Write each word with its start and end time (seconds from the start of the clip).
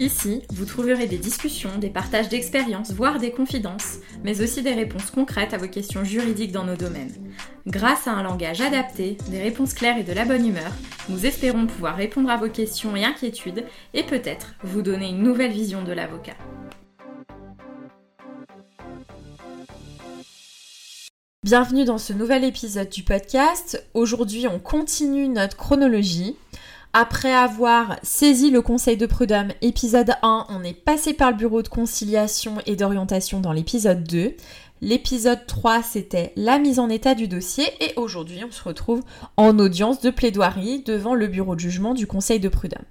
Ici, 0.00 0.42
vous 0.50 0.64
trouverez 0.64 1.06
des 1.06 1.18
discussions, 1.18 1.78
des 1.78 1.88
partages 1.88 2.28
d'expériences, 2.28 2.92
voire 2.92 3.20
des 3.20 3.30
confidences, 3.30 3.98
mais 4.24 4.42
aussi 4.42 4.60
des 4.60 4.72
réponses 4.72 5.12
concrètes 5.12 5.54
à 5.54 5.56
vos 5.56 5.68
questions 5.68 6.02
juridiques 6.02 6.50
dans 6.50 6.64
nos 6.64 6.74
domaines. 6.74 7.14
Grâce 7.68 8.08
à 8.08 8.12
un 8.12 8.24
langage 8.24 8.60
adapté, 8.60 9.16
des 9.28 9.40
réponses 9.40 9.72
claires 9.72 9.96
et 9.96 10.02
de 10.02 10.12
la 10.12 10.24
bonne 10.24 10.46
humeur, 10.46 10.72
nous 11.08 11.26
espérons 11.26 11.66
pouvoir 11.66 11.94
répondre 11.94 12.28
à 12.28 12.36
vos 12.36 12.48
questions 12.48 12.96
et 12.96 13.04
inquiétudes 13.04 13.66
et 13.92 14.02
peut-être 14.02 14.54
vous 14.64 14.82
donner 14.82 15.10
une 15.10 15.22
nouvelle 15.22 15.52
vision 15.52 15.84
de 15.84 15.92
l'avocat. 15.92 16.34
Bienvenue 21.44 21.84
dans 21.84 21.98
ce 21.98 22.14
nouvel 22.14 22.42
épisode 22.42 22.88
du 22.88 23.04
podcast. 23.04 23.86
Aujourd'hui, 23.92 24.48
on 24.48 24.58
continue 24.58 25.28
notre 25.28 25.56
chronologie. 25.56 26.36
Après 26.96 27.34
avoir 27.34 27.98
saisi 28.04 28.52
le 28.52 28.62
conseil 28.62 28.96
de 28.96 29.06
prud'homme 29.06 29.50
épisode 29.62 30.12
1, 30.22 30.46
on 30.48 30.62
est 30.62 30.80
passé 30.80 31.12
par 31.12 31.32
le 31.32 31.36
bureau 31.36 31.60
de 31.60 31.66
conciliation 31.66 32.58
et 32.66 32.76
d'orientation 32.76 33.40
dans 33.40 33.50
l'épisode 33.50 34.04
2. 34.04 34.36
L'épisode 34.80 35.44
3, 35.44 35.82
c'était 35.82 36.32
la 36.36 36.60
mise 36.60 36.78
en 36.78 36.88
état 36.88 37.16
du 37.16 37.26
dossier 37.26 37.64
et 37.80 37.94
aujourd'hui, 37.96 38.44
on 38.46 38.52
se 38.52 38.62
retrouve 38.62 39.02
en 39.36 39.58
audience 39.58 40.00
de 40.02 40.10
plaidoirie 40.10 40.84
devant 40.86 41.16
le 41.16 41.26
bureau 41.26 41.56
de 41.56 41.60
jugement 41.60 41.94
du 41.94 42.06
conseil 42.06 42.38
de 42.38 42.48
prud'homme. 42.48 42.86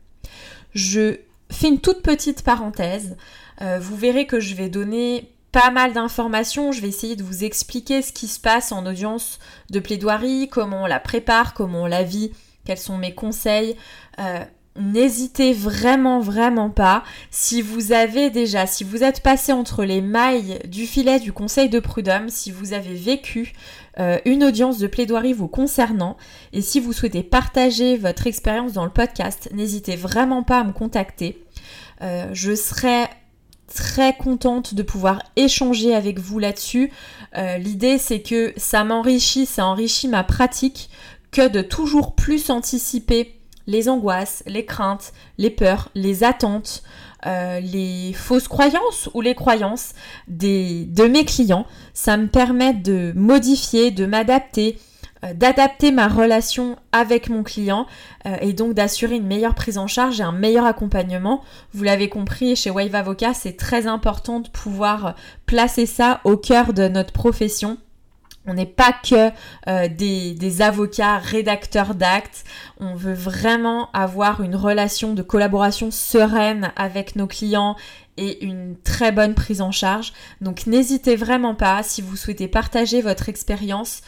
Je 0.73 1.19
fais 1.49 1.69
une 1.69 1.79
toute 1.79 2.01
petite 2.01 2.43
parenthèse. 2.43 3.15
Euh, 3.61 3.79
vous 3.79 3.95
verrez 3.95 4.27
que 4.27 4.41
je 4.41 4.55
vais 4.55 4.67
donner 4.67 5.31
pas 5.53 5.71
mal 5.71 5.93
d'informations. 5.93 6.73
Je 6.73 6.81
vais 6.81 6.89
essayer 6.89 7.15
de 7.15 7.23
vous 7.23 7.45
expliquer 7.45 8.01
ce 8.01 8.11
qui 8.11 8.27
se 8.27 8.41
passe 8.41 8.73
en 8.73 8.85
audience 8.85 9.39
de 9.69 9.79
plaidoirie, 9.79 10.49
comment 10.51 10.83
on 10.83 10.87
la 10.87 10.99
prépare, 10.99 11.53
comment 11.53 11.83
on 11.83 11.87
la 11.87 12.03
vit, 12.03 12.33
quels 12.65 12.77
sont 12.77 12.97
mes 12.97 13.13
conseils. 13.13 13.75
Euh, 14.19 14.43
n'hésitez 14.75 15.53
vraiment, 15.53 16.19
vraiment 16.19 16.69
pas. 16.69 17.03
Si 17.29 17.61
vous 17.61 17.91
avez 17.91 18.29
déjà, 18.29 18.65
si 18.65 18.83
vous 18.83 19.03
êtes 19.03 19.21
passé 19.21 19.51
entre 19.51 19.83
les 19.83 20.01
mailles 20.01 20.59
du 20.67 20.85
filet 20.85 21.19
du 21.19 21.31
conseil 21.31 21.69
de 21.69 21.79
prud'homme, 21.79 22.29
si 22.29 22.51
vous 22.51 22.73
avez 22.73 22.95
vécu 22.95 23.53
euh, 23.99 24.17
une 24.25 24.43
audience 24.43 24.79
de 24.79 24.87
plaidoirie 24.87 25.33
vous 25.33 25.47
concernant, 25.47 26.17
et 26.53 26.61
si 26.61 26.79
vous 26.79 26.93
souhaitez 26.93 27.23
partager 27.23 27.97
votre 27.97 28.27
expérience 28.27 28.73
dans 28.73 28.85
le 28.85 28.91
podcast, 28.91 29.49
n'hésitez 29.53 29.95
vraiment 29.95 30.43
pas 30.43 30.59
à 30.59 30.63
me 30.63 30.73
contacter. 30.73 31.43
Euh, 32.01 32.29
je 32.33 32.55
serai 32.55 33.05
très 33.67 34.13
contente 34.15 34.73
de 34.73 34.83
pouvoir 34.83 35.23
échanger 35.35 35.95
avec 35.95 36.19
vous 36.19 36.37
là-dessus. 36.37 36.91
L'idée 37.57 37.97
c'est 37.97 38.21
que 38.21 38.53
ça 38.55 38.83
m'enrichit, 38.83 39.47
ça 39.47 39.65
enrichit 39.65 40.07
ma 40.07 40.23
pratique 40.23 40.91
que 41.33 41.49
de 41.49 41.61
toujours 41.61 42.15
plus 42.15 42.49
anticiper 42.49 43.35
les 43.67 43.89
angoisses, 43.89 44.43
les 44.45 44.65
craintes, 44.65 45.13
les 45.37 45.49
peurs, 45.49 45.89
les 45.95 46.23
attentes, 46.23 46.83
euh, 47.25 47.59
les 47.59 48.13
fausses 48.13 48.47
croyances 48.47 49.09
ou 49.13 49.21
les 49.21 49.35
croyances 49.35 49.93
de 50.27 51.07
mes 51.07 51.25
clients. 51.25 51.65
Ça 51.93 52.17
me 52.17 52.27
permet 52.27 52.73
de 52.73 53.13
modifier, 53.15 53.91
de 53.91 54.05
m'adapter, 54.05 54.77
euh, 55.23 55.33
d'adapter 55.33 55.91
ma 55.91 56.07
relation 56.07 56.75
avec 56.91 57.29
mon 57.29 57.43
client 57.43 57.87
euh, 58.27 58.35
et 58.41 58.53
donc 58.53 58.73
d'assurer 58.73 59.15
une 59.15 59.27
meilleure 59.27 59.55
prise 59.55 59.77
en 59.77 59.87
charge 59.87 60.19
et 60.19 60.23
un 60.23 60.33
meilleur 60.33 60.65
accompagnement. 60.65 61.41
Vous 61.73 61.83
l'avez 61.83 62.09
compris, 62.09 62.55
chez 62.55 62.69
Wave 62.69 62.95
Avocat, 62.95 63.33
c'est 63.33 63.57
très 63.57 63.87
important 63.87 64.41
de 64.41 64.49
pouvoir 64.49 65.15
placer 65.45 65.85
ça 65.85 66.19
au 66.25 66.35
cœur 66.35 66.73
de 66.73 66.87
notre 66.89 67.13
profession. 67.13 67.77
On 68.45 68.53
n'est 68.55 68.65
pas 68.65 68.91
que 68.91 69.31
euh, 69.69 69.87
des, 69.87 70.33
des, 70.33 70.61
avocats 70.61 71.17
rédacteurs 71.17 71.95
d'actes. 71.95 72.43
On 72.79 72.95
veut 72.95 73.13
vraiment 73.13 73.89
avoir 73.93 74.41
une 74.41 74.55
relation 74.55 75.13
de 75.13 75.21
collaboration 75.21 75.91
sereine 75.91 76.71
avec 76.75 77.15
nos 77.15 77.27
clients 77.27 77.77
et 78.17 78.43
une 78.45 78.75
très 78.83 79.11
bonne 79.11 79.33
prise 79.33 79.61
en 79.61 79.71
charge. 79.71 80.13
Donc 80.41 80.67
n'hésitez 80.67 81.15
vraiment 81.15 81.55
pas 81.55 81.83
si 81.83 82.01
vous 82.01 82.15
souhaitez 82.15 82.47
partager 82.47 83.01
votre 83.01 83.29
expérience 83.29 84.01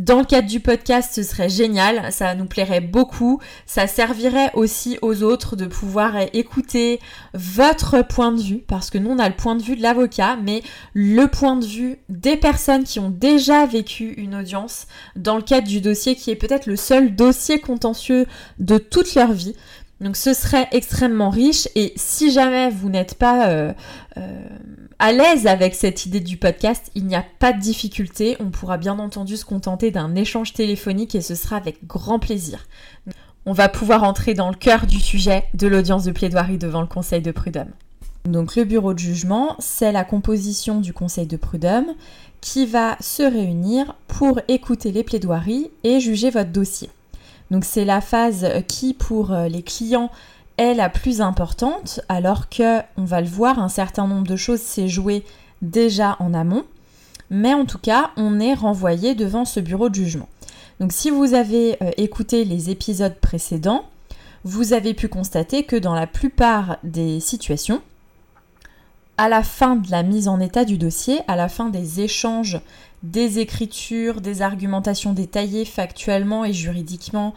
dans 0.00 0.20
le 0.20 0.24
cadre 0.24 0.48
du 0.48 0.60
podcast, 0.60 1.10
ce 1.14 1.22
serait 1.22 1.50
génial, 1.50 2.10
ça 2.10 2.34
nous 2.34 2.46
plairait 2.46 2.80
beaucoup, 2.80 3.38
ça 3.66 3.86
servirait 3.86 4.50
aussi 4.54 4.98
aux 5.02 5.22
autres 5.22 5.56
de 5.56 5.66
pouvoir 5.66 6.14
écouter 6.32 7.00
votre 7.34 8.00
point 8.02 8.32
de 8.32 8.40
vue, 8.40 8.64
parce 8.66 8.88
que 8.88 8.96
nous 8.96 9.10
on 9.10 9.18
a 9.18 9.28
le 9.28 9.34
point 9.34 9.56
de 9.56 9.62
vue 9.62 9.76
de 9.76 9.82
l'avocat, 9.82 10.38
mais 10.42 10.62
le 10.94 11.26
point 11.26 11.56
de 11.56 11.66
vue 11.66 11.98
des 12.08 12.38
personnes 12.38 12.84
qui 12.84 12.98
ont 12.98 13.10
déjà 13.10 13.66
vécu 13.66 14.14
une 14.16 14.36
audience 14.36 14.86
dans 15.16 15.36
le 15.36 15.42
cadre 15.42 15.68
du 15.68 15.82
dossier 15.82 16.16
qui 16.16 16.30
est 16.30 16.36
peut-être 16.36 16.66
le 16.66 16.76
seul 16.76 17.14
dossier 17.14 17.60
contentieux 17.60 18.24
de 18.58 18.78
toute 18.78 19.14
leur 19.14 19.32
vie. 19.32 19.54
Donc 20.00 20.16
ce 20.16 20.32
serait 20.32 20.68
extrêmement 20.72 21.28
riche 21.28 21.68
et 21.74 21.92
si 21.96 22.30
jamais 22.30 22.70
vous 22.70 22.88
n'êtes 22.88 23.16
pas 23.16 23.48
euh, 23.48 23.74
euh, 24.16 24.42
à 25.00 25.12
l'aise 25.12 25.46
avec 25.46 25.74
cette 25.74 26.04
idée 26.04 26.20
du 26.20 26.36
podcast, 26.36 26.90
il 26.94 27.06
n'y 27.06 27.16
a 27.16 27.24
pas 27.38 27.54
de 27.54 27.58
difficulté. 27.58 28.36
On 28.38 28.50
pourra 28.50 28.76
bien 28.76 28.98
entendu 28.98 29.38
se 29.38 29.46
contenter 29.46 29.90
d'un 29.90 30.14
échange 30.14 30.52
téléphonique 30.52 31.14
et 31.14 31.22
ce 31.22 31.34
sera 31.34 31.56
avec 31.56 31.86
grand 31.86 32.18
plaisir. 32.18 32.66
On 33.46 33.54
va 33.54 33.70
pouvoir 33.70 34.04
entrer 34.04 34.34
dans 34.34 34.50
le 34.50 34.56
cœur 34.56 34.86
du 34.86 35.00
sujet 35.00 35.44
de 35.54 35.66
l'audience 35.66 36.04
de 36.04 36.12
plaidoirie 36.12 36.58
devant 36.58 36.82
le 36.82 36.86
Conseil 36.86 37.22
de 37.22 37.32
prud'homme. 37.32 37.70
Donc 38.26 38.56
le 38.56 38.64
bureau 38.64 38.92
de 38.92 38.98
jugement, 38.98 39.56
c'est 39.58 39.90
la 39.90 40.04
composition 40.04 40.80
du 40.80 40.92
Conseil 40.92 41.26
de 41.26 41.38
prud'homme 41.38 41.94
qui 42.42 42.66
va 42.66 42.98
se 43.00 43.22
réunir 43.22 43.94
pour 44.06 44.38
écouter 44.48 44.92
les 44.92 45.02
plaidoiries 45.02 45.70
et 45.82 45.98
juger 45.98 46.28
votre 46.28 46.50
dossier. 46.50 46.90
Donc 47.50 47.64
c'est 47.64 47.86
la 47.86 48.02
phase 48.02 48.46
qui 48.68 48.92
pour 48.92 49.32
euh, 49.32 49.48
les 49.48 49.62
clients 49.62 50.10
la 50.60 50.88
plus 50.88 51.20
importante 51.20 52.00
alors 52.08 52.48
que 52.48 52.80
on 52.96 53.04
va 53.04 53.20
le 53.20 53.26
voir 53.26 53.58
un 53.58 53.68
certain 53.68 54.06
nombre 54.06 54.26
de 54.26 54.36
choses 54.36 54.60
s'est 54.60 54.88
joué 54.88 55.24
déjà 55.62 56.16
en 56.20 56.34
amont 56.34 56.64
mais 57.30 57.54
en 57.54 57.64
tout 57.64 57.78
cas 57.78 58.10
on 58.16 58.40
est 58.40 58.54
renvoyé 58.54 59.14
devant 59.14 59.44
ce 59.44 59.60
bureau 59.60 59.88
de 59.88 59.94
jugement. 59.94 60.28
Donc 60.80 60.92
si 60.92 61.10
vous 61.10 61.34
avez 61.34 61.76
euh, 61.82 61.90
écouté 61.96 62.44
les 62.44 62.70
épisodes 62.70 63.14
précédents, 63.14 63.84
vous 64.44 64.72
avez 64.72 64.94
pu 64.94 65.08
constater 65.08 65.62
que 65.64 65.76
dans 65.76 65.94
la 65.94 66.06
plupart 66.06 66.78
des 66.82 67.20
situations, 67.20 67.80
à 69.16 69.28
la 69.28 69.42
fin 69.42 69.76
de 69.76 69.90
la 69.90 70.02
mise 70.02 70.28
en 70.28 70.40
état 70.40 70.64
du 70.64 70.78
dossier, 70.78 71.20
à 71.28 71.36
la 71.36 71.48
fin 71.48 71.68
des 71.68 72.00
échanges 72.00 72.60
des 73.02 73.38
écritures, 73.38 74.20
des 74.20 74.42
argumentations 74.42 75.14
détaillées 75.14 75.64
factuellement 75.64 76.44
et 76.44 76.52
juridiquement, 76.52 77.34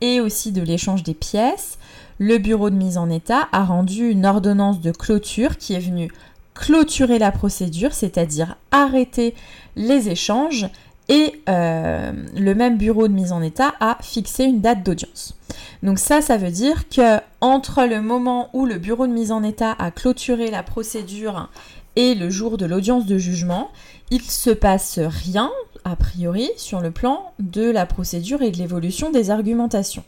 et 0.00 0.20
aussi 0.20 0.52
de 0.52 0.62
l'échange 0.62 1.02
des 1.02 1.14
pièces, 1.14 1.78
le 2.18 2.38
bureau 2.38 2.70
de 2.70 2.76
mise 2.76 2.98
en 2.98 3.08
état 3.10 3.48
a 3.52 3.64
rendu 3.64 4.10
une 4.10 4.26
ordonnance 4.26 4.80
de 4.80 4.90
clôture 4.90 5.56
qui 5.56 5.74
est 5.74 5.80
venue 5.80 6.10
clôturer 6.54 7.18
la 7.18 7.30
procédure, 7.30 7.92
c'est-à-dire 7.92 8.56
arrêter 8.72 9.34
les 9.76 10.08
échanges, 10.08 10.66
et 11.08 11.40
euh, 11.48 12.12
le 12.36 12.54
même 12.54 12.76
bureau 12.76 13.08
de 13.08 13.12
mise 13.14 13.32
en 13.32 13.40
état 13.40 13.72
a 13.80 13.96
fixé 14.02 14.44
une 14.44 14.60
date 14.60 14.82
d'audience. 14.84 15.34
Donc 15.82 15.98
ça, 15.98 16.20
ça 16.20 16.36
veut 16.36 16.50
dire 16.50 16.88
que 16.88 17.18
entre 17.40 17.84
le 17.84 18.02
moment 18.02 18.50
où 18.52 18.66
le 18.66 18.78
bureau 18.78 19.06
de 19.06 19.12
mise 19.12 19.32
en 19.32 19.42
état 19.42 19.74
a 19.78 19.90
clôturé 19.90 20.50
la 20.50 20.62
procédure 20.62 21.48
et 21.96 22.14
le 22.14 22.28
jour 22.28 22.58
de 22.58 22.66
l'audience 22.66 23.06
de 23.06 23.16
jugement, 23.16 23.70
il 24.10 24.22
se 24.22 24.50
passe 24.50 24.98
rien, 24.98 25.50
a 25.84 25.96
priori, 25.96 26.50
sur 26.56 26.80
le 26.80 26.90
plan 26.90 27.32
de 27.38 27.70
la 27.70 27.86
procédure 27.86 28.42
et 28.42 28.50
de 28.50 28.58
l'évolution 28.58 29.10
des 29.10 29.30
argumentations. 29.30 30.04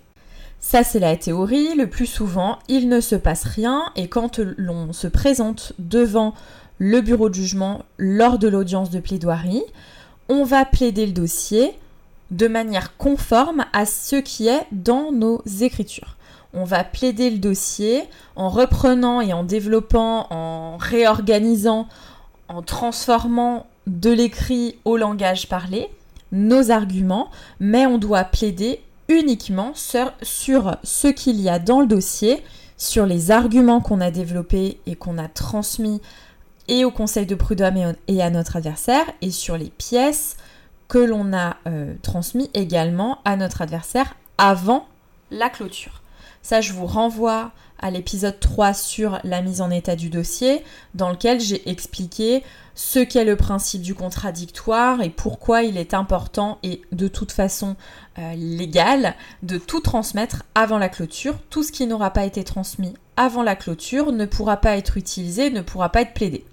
Ça, 0.60 0.84
c'est 0.84 1.00
la 1.00 1.16
théorie. 1.16 1.74
Le 1.74 1.88
plus 1.88 2.06
souvent, 2.06 2.58
il 2.68 2.88
ne 2.88 3.00
se 3.00 3.16
passe 3.16 3.44
rien 3.44 3.90
et 3.96 4.08
quand 4.08 4.38
l'on 4.38 4.92
se 4.92 5.06
présente 5.06 5.72
devant 5.78 6.34
le 6.78 7.00
bureau 7.00 7.28
de 7.28 7.34
jugement 7.34 7.84
lors 7.98 8.38
de 8.38 8.46
l'audience 8.46 8.90
de 8.90 9.00
plaidoirie, 9.00 9.64
on 10.28 10.44
va 10.44 10.64
plaider 10.64 11.06
le 11.06 11.12
dossier 11.12 11.72
de 12.30 12.46
manière 12.46 12.96
conforme 12.96 13.64
à 13.72 13.86
ce 13.86 14.16
qui 14.16 14.48
est 14.48 14.66
dans 14.70 15.12
nos 15.12 15.42
écritures. 15.60 16.16
On 16.52 16.64
va 16.64 16.84
plaider 16.84 17.30
le 17.30 17.38
dossier 17.38 18.04
en 18.36 18.48
reprenant 18.48 19.20
et 19.20 19.32
en 19.32 19.44
développant, 19.44 20.26
en 20.30 20.76
réorganisant, 20.76 21.88
en 22.48 22.62
transformant 22.62 23.66
de 23.86 24.10
l'écrit 24.10 24.76
au 24.84 24.96
langage 24.96 25.48
parlé 25.48 25.88
nos 26.32 26.70
arguments, 26.70 27.30
mais 27.58 27.86
on 27.86 27.98
doit 27.98 28.24
plaider 28.24 28.80
uniquement 29.10 29.72
sur, 29.74 30.12
ce 30.22 31.08
qu'il 31.08 31.40
y 31.40 31.48
a 31.48 31.58
dans 31.58 31.80
le 31.80 31.86
dossier, 31.86 32.42
sur 32.76 33.04
les 33.04 33.30
arguments 33.30 33.80
qu'on 33.80 34.00
a 34.00 34.10
développés 34.10 34.80
et 34.86 34.94
qu'on 34.96 35.18
a 35.18 35.28
transmis 35.28 36.00
et 36.68 36.84
au 36.84 36.92
conseil 36.92 37.26
de 37.26 37.34
prud'homme 37.34 37.94
et 38.06 38.22
à 38.22 38.30
notre 38.30 38.56
adversaire, 38.56 39.04
et 39.22 39.32
sur 39.32 39.58
les 39.58 39.70
pièces 39.70 40.36
que 40.88 40.98
l'on 40.98 41.32
a 41.32 41.56
euh, 41.66 41.94
transmis 42.02 42.48
également 42.54 43.18
à 43.24 43.36
notre 43.36 43.60
adversaire 43.60 44.14
avant 44.38 44.86
la 45.32 45.50
clôture. 45.50 46.02
Ça, 46.42 46.60
je 46.60 46.72
vous 46.72 46.86
renvoie 46.86 47.50
à 47.80 47.90
l'épisode 47.90 48.38
3 48.38 48.72
sur 48.72 49.18
la 49.24 49.42
mise 49.42 49.60
en 49.60 49.70
état 49.70 49.96
du 49.96 50.10
dossier, 50.10 50.62
dans 50.94 51.10
lequel 51.10 51.40
j'ai 51.40 51.68
expliqué 51.68 52.44
ce 52.82 52.98
qu'est 52.98 53.26
le 53.26 53.36
principe 53.36 53.82
du 53.82 53.94
contradictoire 53.94 55.02
et 55.02 55.10
pourquoi 55.10 55.64
il 55.64 55.76
est 55.76 55.92
important 55.92 56.58
et 56.62 56.80
de 56.92 57.08
toute 57.08 57.30
façon 57.30 57.76
euh, 58.18 58.32
légal 58.34 59.16
de 59.42 59.58
tout 59.58 59.80
transmettre 59.80 60.44
avant 60.54 60.78
la 60.78 60.88
clôture. 60.88 61.34
Tout 61.50 61.62
ce 61.62 61.72
qui 61.72 61.86
n'aura 61.86 62.10
pas 62.10 62.24
été 62.24 62.42
transmis 62.42 62.94
avant 63.18 63.42
la 63.42 63.54
clôture 63.54 64.12
ne 64.12 64.24
pourra 64.24 64.56
pas 64.56 64.78
être 64.78 64.96
utilisé, 64.96 65.50
ne 65.50 65.60
pourra 65.60 65.90
pas 65.90 66.00
être 66.00 66.14
plaidé. 66.14 66.46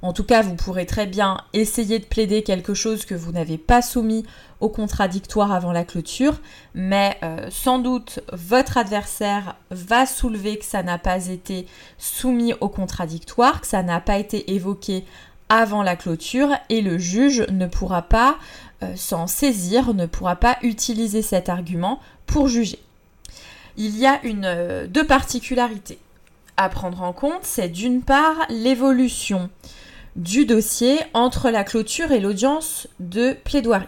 En 0.00 0.14
tout 0.14 0.24
cas, 0.24 0.40
vous 0.40 0.54
pourrez 0.54 0.86
très 0.86 1.06
bien 1.06 1.42
essayer 1.52 1.98
de 1.98 2.06
plaider 2.06 2.42
quelque 2.42 2.72
chose 2.72 3.04
que 3.04 3.14
vous 3.14 3.32
n'avez 3.32 3.58
pas 3.58 3.82
soumis 3.82 4.24
au 4.60 4.70
contradictoire 4.70 5.52
avant 5.52 5.72
la 5.72 5.84
clôture, 5.84 6.40
mais 6.74 7.18
euh, 7.22 7.48
sans 7.50 7.80
doute 7.80 8.20
votre 8.32 8.78
adversaire 8.78 9.56
va 9.70 10.06
soulever 10.06 10.58
que 10.58 10.64
ça 10.64 10.82
n'a 10.82 10.96
pas 10.96 11.26
été 11.26 11.66
soumis 11.98 12.54
au 12.62 12.70
contradictoire, 12.70 13.60
que 13.60 13.66
ça 13.66 13.82
n'a 13.82 14.00
pas 14.00 14.16
été 14.16 14.54
évoqué 14.54 15.04
avant 15.48 15.82
la 15.82 15.96
clôture 15.96 16.50
et 16.68 16.82
le 16.82 16.98
juge 16.98 17.46
ne 17.50 17.66
pourra 17.66 18.02
pas 18.02 18.36
euh, 18.82 18.94
s'en 18.96 19.26
saisir, 19.26 19.94
ne 19.94 20.06
pourra 20.06 20.36
pas 20.36 20.58
utiliser 20.62 21.22
cet 21.22 21.48
argument 21.48 22.00
pour 22.26 22.48
juger. 22.48 22.78
Il 23.76 23.96
y 23.96 24.06
a 24.06 24.20
une, 24.24 24.44
euh, 24.44 24.86
deux 24.86 25.06
particularités 25.06 25.98
à 26.56 26.68
prendre 26.68 27.02
en 27.02 27.12
compte, 27.12 27.42
c'est 27.42 27.68
d'une 27.68 28.02
part 28.02 28.36
l'évolution 28.48 29.50
du 30.16 30.46
dossier 30.46 30.98
entre 31.12 31.50
la 31.50 31.64
clôture 31.64 32.12
et 32.12 32.20
l'audience 32.20 32.88
de 33.00 33.36
plaidoirie. 33.44 33.86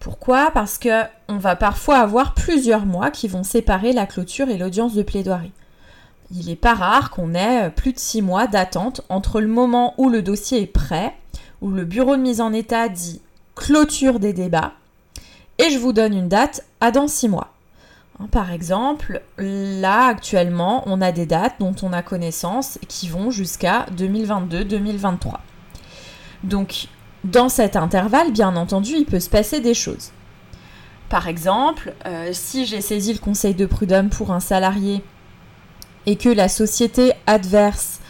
Pourquoi? 0.00 0.50
Parce 0.50 0.78
que 0.78 1.02
on 1.28 1.36
va 1.36 1.56
parfois 1.56 1.98
avoir 1.98 2.34
plusieurs 2.34 2.86
mois 2.86 3.10
qui 3.10 3.28
vont 3.28 3.42
séparer 3.42 3.92
la 3.92 4.06
clôture 4.06 4.48
et 4.48 4.58
l'audience 4.58 4.94
de 4.94 5.02
plaidoirie. 5.02 5.52
Il 6.36 6.46
n'est 6.46 6.56
pas 6.56 6.74
rare 6.74 7.10
qu'on 7.10 7.34
ait 7.34 7.70
plus 7.70 7.92
de 7.92 7.98
six 7.98 8.20
mois 8.20 8.48
d'attente 8.48 9.02
entre 9.08 9.40
le 9.40 9.46
moment 9.46 9.94
où 9.98 10.08
le 10.08 10.20
dossier 10.20 10.62
est 10.62 10.66
prêt, 10.66 11.14
où 11.60 11.70
le 11.70 11.84
bureau 11.84 12.16
de 12.16 12.22
mise 12.22 12.40
en 12.40 12.52
état 12.52 12.88
dit 12.88 13.20
clôture 13.54 14.18
des 14.18 14.32
débats, 14.32 14.72
et 15.58 15.70
je 15.70 15.78
vous 15.78 15.92
donne 15.92 16.12
une 16.12 16.28
date 16.28 16.64
à 16.80 16.90
dans 16.90 17.06
six 17.06 17.28
mois. 17.28 17.52
Hein, 18.18 18.26
par 18.30 18.50
exemple, 18.50 19.22
là 19.38 20.06
actuellement, 20.06 20.82
on 20.86 21.00
a 21.00 21.12
des 21.12 21.26
dates 21.26 21.54
dont 21.60 21.74
on 21.82 21.92
a 21.92 22.02
connaissance 22.02 22.78
qui 22.88 23.08
vont 23.08 23.30
jusqu'à 23.30 23.86
2022-2023. 23.96 25.34
Donc, 26.42 26.88
dans 27.22 27.48
cet 27.48 27.76
intervalle, 27.76 28.32
bien 28.32 28.56
entendu, 28.56 28.94
il 28.96 29.06
peut 29.06 29.20
se 29.20 29.30
passer 29.30 29.60
des 29.60 29.74
choses. 29.74 30.10
Par 31.08 31.28
exemple, 31.28 31.94
euh, 32.06 32.30
si 32.32 32.66
j'ai 32.66 32.80
saisi 32.80 33.12
le 33.12 33.18
conseil 33.20 33.54
de 33.54 33.66
prud'homme 33.66 34.10
pour 34.10 34.32
un 34.32 34.40
salarié 34.40 35.02
et 36.06 36.16
que 36.16 36.28
la 36.28 36.48
société 36.48 37.12
adverse 37.26 38.00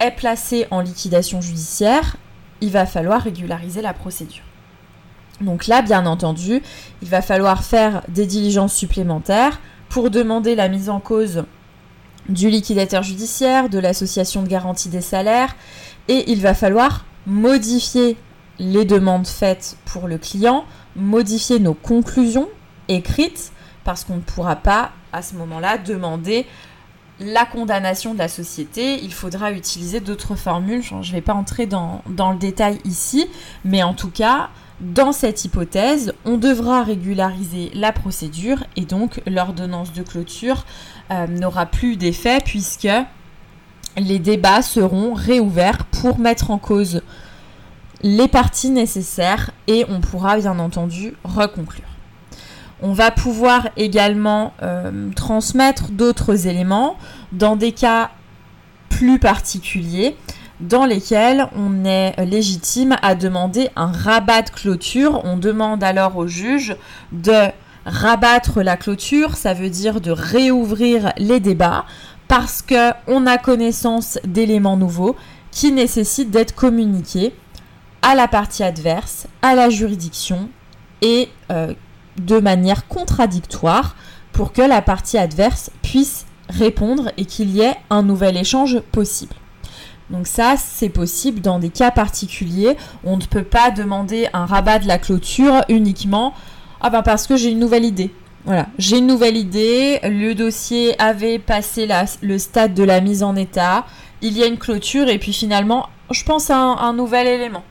est 0.00 0.10
placée 0.10 0.66
en 0.70 0.80
liquidation 0.80 1.40
judiciaire, 1.40 2.16
il 2.60 2.70
va 2.70 2.86
falloir 2.86 3.22
régulariser 3.22 3.82
la 3.82 3.92
procédure. 3.92 4.44
Donc 5.40 5.66
là, 5.66 5.82
bien 5.82 6.06
entendu, 6.06 6.62
il 7.02 7.08
va 7.08 7.22
falloir 7.22 7.62
faire 7.62 8.02
des 8.08 8.26
diligences 8.26 8.74
supplémentaires 8.74 9.60
pour 9.88 10.10
demander 10.10 10.54
la 10.54 10.68
mise 10.68 10.88
en 10.88 11.00
cause 11.00 11.44
du 12.28 12.48
liquidateur 12.50 13.02
judiciaire, 13.02 13.68
de 13.68 13.78
l'association 13.78 14.42
de 14.42 14.48
garantie 14.48 14.88
des 14.88 15.00
salaires, 15.00 15.54
et 16.08 16.30
il 16.32 16.40
va 16.40 16.54
falloir 16.54 17.04
modifier 17.26 18.16
les 18.58 18.84
demandes 18.84 19.26
faites 19.26 19.76
pour 19.84 20.08
le 20.08 20.18
client, 20.18 20.64
modifier 20.96 21.60
nos 21.60 21.74
conclusions 21.74 22.48
écrites, 22.88 23.52
parce 23.84 24.04
qu'on 24.04 24.16
ne 24.16 24.20
pourra 24.20 24.56
pas 24.56 24.90
à 25.12 25.22
ce 25.22 25.34
moment-là 25.34 25.78
demander 25.78 26.46
la 27.20 27.46
condamnation 27.46 28.14
de 28.14 28.18
la 28.18 28.28
société. 28.28 29.02
Il 29.02 29.12
faudra 29.12 29.52
utiliser 29.52 30.00
d'autres 30.00 30.34
formules, 30.34 30.82
je 30.82 30.94
ne 30.94 31.02
vais 31.04 31.20
pas 31.20 31.34
entrer 31.34 31.66
dans, 31.66 32.02
le 32.06 32.38
détail 32.38 32.78
ici, 32.84 33.26
mais 33.64 33.82
en 33.82 33.94
tout 33.94 34.10
cas, 34.10 34.50
dans 34.80 35.12
cette 35.12 35.44
hypothèse, 35.44 36.12
on 36.24 36.36
devra 36.36 36.82
régulariser 36.82 37.70
la 37.74 37.92
procédure 37.92 38.62
et 38.76 38.82
donc 38.82 39.22
l'ordonnance 39.26 39.92
de 39.92 40.02
clôture 40.02 40.66
euh, 41.10 41.26
n'aura 41.26 41.64
plus 41.64 41.96
d'effet 41.96 42.40
puisque 42.44 42.88
les 43.96 44.18
débats 44.18 44.60
seront 44.60 45.14
réouverts 45.14 45.86
pour 45.86 46.18
mettre 46.18 46.50
en 46.50 46.58
cause 46.58 47.00
les 48.02 48.28
parties 48.28 48.68
nécessaires 48.68 49.50
et 49.66 49.86
on 49.88 50.00
pourra 50.00 50.36
bien 50.36 50.58
entendu 50.58 51.14
reconclure. 51.24 51.95
On 52.82 52.92
va 52.92 53.10
pouvoir 53.10 53.68
également 53.76 54.52
euh, 54.62 55.10
transmettre 55.14 55.90
d'autres 55.90 56.46
éléments 56.46 56.96
dans 57.32 57.56
des 57.56 57.72
cas 57.72 58.10
plus 58.88 59.18
particuliers 59.18 60.16
dans 60.60 60.84
lesquels 60.84 61.48
on 61.54 61.84
est 61.84 62.24
légitime 62.24 62.96
à 63.02 63.14
demander 63.14 63.68
un 63.76 63.92
rabat 63.92 64.42
de 64.42 64.50
clôture. 64.50 65.20
On 65.24 65.36
demande 65.36 65.84
alors 65.84 66.16
au 66.16 66.26
juge 66.26 66.76
de 67.12 67.50
rabattre 67.84 68.62
la 68.62 68.76
clôture, 68.76 69.36
ça 69.36 69.54
veut 69.54 69.70
dire 69.70 70.00
de 70.00 70.10
réouvrir 70.10 71.12
les 71.18 71.40
débats 71.40 71.84
parce 72.28 72.62
qu'on 72.62 73.26
a 73.26 73.38
connaissance 73.38 74.18
d'éléments 74.24 74.76
nouveaux 74.76 75.14
qui 75.50 75.72
nécessitent 75.72 76.30
d'être 76.30 76.54
communiqués 76.54 77.32
à 78.02 78.14
la 78.14 78.28
partie 78.28 78.62
adverse, 78.62 79.26
à 79.42 79.54
la 79.54 79.70
juridiction 79.70 80.48
et 81.02 81.28
euh, 81.50 81.72
de 82.18 82.38
manière 82.38 82.86
contradictoire 82.86 83.96
pour 84.32 84.52
que 84.52 84.62
la 84.62 84.82
partie 84.82 85.18
adverse 85.18 85.70
puisse 85.82 86.26
répondre 86.48 87.10
et 87.16 87.24
qu'il 87.24 87.50
y 87.50 87.60
ait 87.60 87.76
un 87.90 88.02
nouvel 88.02 88.36
échange 88.36 88.80
possible. 88.92 89.34
Donc 90.10 90.26
ça, 90.26 90.54
c'est 90.56 90.88
possible 90.88 91.40
dans 91.40 91.58
des 91.58 91.70
cas 91.70 91.90
particuliers. 91.90 92.76
On 93.04 93.16
ne 93.16 93.24
peut 93.24 93.42
pas 93.42 93.70
demander 93.70 94.28
un 94.32 94.46
rabat 94.46 94.78
de 94.78 94.86
la 94.86 94.98
clôture 94.98 95.62
uniquement 95.68 96.32
ah 96.80 96.90
ben 96.90 97.02
parce 97.02 97.26
que 97.26 97.36
j'ai 97.36 97.50
une 97.50 97.58
nouvelle 97.58 97.84
idée. 97.84 98.12
Voilà, 98.44 98.66
j'ai 98.78 98.98
une 98.98 99.06
nouvelle 99.06 99.36
idée, 99.36 99.98
le 100.04 100.34
dossier 100.34 100.94
avait 101.00 101.40
passé 101.40 101.88
le 102.22 102.38
stade 102.38 102.74
de 102.74 102.84
la 102.84 103.00
mise 103.00 103.24
en 103.24 103.34
état, 103.34 103.86
il 104.22 104.38
y 104.38 104.44
a 104.44 104.46
une 104.46 104.58
clôture 104.58 105.08
et 105.08 105.18
puis 105.18 105.32
finalement, 105.32 105.88
je 106.12 106.22
pense 106.22 106.50
à 106.50 106.56
un, 106.56 106.92
nouvel 106.92 107.26
élément. 107.26 107.64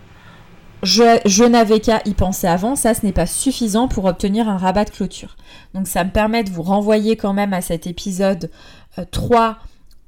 Je, 0.86 1.44
n'avais 1.44 1.80
qu'à 1.80 2.02
y 2.06 2.14
penser 2.14 2.46
avant, 2.46 2.76
ça 2.76 2.94
ce 2.94 3.04
n'est 3.04 3.12
pas 3.12 3.26
suffisant 3.26 3.88
pour 3.88 4.06
obtenir 4.06 4.48
un 4.48 4.58
rabat 4.58 4.86
de 4.86 4.92
clôture. 4.92 5.36
Donc 5.74 5.88
ça 5.88 6.04
me 6.04 6.12
permet 6.12 6.44
de 6.44 6.52
vous 6.52 6.62
renvoyer 6.62 7.16
quand 7.18 7.34
même 7.34 7.54
à 7.54 7.62
cet 7.62 7.88
épisode 7.88 8.52
3 9.10 9.42
euh, 9.42 9.54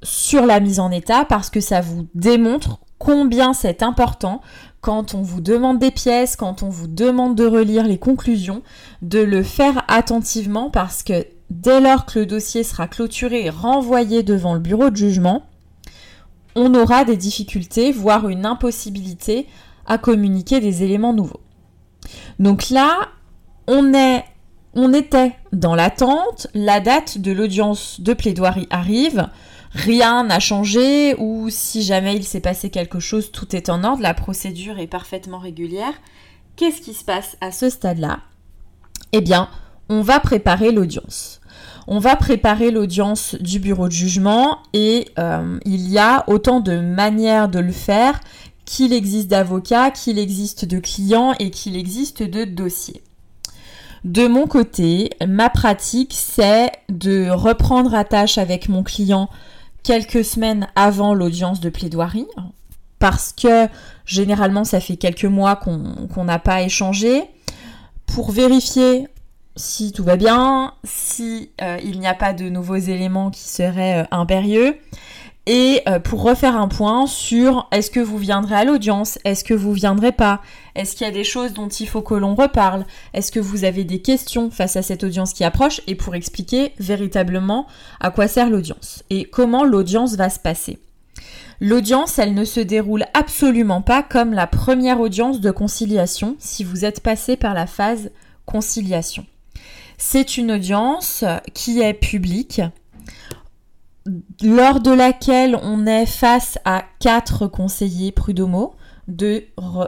sur 0.03 0.45
la 0.45 0.59
mise 0.59 0.79
en 0.79 0.91
état 0.91 1.25
parce 1.25 1.49
que 1.49 1.61
ça 1.61 1.81
vous 1.81 2.07
démontre 2.13 2.78
combien 2.99 3.54
c'est 3.54 3.81
important 3.81 4.42
quand 4.80 5.16
on 5.16 5.23
vous 5.23 5.42
demande 5.42 5.80
des 5.80 5.90
pièces, 5.90 6.35
quand 6.35 6.61
on 6.61 6.69
vous 6.69 6.87
demande 6.87 7.33
de 7.33 7.47
relire 7.47 7.87
les 7.87 7.97
conclusions, 7.97 8.61
de 9.01 9.19
le 9.19 9.42
faire 9.42 9.83
attentivement 9.87 10.69
parce 10.69 11.01
que 11.01 11.25
dès 11.49 11.81
lors 11.81 12.06
que 12.06 12.19
le 12.19 12.28
dossier 12.28 12.63
sera 12.63 12.87
clôturé 12.87 13.45
et 13.45 13.49
renvoyé 13.49 14.21
devant 14.21 14.54
le 14.54 14.59
bureau 14.59 14.92
de 14.92 14.95
jugement, 14.95 15.42
on 16.56 16.75
aura 16.75 17.04
des 17.04 17.18
difficultés, 17.18 17.92
voire 17.92 18.30
une 18.30 18.45
impossibilité 18.45 19.47
à 19.87 19.97
communiquer 19.97 20.59
des 20.59 20.83
éléments 20.83 21.13
nouveaux. 21.13 21.41
Donc 22.39 22.69
là, 22.69 23.09
on 23.67 23.94
est 23.94 24.23
on 24.73 24.94
était 24.94 25.33
dans 25.53 25.73
l'attente, 25.73 26.47
la 26.53 26.79
date 26.79 27.17
de 27.17 27.31
l'audience 27.31 27.99
de 27.99 28.13
plaidoirie 28.13 28.67
arrive, 28.69 29.27
rien 29.71 30.23
n'a 30.23 30.39
changé 30.39 31.15
ou 31.17 31.47
si 31.49 31.81
jamais 31.81 32.15
il 32.15 32.23
s'est 32.23 32.41
passé 32.41 32.69
quelque 32.69 32.99
chose, 32.99 33.31
tout 33.31 33.56
est 33.56 33.69
en 33.69 33.83
ordre, 33.83 34.03
la 34.03 34.13
procédure 34.13 34.77
est 34.77 34.87
parfaitement 34.87 35.39
régulière. 35.39 35.94
Qu'est-ce 36.56 36.81
qui 36.81 36.94
se 36.94 37.03
passe 37.03 37.37
à 37.41 37.51
ce 37.51 37.71
stade-là? 37.71 38.19
Eh 39.13 39.21
bien, 39.21 39.49
on 39.89 40.01
va 40.01 40.19
préparer 40.19 40.71
l'audience. 40.71 41.41
On 41.87 41.99
va 41.99 42.15
préparer 42.15 42.69
l'audience 42.69 43.35
du 43.39 43.59
bureau 43.59 43.87
de 43.87 43.94
jugement 43.94 44.59
et 44.73 45.07
euh, 45.17 45.57
il 45.65 45.89
y 45.89 45.97
a 45.97 46.23
autant 46.27 46.59
de 46.59 46.79
manières 46.79 47.47
de 47.47 47.59
le 47.59 47.71
faire 47.71 48.19
qu'il 48.68 48.92
existe 48.92 49.30
d'avocats, 49.30 49.92
qu'il 49.92 50.19
existe 50.19 50.66
de 50.66 50.80
clients 50.80 51.33
et 51.40 51.50
qu'il 51.50 51.78
existe 51.78 52.21
de 52.21 52.44
dossiers. 52.44 53.02
De 54.04 54.28
mon 54.28 54.45
côté, 54.45 55.09
ma 55.26 55.50
pratique, 55.50 56.14
c'est 56.14 56.71
de 56.90 57.30
reprendre 57.30 57.95
attache 57.95 58.38
avec 58.38 58.68
mon 58.68 58.83
client 58.83 59.30
quelques 59.83 60.24
semaines 60.24 60.68
avant 60.76 61.14
l'audience 61.14 61.62
de 61.62 61.69
plaidoirie, 61.69 62.28
parce 63.00 63.33
que 63.33 63.68
généralement 64.06 64.66
ça 64.66 64.81
fait 64.81 64.97
quelques 64.97 65.26
mois 65.26 65.56
qu'on 65.56 66.24
n'a 66.26 66.40
pas 66.40 66.62
échangé, 66.62 67.24
pour 68.06 68.31
vérifier 68.31 69.07
si 69.56 69.92
tout 69.92 70.04
va 70.04 70.18
bien, 70.18 70.74
si 70.83 71.52
euh, 71.62 71.78
il 71.83 72.00
n'y 72.00 72.07
a 72.07 72.14
pas 72.14 72.33
de 72.33 72.50
nouveaux 72.50 72.76
éléments 72.76 73.31
qui 73.31 73.47
seraient 73.47 74.04
euh, 74.04 74.07
impérieux, 74.12 74.78
et 75.49 75.81
euh, 75.87 75.99
pour 75.99 76.23
refaire 76.23 76.57
un 76.57 76.68
point 76.68 77.07
sur 77.07 77.69
est-ce 77.71 77.89
que 77.89 78.01
vous 78.01 78.18
viendrez 78.18 78.56
à 78.56 78.66
l'audience, 78.66 79.18
est-ce 79.23 79.45
que 79.45 79.54
vous 79.54 79.71
viendrez 79.71 80.11
pas, 80.11 80.42
est-ce 80.75 80.94
qu'il 80.94 81.07
y 81.07 81.09
a 81.09 81.13
des 81.13 81.23
choses 81.23 81.54
dont 81.54 81.69
il 81.69 81.87
faut 81.87 82.01
que 82.01 82.16
l'on 82.16 82.35
reparle, 82.35 82.85
est-ce 83.13 83.31
que 83.31 83.39
vous 83.39 83.63
avez 83.63 83.85
des 83.85 84.01
questions 84.01 84.51
face 84.51 84.75
à 84.75 84.81
cette 84.81 85.06
audience 85.06 85.31
qui 85.31 85.45
approche? 85.45 85.80
Et 85.87 85.95
pour 85.95 86.16
expliquer 86.16 86.73
véritablement 86.80 87.66
à 88.01 88.11
quoi 88.11 88.27
sert 88.27 88.49
l'audience 88.49 89.06
et 89.09 89.23
comment 89.23 89.63
l'audience 89.63 90.16
va 90.16 90.30
se 90.30 90.39
passer. 90.39 90.80
L'audience, 91.61 92.19
elle 92.19 92.33
ne 92.33 92.44
se 92.44 92.59
déroule 92.59 93.06
absolument 93.13 93.81
pas 93.81 94.04
comme 94.04 94.33
la 94.33 94.47
première 94.47 94.99
audience 94.99 95.39
de 95.39 95.51
conciliation 95.51 96.35
si 96.39 96.66
vous 96.66 96.83
êtes 96.83 96.99
passé 96.99 97.37
par 97.37 97.54
la 97.54 97.68
phase 97.68 98.11
conciliation. 98.45 99.25
C'est 99.97 100.37
une 100.37 100.51
audience 100.51 101.23
qui 101.54 101.81
est 101.81 101.94
publique, 101.94 102.61
lors 104.42 104.80
de 104.80 104.92
laquelle 104.92 105.57
on 105.61 105.85
est 105.85 106.06
face 106.06 106.57
à 106.66 106.83
quatre 106.99 107.47
conseillers 107.47 108.11
prud'homaux, 108.11 108.76
deux 109.07 109.45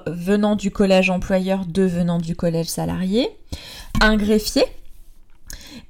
venant 0.07 0.55
du 0.55 0.71
collège 0.71 1.09
employeur, 1.09 1.65
deux 1.65 1.85
venant 1.85 2.19
du 2.19 2.35
collège 2.35 2.67
salarié, 2.67 3.29
un 4.01 4.15
greffier. 4.15 4.63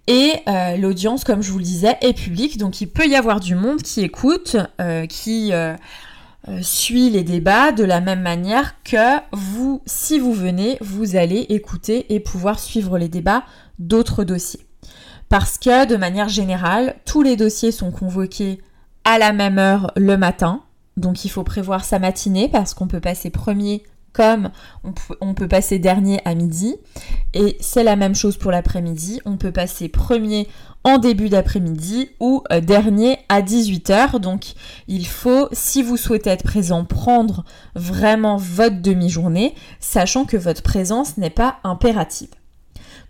Et 0.08 0.34
euh, 0.48 0.76
l'audience, 0.78 1.24
comme 1.24 1.44
je 1.44 1.52
vous 1.52 1.60
le 1.60 1.64
disais, 1.64 1.96
est 2.02 2.14
publique, 2.14 2.58
donc 2.58 2.82
il 2.82 2.88
peut 2.88 3.08
y 3.08 3.16
avoir 3.16 3.40
du 3.40 3.54
monde 3.54 3.82
qui 3.82 4.02
écoute, 4.02 4.58
euh, 4.82 5.06
qui 5.06 5.54
euh, 5.54 5.76
suit 6.62 7.12
les 7.12 7.24
débats 7.24 7.72
de 7.72 7.84
la 7.84 8.02
même 8.02 8.22
manière 8.22 8.82
que 8.84 9.20
vous, 9.32 9.84
si 9.86 10.18
vous 10.18 10.34
venez, 10.34 10.78
vous 10.82 11.16
allez 11.16 11.46
écouter 11.50 12.12
et 12.14 12.20
pouvoir 12.20 12.58
suivre 12.58 12.98
les 12.98 13.08
débats 13.08 13.44
d'autres 13.78 14.24
dossiers 14.24 14.69
parce 15.30 15.58
que 15.58 15.86
de 15.86 15.96
manière 15.96 16.30
générale, 16.30 16.96
tous 17.06 17.22
les 17.22 17.36
dossiers 17.36 17.72
sont 17.72 17.92
convoqués 17.92 18.62
à 19.06 19.18
la 19.18 19.32
même 19.32 19.60
heure 19.60 19.92
le 19.96 20.18
matin. 20.18 20.62
Donc 20.98 21.24
il 21.24 21.30
faut 21.30 21.44
prévoir 21.44 21.86
sa 21.86 22.00
matinée 22.00 22.50
parce 22.50 22.74
qu'on 22.74 22.88
peut 22.88 23.00
passer 23.00 23.30
premier 23.30 23.84
comme 24.12 24.50
on 25.22 25.34
peut, 25.34 25.48
passer 25.48 25.80
dernier 25.80 26.20
à 26.26 26.36
midi. 26.36 26.76
Et 27.34 27.58
c'est 27.60 27.84
la 27.84 27.96
même 27.96 28.16
chose 28.16 28.38
pour 28.38 28.52
l'après-midi. 28.52 29.22
On 29.24 29.38
peut 29.38 29.52
passer 29.52 29.88
premier 29.88 30.48
en 30.84 30.98
début 30.98 31.30
d'après-midi 31.30 32.10
ou 32.20 32.44
euh, 32.52 32.60
dernier 32.60 33.20
à 33.30 33.42
18h. 33.42 34.20
Donc 34.20 34.54
il 34.88 35.08
faut, 35.08 35.48
si 35.52 35.84
vous 35.84 35.96
souhaitez 35.96 36.32
être 36.32 36.44
présent, 36.44 36.86
prendre 36.86 37.46
vraiment 37.76 38.38
votre 38.38 38.82
demi-journée, 38.82 39.54
sachant 39.80 40.26
que 40.26 40.38
votre 40.38 40.64
présence 40.64 41.18
n'est 41.18 41.30
pas 41.30 41.58
impérative. 41.64 42.30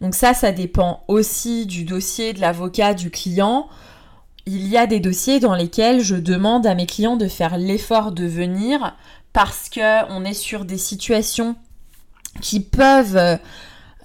Donc 0.02 0.16
ça, 0.16 0.34
ça 0.34 0.52
dépend 0.52 1.04
aussi 1.08 1.66
du 1.66 1.84
dossier 1.84 2.34
de 2.34 2.40
l'avocat, 2.40 2.94
du 2.94 3.12
client. 3.12 3.68
Il 4.46 4.68
y 4.68 4.78
a 4.78 4.88
des 4.88 5.00
dossiers 5.00 5.40
dans 5.40 5.56
lesquels 5.56 6.02
je 6.02 6.16
demande 6.16 6.66
à 6.66 6.74
mes 6.74 6.86
clients 6.86 7.18
de 7.18 7.28
faire 7.28 7.58
l'effort 7.58 8.12
de 8.12 8.26
venir 8.26 8.96
parce 9.34 9.70
qu'on 9.70 10.24
est 10.26 10.34
sur 10.34 10.66
des 10.66 10.78
situations 10.78 11.56
qui 12.42 12.62
peuvent 12.62 13.40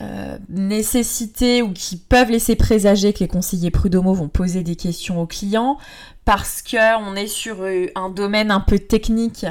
euh, 0.01 0.39
nécessiter 0.49 1.63
ou 1.63 1.73
qui 1.73 1.97
peuvent 1.97 2.31
laisser 2.31 2.57
présager 2.57 3.13
que 3.13 3.21
les 3.21 3.29
conseillers 3.29 3.71
prud'homaux 3.71 4.15
vont 4.15 4.29
poser 4.29 4.65
des 4.65 4.75
questions 4.75 5.21
aux 5.21 5.27
clients 5.27 5.79
parce 6.25 6.63
qu'on 6.63 7.15
est 7.15 7.29
sur 7.29 7.63
euh, 7.63 7.87
un 7.95 8.11
domaine 8.11 8.51
un 8.51 8.61
peu 8.61 8.81
technique 8.81 9.47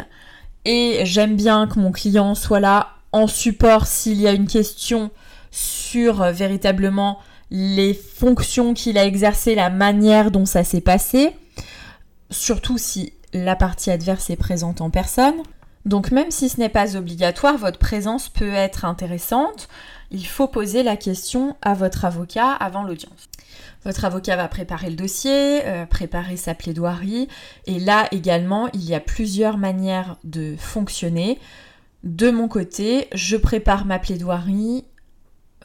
et 0.66 1.02
j'aime 1.06 1.38
bien 1.38 1.68
que 1.68 1.80
mon 1.80 1.92
client 1.92 2.36
soit 2.36 2.60
là 2.60 2.90
en 3.14 3.28
support 3.28 3.88
s'il 3.88 4.20
y 4.20 4.28
a 4.28 4.34
une 4.34 4.48
question 4.48 5.12
sur 5.54 6.24
euh, 6.24 6.32
véritablement 6.32 7.20
les 7.52 7.94
fonctions 7.94 8.74
qu'il 8.74 8.98
a 8.98 9.06
exercées, 9.06 9.54
la 9.54 9.70
manière 9.70 10.32
dont 10.32 10.48
ça 10.48 10.64
s'est 10.64 10.82
passé, 10.82 11.36
surtout 12.32 12.80
si 12.80 13.14
la 13.34 13.56
partie 13.56 13.92
adverse 13.92 14.32
est 14.32 14.36
présente 14.36 14.82
en 14.82 14.90
personne. 14.90 15.36
Donc 15.86 16.12
même 16.12 16.32
si 16.32 16.50
ce 16.50 16.60
n'est 16.60 16.70
pas 16.70 16.98
obligatoire, 16.98 17.58
votre 17.58 17.78
présence 17.78 18.30
peut 18.30 18.54
être 18.54 18.86
intéressante. 18.86 19.68
Il 20.10 20.26
faut 20.26 20.48
poser 20.48 20.82
la 20.82 20.98
question 20.98 21.56
à 21.62 21.76
votre 21.76 22.06
avocat 22.06 22.52
avant 22.52 22.84
l'audience. 22.84 23.30
Votre 23.86 24.06
avocat 24.06 24.36
va 24.36 24.48
préparer 24.48 24.90
le 24.90 24.96
dossier, 24.96 25.66
euh, 25.66 25.86
préparer 25.86 26.38
sa 26.38 26.56
plaidoirie, 26.56 27.28
et 27.68 27.80
là 27.80 28.08
également, 28.12 28.70
il 28.74 28.86
y 28.86 28.96
a 28.96 29.00
plusieurs 29.00 29.58
manières 29.58 30.18
de 30.24 30.56
fonctionner. 30.58 31.38
De 32.04 32.32
mon 32.32 32.48
côté, 32.48 33.08
je 33.14 33.38
prépare 33.38 33.86
ma 33.86 34.00
plaidoirie 34.00 34.86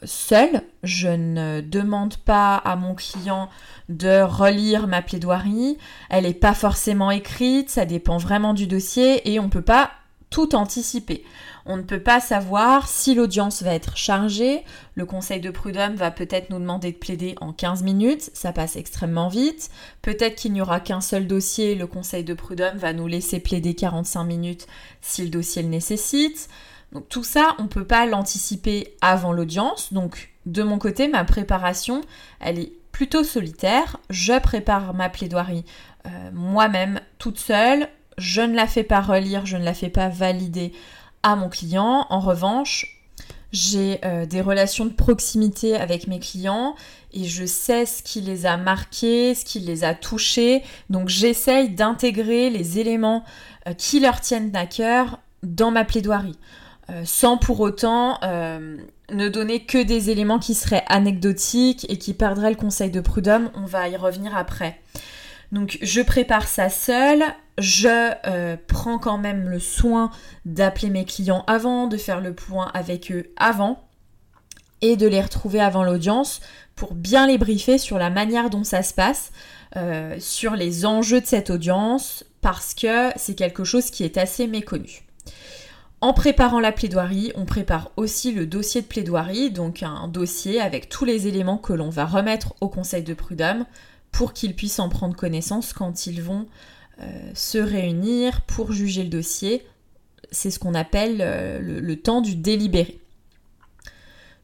seule. 0.03 0.61
Je 0.83 1.09
ne 1.09 1.61
demande 1.61 2.17
pas 2.17 2.55
à 2.55 2.75
mon 2.75 2.95
client 2.95 3.49
de 3.89 4.21
relire 4.21 4.87
ma 4.87 5.01
plaidoirie. 5.01 5.77
Elle 6.09 6.23
n'est 6.23 6.33
pas 6.33 6.53
forcément 6.53 7.11
écrite, 7.11 7.69
ça 7.69 7.85
dépend 7.85 8.17
vraiment 8.17 8.53
du 8.53 8.67
dossier 8.67 9.31
et 9.31 9.39
on 9.39 9.45
ne 9.45 9.49
peut 9.49 9.61
pas 9.61 9.91
tout 10.29 10.55
anticiper. 10.55 11.23
On 11.65 11.77
ne 11.77 11.81
peut 11.81 12.01
pas 12.01 12.19
savoir 12.19 12.87
si 12.87 13.15
l'audience 13.15 13.63
va 13.63 13.73
être 13.73 13.97
chargée. 13.97 14.63
Le 14.95 15.05
conseil 15.05 15.41
de 15.41 15.49
prud'homme 15.49 15.95
va 15.95 16.11
peut-être 16.11 16.49
nous 16.49 16.59
demander 16.59 16.91
de 16.91 16.97
plaider 16.97 17.35
en 17.41 17.51
15 17.51 17.83
minutes, 17.83 18.29
ça 18.33 18.51
passe 18.51 18.75
extrêmement 18.75 19.27
vite. 19.27 19.69
Peut-être 20.01 20.35
qu'il 20.35 20.53
n'y 20.53 20.61
aura 20.61 20.79
qu'un 20.79 21.01
seul 21.01 21.27
dossier, 21.27 21.75
le 21.75 21.87
conseil 21.87 22.23
de 22.23 22.33
prud'homme 22.33 22.77
va 22.77 22.93
nous 22.93 23.07
laisser 23.07 23.39
plaider 23.39 23.75
45 23.75 24.23
minutes 24.23 24.67
si 25.01 25.23
le 25.23 25.29
dossier 25.29 25.61
le 25.61 25.69
nécessite. 25.69 26.49
Donc 26.91 27.07
tout 27.09 27.23
ça, 27.23 27.55
on 27.59 27.63
ne 27.63 27.67
peut 27.67 27.85
pas 27.85 28.05
l'anticiper 28.05 28.95
avant 29.01 29.31
l'audience. 29.31 29.93
Donc 29.93 30.31
de 30.45 30.63
mon 30.63 30.79
côté, 30.79 31.07
ma 31.07 31.23
préparation, 31.23 32.01
elle 32.39 32.59
est 32.59 32.71
plutôt 32.91 33.23
solitaire. 33.23 33.97
Je 34.09 34.39
prépare 34.39 34.93
ma 34.93 35.09
plaidoirie 35.09 35.65
euh, 36.05 36.09
moi-même 36.33 36.99
toute 37.17 37.39
seule. 37.39 37.87
Je 38.17 38.41
ne 38.41 38.55
la 38.55 38.67
fais 38.67 38.83
pas 38.83 39.01
relire, 39.01 39.45
je 39.45 39.57
ne 39.57 39.63
la 39.63 39.73
fais 39.73 39.89
pas 39.89 40.09
valider 40.09 40.73
à 41.23 41.35
mon 41.35 41.49
client. 41.49 42.05
En 42.09 42.19
revanche, 42.19 42.99
j'ai 43.51 43.99
euh, 44.05 44.25
des 44.25 44.41
relations 44.41 44.85
de 44.85 44.93
proximité 44.93 45.75
avec 45.75 46.07
mes 46.07 46.19
clients 46.19 46.75
et 47.13 47.23
je 47.23 47.45
sais 47.45 47.85
ce 47.85 48.03
qui 48.03 48.21
les 48.21 48.45
a 48.45 48.57
marqués, 48.57 49.33
ce 49.33 49.45
qui 49.45 49.59
les 49.59 49.83
a 49.83 49.93
touchés. 49.93 50.63
Donc 50.89 51.09
j'essaye 51.09 51.69
d'intégrer 51.69 52.49
les 52.49 52.79
éléments 52.79 53.23
euh, 53.67 53.73
qui 53.73 53.99
leur 53.99 54.21
tiennent 54.21 54.55
à 54.55 54.65
cœur 54.65 55.19
dans 55.41 55.71
ma 55.71 55.85
plaidoirie. 55.85 56.37
Euh, 56.91 57.03
sans 57.05 57.37
pour 57.37 57.59
autant 57.59 58.17
euh, 58.23 58.77
ne 59.11 59.29
donner 59.29 59.65
que 59.65 59.81
des 59.81 60.09
éléments 60.09 60.39
qui 60.39 60.55
seraient 60.55 60.85
anecdotiques 60.87 61.85
et 61.89 61.97
qui 61.97 62.13
perdraient 62.13 62.49
le 62.49 62.55
conseil 62.55 62.89
de 62.89 63.01
prud'homme. 63.01 63.51
On 63.53 63.65
va 63.65 63.87
y 63.89 63.95
revenir 63.95 64.35
après. 64.35 64.79
Donc 65.51 65.77
je 65.81 66.01
prépare 66.01 66.47
ça 66.47 66.69
seule, 66.69 67.23
je 67.57 68.11
euh, 68.27 68.55
prends 68.67 68.97
quand 68.97 69.17
même 69.17 69.49
le 69.49 69.59
soin 69.59 70.09
d'appeler 70.45 70.89
mes 70.89 71.05
clients 71.05 71.43
avant, 71.47 71.87
de 71.87 71.97
faire 71.97 72.21
le 72.21 72.33
point 72.33 72.71
avec 72.73 73.11
eux 73.11 73.31
avant 73.35 73.83
et 74.81 74.95
de 74.95 75.07
les 75.07 75.21
retrouver 75.21 75.59
avant 75.59 75.83
l'audience 75.83 76.39
pour 76.75 76.93
bien 76.93 77.27
les 77.27 77.37
briefer 77.37 77.77
sur 77.77 77.97
la 77.97 78.09
manière 78.09 78.49
dont 78.49 78.63
ça 78.63 78.81
se 78.81 78.93
passe, 78.93 79.31
sur 80.19 80.55
les 80.55 80.85
enjeux 80.85 81.19
de 81.19 81.25
cette 81.25 81.49
audience, 81.49 82.23
parce 82.39 82.73
que 82.73 83.09
c'est 83.17 83.35
quelque 83.35 83.65
chose 83.65 83.91
qui 83.91 84.05
est 84.05 84.17
assez 84.17 84.47
méconnu. 84.47 85.08
En 86.01 86.13
préparant 86.13 86.61
la 86.61 86.71
plaidoirie, 86.71 87.33
on 87.35 87.43
prépare 87.45 87.91
aussi 87.97 88.31
le 88.31 88.45
dossier 88.45 88.81
de 88.81 88.87
plaidoirie, 88.87 89.51
donc 89.51 89.83
un 89.83 90.07
dossier 90.07 90.61
avec 90.61 90.87
tous 90.87 91.03
les 91.03 91.27
éléments 91.27 91.57
que 91.57 91.73
l'on 91.73 91.89
va 91.89 92.05
remettre 92.05 92.53
au 92.61 92.69
conseil 92.69 93.03
de 93.03 93.13
prud'homme 93.13 93.65
pour 94.11 94.31
qu'ils 94.33 94.55
puissent 94.55 94.79
en 94.79 94.87
prendre 94.87 95.15
connaissance 95.15 95.73
quand 95.73 96.07
ils 96.07 96.21
vont 96.21 96.47
euh, 97.01 97.31
se 97.33 97.57
réunir 97.57 98.41
pour 98.41 98.71
juger 98.71 99.03
le 99.03 99.09
dossier. 99.09 99.65
C'est 100.31 100.51
ce 100.51 100.59
qu'on 100.59 100.73
appelle 100.73 101.17
euh, 101.19 101.59
le, 101.59 101.95
temps 101.97 102.21
du 102.21 102.35
délibéré. 102.35 102.99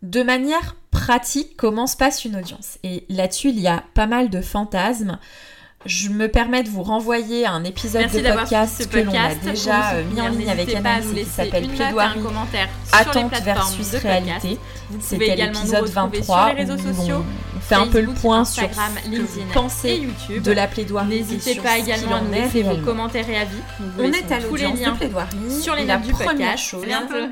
De 0.01 0.23
manière 0.23 0.75
pratique, 0.91 1.55
comment 1.55 1.87
se 1.87 1.95
passe 1.95 2.25
une 2.25 2.35
audience? 2.35 2.79
Et 2.83 3.05
là-dessus, 3.07 3.49
il 3.49 3.59
y 3.59 3.67
a 3.67 3.83
pas 3.93 4.07
mal 4.07 4.29
de 4.29 4.41
fantasmes. 4.41 5.19
Je 5.85 6.09
me 6.09 6.27
permets 6.27 6.63
de 6.63 6.69
vous 6.69 6.81
renvoyer 6.81 7.45
à 7.45 7.51
un 7.51 7.63
épisode 7.63 8.09
de 8.11 8.33
podcast, 8.33 8.89
que 8.89 8.97
l'on 8.97 9.13
a 9.13 9.35
déjà 9.35 9.91
euh, 9.93 10.03
mis 10.05 10.19
en 10.19 10.29
ligne 10.29 10.49
avec 10.49 10.73
Anaïs 10.73 11.05
qui 11.13 11.25
s'appelle 11.25 11.67
Plaidoirie, 11.67 12.19
Attente 12.91 13.33
versus 13.43 13.95
réalité. 13.95 14.57
C'était 14.99 15.35
l'épisode 15.35 15.87
23 15.87 16.53
les 16.53 16.63
réseaux 16.63 16.77
sociaux, 16.77 17.23
on 17.55 17.59
fait 17.59 17.75
un 17.75 17.87
peu 17.87 18.01
le 18.01 18.13
point 18.13 18.45
sur 18.45 18.63
ce 18.63 19.09
que 19.09 19.21
vous 19.21 19.53
pensez 19.53 19.97
YouTube. 19.97 20.43
de 20.43 20.51
la 20.51 20.67
plaidoirie. 20.67 21.07
N'hésitez 21.07 21.55
pas 21.55 21.77
également 21.77 22.15
à 22.15 22.21
nous 22.21 22.31
laisser 22.31 22.63
vos 22.63 22.77
commentaires 22.77 23.29
et 23.29 23.37
avis. 23.37 23.57
on 23.99 24.11
est 24.11 24.31
à 24.31 24.39
l'audience 24.39 24.79
de 24.79 24.89
plaidoirie. 24.91 25.61
Sur 25.61 25.75
les 25.75 25.85
la 25.85 25.97
du 25.97 26.11
première 26.11 26.57
chose, 26.57 26.85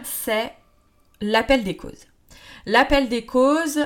c'est 0.03 0.53
l'appel 1.21 1.63
des 1.63 1.75
causes. 1.75 2.05
L'appel 2.67 3.09
des 3.09 3.25
causes, 3.25 3.79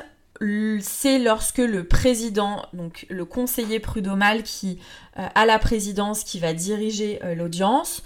c'est 0.82 1.20
lorsque 1.20 1.58
le 1.58 1.88
président, 1.88 2.66
donc 2.74 3.06
le 3.10 3.26
conseiller 3.26 3.80
prud'homal 3.80 4.44
qui 4.44 4.80
euh, 5.18 5.28
a 5.34 5.46
la 5.46 5.60
présidence, 5.60 6.24
qui 6.24 6.40
va 6.40 6.54
diriger 6.54 7.20
euh, 7.24 7.36
l'audience, 7.36 8.04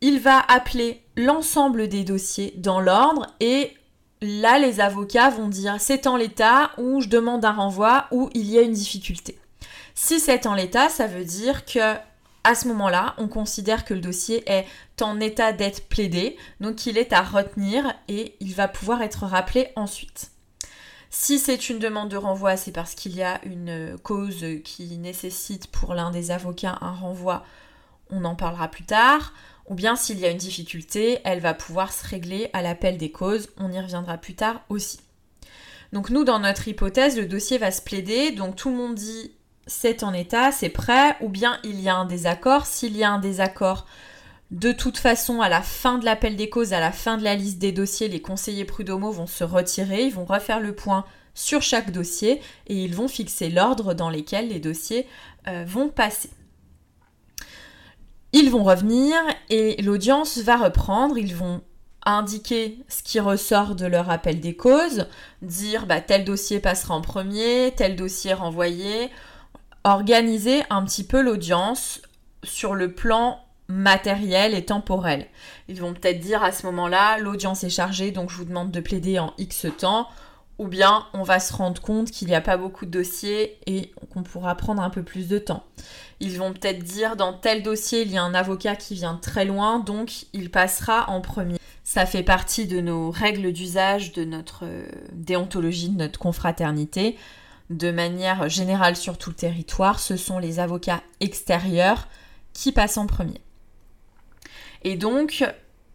il 0.00 0.18
va 0.18 0.40
appeler 0.40 1.02
l'ensemble 1.16 1.88
des 1.88 2.04
dossiers 2.04 2.54
dans 2.56 2.80
l'ordre 2.80 3.26
et 3.38 3.72
là 4.20 4.58
les 4.58 4.80
avocats 4.80 5.30
vont 5.30 5.48
dire 5.48 5.76
c'est 5.78 6.06
en 6.06 6.16
l'état 6.16 6.72
ou 6.78 7.00
je 7.00 7.08
demande 7.08 7.44
un 7.44 7.52
renvoi 7.52 8.06
ou 8.10 8.28
il 8.34 8.50
y 8.50 8.58
a 8.58 8.62
une 8.62 8.72
difficulté. 8.72 9.38
Si 9.94 10.18
c'est 10.18 10.46
en 10.46 10.54
l'état, 10.54 10.88
ça 10.88 11.06
veut 11.06 11.24
dire 11.24 11.64
que 11.64 11.94
à 12.44 12.56
ce 12.56 12.66
moment-là, 12.68 13.14
on 13.18 13.28
considère 13.28 13.84
que 13.84 13.94
le 13.94 14.00
dossier 14.00 14.42
est 14.50 14.66
en 15.00 15.20
état 15.20 15.52
d'être 15.52 15.88
plaidé, 15.88 16.36
donc 16.60 16.86
il 16.86 16.98
est 16.98 17.12
à 17.12 17.22
retenir 17.22 17.94
et 18.08 18.34
il 18.40 18.52
va 18.52 18.66
pouvoir 18.66 19.02
être 19.02 19.26
rappelé 19.26 19.68
ensuite. 19.76 20.32
Si 21.14 21.38
c'est 21.38 21.68
une 21.68 21.78
demande 21.78 22.08
de 22.08 22.16
renvoi, 22.16 22.56
c'est 22.56 22.72
parce 22.72 22.94
qu'il 22.94 23.14
y 23.14 23.22
a 23.22 23.38
une 23.44 23.98
cause 24.02 24.46
qui 24.64 24.96
nécessite 24.96 25.66
pour 25.66 25.92
l'un 25.92 26.10
des 26.10 26.30
avocats 26.30 26.78
un 26.80 26.92
renvoi, 26.92 27.44
on 28.08 28.24
en 28.24 28.34
parlera 28.34 28.68
plus 28.68 28.84
tard. 28.84 29.34
Ou 29.68 29.74
bien 29.74 29.94
s'il 29.94 30.18
y 30.18 30.24
a 30.24 30.30
une 30.30 30.38
difficulté, 30.38 31.20
elle 31.24 31.40
va 31.40 31.52
pouvoir 31.52 31.92
se 31.92 32.08
régler 32.08 32.48
à 32.54 32.62
l'appel 32.62 32.96
des 32.96 33.12
causes, 33.12 33.50
on 33.58 33.70
y 33.70 33.78
reviendra 33.78 34.16
plus 34.16 34.34
tard 34.34 34.62
aussi. 34.70 35.00
Donc 35.92 36.08
nous, 36.08 36.24
dans 36.24 36.38
notre 36.38 36.66
hypothèse, 36.66 37.18
le 37.18 37.26
dossier 37.26 37.58
va 37.58 37.70
se 37.70 37.82
plaider, 37.82 38.32
donc 38.32 38.56
tout 38.56 38.70
le 38.70 38.76
monde 38.76 38.94
dit 38.94 39.32
c'est 39.66 40.04
en 40.04 40.14
état, 40.14 40.50
c'est 40.50 40.70
prêt, 40.70 41.18
ou 41.20 41.28
bien 41.28 41.58
il 41.62 41.78
y 41.78 41.90
a 41.90 41.94
un 41.94 42.06
désaccord. 42.06 42.64
S'il 42.64 42.96
y 42.96 43.04
a 43.04 43.10
un 43.10 43.18
désaccord, 43.18 43.86
de 44.52 44.70
toute 44.70 44.98
façon, 44.98 45.40
à 45.40 45.48
la 45.48 45.62
fin 45.62 45.98
de 45.98 46.04
l'appel 46.04 46.36
des 46.36 46.50
causes, 46.50 46.74
à 46.74 46.80
la 46.80 46.92
fin 46.92 47.16
de 47.16 47.24
la 47.24 47.34
liste 47.34 47.58
des 47.58 47.72
dossiers, 47.72 48.08
les 48.08 48.20
conseillers 48.20 48.66
prud'homaux 48.66 49.10
vont 49.10 49.26
se 49.26 49.44
retirer, 49.44 50.04
ils 50.04 50.12
vont 50.12 50.26
refaire 50.26 50.60
le 50.60 50.74
point 50.74 51.06
sur 51.32 51.62
chaque 51.62 51.90
dossier 51.90 52.42
et 52.66 52.76
ils 52.84 52.94
vont 52.94 53.08
fixer 53.08 53.48
l'ordre 53.48 53.94
dans 53.94 54.10
lequel 54.10 54.48
les 54.48 54.60
dossiers 54.60 55.08
euh, 55.48 55.64
vont 55.66 55.88
passer. 55.88 56.28
Ils 58.34 58.50
vont 58.50 58.62
revenir 58.62 59.16
et 59.48 59.80
l'audience 59.80 60.36
va 60.36 60.58
reprendre, 60.58 61.16
ils 61.16 61.34
vont 61.34 61.62
indiquer 62.04 62.76
ce 62.88 63.02
qui 63.02 63.20
ressort 63.20 63.74
de 63.74 63.86
leur 63.86 64.10
appel 64.10 64.38
des 64.40 64.54
causes, 64.54 65.06
dire 65.40 65.86
bah, 65.86 66.02
tel 66.02 66.26
dossier 66.26 66.60
passera 66.60 66.94
en 66.94 67.00
premier, 67.00 67.72
tel 67.74 67.96
dossier 67.96 68.34
renvoyé, 68.34 69.08
organiser 69.84 70.62
un 70.68 70.84
petit 70.84 71.04
peu 71.04 71.22
l'audience 71.22 72.02
sur 72.44 72.74
le 72.74 72.92
plan 72.92 73.41
matériel 73.68 74.54
et 74.54 74.64
temporel. 74.64 75.26
Ils 75.68 75.80
vont 75.80 75.94
peut-être 75.94 76.20
dire 76.20 76.42
à 76.42 76.52
ce 76.52 76.66
moment-là, 76.66 77.18
l'audience 77.18 77.64
est 77.64 77.70
chargée, 77.70 78.10
donc 78.10 78.30
je 78.30 78.36
vous 78.36 78.44
demande 78.44 78.70
de 78.70 78.80
plaider 78.80 79.18
en 79.18 79.32
X 79.38 79.66
temps, 79.78 80.08
ou 80.58 80.68
bien 80.68 81.06
on 81.14 81.22
va 81.22 81.40
se 81.40 81.52
rendre 81.52 81.80
compte 81.80 82.10
qu'il 82.10 82.28
n'y 82.28 82.34
a 82.34 82.40
pas 82.40 82.56
beaucoup 82.56 82.86
de 82.86 82.90
dossiers 82.90 83.58
et 83.66 83.92
qu'on 84.12 84.22
pourra 84.22 84.54
prendre 84.54 84.82
un 84.82 84.90
peu 84.90 85.02
plus 85.02 85.28
de 85.28 85.38
temps. 85.38 85.64
Ils 86.20 86.38
vont 86.38 86.52
peut-être 86.52 86.84
dire 86.84 87.16
dans 87.16 87.32
tel 87.32 87.62
dossier, 87.62 88.02
il 88.02 88.12
y 88.12 88.18
a 88.18 88.22
un 88.22 88.34
avocat 88.34 88.76
qui 88.76 88.94
vient 88.94 89.18
très 89.20 89.44
loin, 89.44 89.78
donc 89.80 90.26
il 90.32 90.50
passera 90.50 91.08
en 91.08 91.20
premier. 91.20 91.58
Ça 91.84 92.06
fait 92.06 92.22
partie 92.22 92.66
de 92.66 92.80
nos 92.80 93.10
règles 93.10 93.52
d'usage, 93.52 94.12
de 94.12 94.24
notre 94.24 94.64
euh, 94.64 94.84
déontologie, 95.12 95.88
de 95.88 95.98
notre 95.98 96.18
confraternité 96.18 97.16
de 97.72 97.90
manière 97.90 98.48
générale 98.48 98.96
sur 98.96 99.18
tout 99.18 99.30
le 99.30 99.36
territoire, 99.36 99.98
ce 99.98 100.16
sont 100.16 100.38
les 100.38 100.60
avocats 100.60 101.02
extérieurs 101.20 102.08
qui 102.52 102.72
passent 102.72 102.98
en 102.98 103.06
premier. 103.06 103.40
Et 104.84 104.96
donc, 104.96 105.44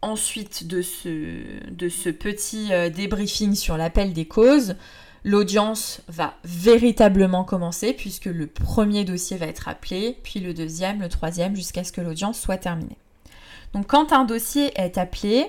ensuite 0.01 0.67
de 0.67 0.81
ce, 0.81 1.69
de 1.69 1.89
ce 1.89 2.09
petit 2.09 2.71
euh, 2.71 2.89
débriefing 2.89 3.55
sur 3.55 3.77
l'appel 3.77 4.13
des 4.13 4.25
causes, 4.25 4.75
l'audience 5.23 6.01
va 6.07 6.35
véritablement 6.43 7.43
commencer 7.43 7.93
puisque 7.93 8.25
le 8.25 8.47
premier 8.47 9.03
dossier 9.03 9.37
va 9.37 9.47
être 9.47 9.67
appelé, 9.67 10.17
puis 10.23 10.39
le 10.39 10.53
deuxième, 10.53 11.01
le 11.01 11.09
troisième, 11.09 11.55
jusqu'à 11.55 11.83
ce 11.83 11.91
que 11.91 12.01
l'audience 12.01 12.39
soit 12.39 12.57
terminée. 12.57 12.97
Donc 13.73 13.87
quand 13.87 14.13
un 14.13 14.23
dossier 14.23 14.71
est 14.75 14.97
appelé, 14.97 15.45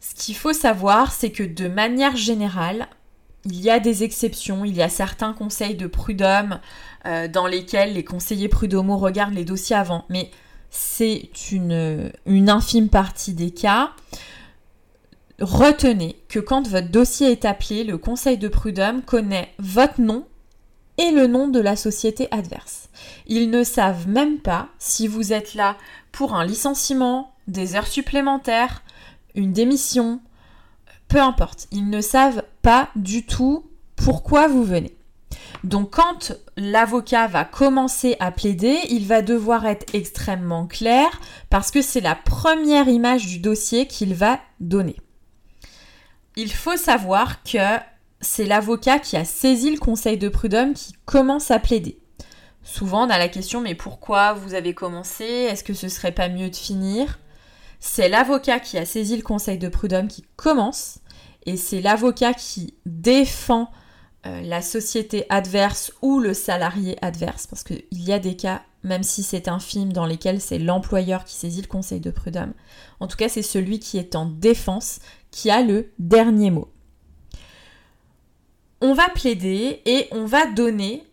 ce 0.00 0.14
qu'il 0.14 0.36
faut 0.36 0.52
savoir, 0.52 1.12
c'est 1.12 1.32
que 1.32 1.42
de 1.42 1.66
manière 1.66 2.16
générale, 2.16 2.86
il 3.44 3.60
y 3.60 3.70
a 3.70 3.80
des 3.80 4.04
exceptions, 4.04 4.64
il 4.64 4.74
y 4.76 4.82
a 4.82 4.88
certains 4.88 5.32
conseils 5.32 5.74
de 5.74 5.86
prud'homme 5.86 6.60
euh, 7.06 7.28
dans 7.28 7.46
lesquels 7.46 7.94
les 7.94 8.04
conseillers 8.04 8.48
prud'homaux 8.48 8.98
regardent 8.98 9.34
les 9.34 9.44
dossiers 9.44 9.76
avant, 9.76 10.04
mais 10.08 10.30
c'est 10.76 11.30
une, 11.52 12.12
infime 12.26 12.88
partie 12.88 13.32
des 13.32 13.50
cas. 13.50 13.92
Retenez 15.40 16.16
que 16.28 16.38
quand 16.38 16.68
votre 16.68 16.90
dossier 16.90 17.32
est 17.32 17.44
appelé, 17.44 17.84
le 17.84 17.98
conseil 17.98 18.38
de 18.38 18.48
prud'homme 18.48 19.02
connaît 19.02 19.52
votre 19.58 20.00
nom 20.00 20.26
et 20.98 21.10
le 21.10 21.26
nom 21.26 21.48
de 21.48 21.60
la 21.60 21.76
société 21.76 22.28
adverse. 22.30 22.88
Ils 23.26 23.50
ne 23.50 23.64
savent 23.64 24.08
même 24.08 24.38
pas 24.38 24.68
si 24.78 25.08
vous 25.08 25.32
êtes 25.32 25.54
là 25.54 25.76
pour 26.12 26.34
un 26.34 26.44
licenciement, 26.44 27.34
des 27.48 27.74
heures 27.76 27.86
supplémentaires, 27.86 28.82
une 29.34 29.52
démission, 29.52 30.20
peu 31.08 31.20
importe, 31.20 31.68
ils 31.70 31.88
ne 31.90 32.00
savent 32.00 32.42
pas 32.62 32.88
du 32.96 33.24
tout 33.26 33.66
pourquoi 33.94 34.48
vous 34.48 34.64
venez. 34.64 34.95
Donc 35.66 35.90
quand 35.90 36.32
l'avocat 36.56 37.26
va 37.26 37.44
commencer 37.44 38.16
à 38.20 38.30
plaider, 38.30 38.78
il 38.88 39.04
va 39.04 39.20
devoir 39.20 39.66
être 39.66 39.92
extrêmement 39.96 40.68
clair 40.68 41.08
parce 41.50 41.72
que 41.72 41.82
c'est 41.82 42.00
la 42.00 42.14
première 42.14 42.86
image 42.86 43.26
du 43.26 43.40
dossier 43.40 43.88
qu'il 43.88 44.14
va 44.14 44.38
donner. 44.60 44.94
Il 46.36 46.52
faut 46.52 46.76
savoir 46.76 47.42
que 47.42 47.80
c'est 48.20 48.46
l'avocat 48.46 49.00
qui 49.00 49.16
a 49.16 49.24
saisi 49.24 49.72
le 49.72 49.80
conseil 49.80 50.18
de 50.18 50.28
prud'homme 50.28 50.72
qui 50.72 50.92
commence 51.04 51.50
à 51.50 51.58
plaider. 51.58 51.98
Souvent 52.62 53.04
on 53.04 53.10
a 53.10 53.18
la 53.18 53.28
question 53.28 53.60
mais 53.60 53.74
pourquoi 53.74 54.34
vous 54.34 54.54
avez 54.54 54.72
commencé? 54.72 55.24
Est-ce 55.24 55.64
que 55.64 55.74
ce 55.74 55.88
serait 55.88 56.12
pas 56.12 56.28
mieux 56.28 56.48
de 56.48 56.54
finir? 56.54 57.18
C'est 57.80 58.08
l'avocat 58.08 58.60
qui 58.60 58.78
a 58.78 58.86
saisi 58.86 59.16
le 59.16 59.24
conseil 59.24 59.58
de 59.58 59.68
prud'homme 59.68 60.06
qui 60.06 60.24
commence 60.36 61.00
et 61.44 61.56
c'est 61.56 61.80
l'avocat 61.80 62.34
qui 62.34 62.74
défend 62.86 63.68
la 64.42 64.62
société 64.62 65.26
adverse 65.28 65.92
ou 66.02 66.20
le 66.20 66.34
salarié 66.34 66.96
adverse 67.02 67.46
parce 67.46 67.62
qu'il 67.62 67.84
y 67.92 68.12
a 68.12 68.18
des 68.18 68.36
cas, 68.36 68.62
même 68.82 69.02
si 69.02 69.22
c'est 69.22 69.48
un 69.48 69.58
film 69.58 69.92
dans 69.92 70.06
lesquels 70.06 70.40
c'est 70.40 70.58
l'employeur 70.58 71.24
qui 71.24 71.34
saisit 71.34 71.62
le 71.62 71.68
conseil 71.68 72.00
de 72.00 72.10
prud'homme, 72.10 72.54
en 73.00 73.06
tout 73.06 73.16
cas 73.16 73.28
c'est 73.28 73.42
celui 73.42 73.78
qui 73.78 73.98
est 73.98 74.14
en 74.14 74.26
défense 74.26 75.00
qui 75.30 75.50
a 75.50 75.62
le 75.62 75.90
dernier 75.98 76.50
mot. 76.50 76.68
On 78.80 78.94
va 78.94 79.08
plaider 79.08 79.82
et 79.86 80.08
on 80.12 80.26
va 80.26 80.46
donner 80.46 81.04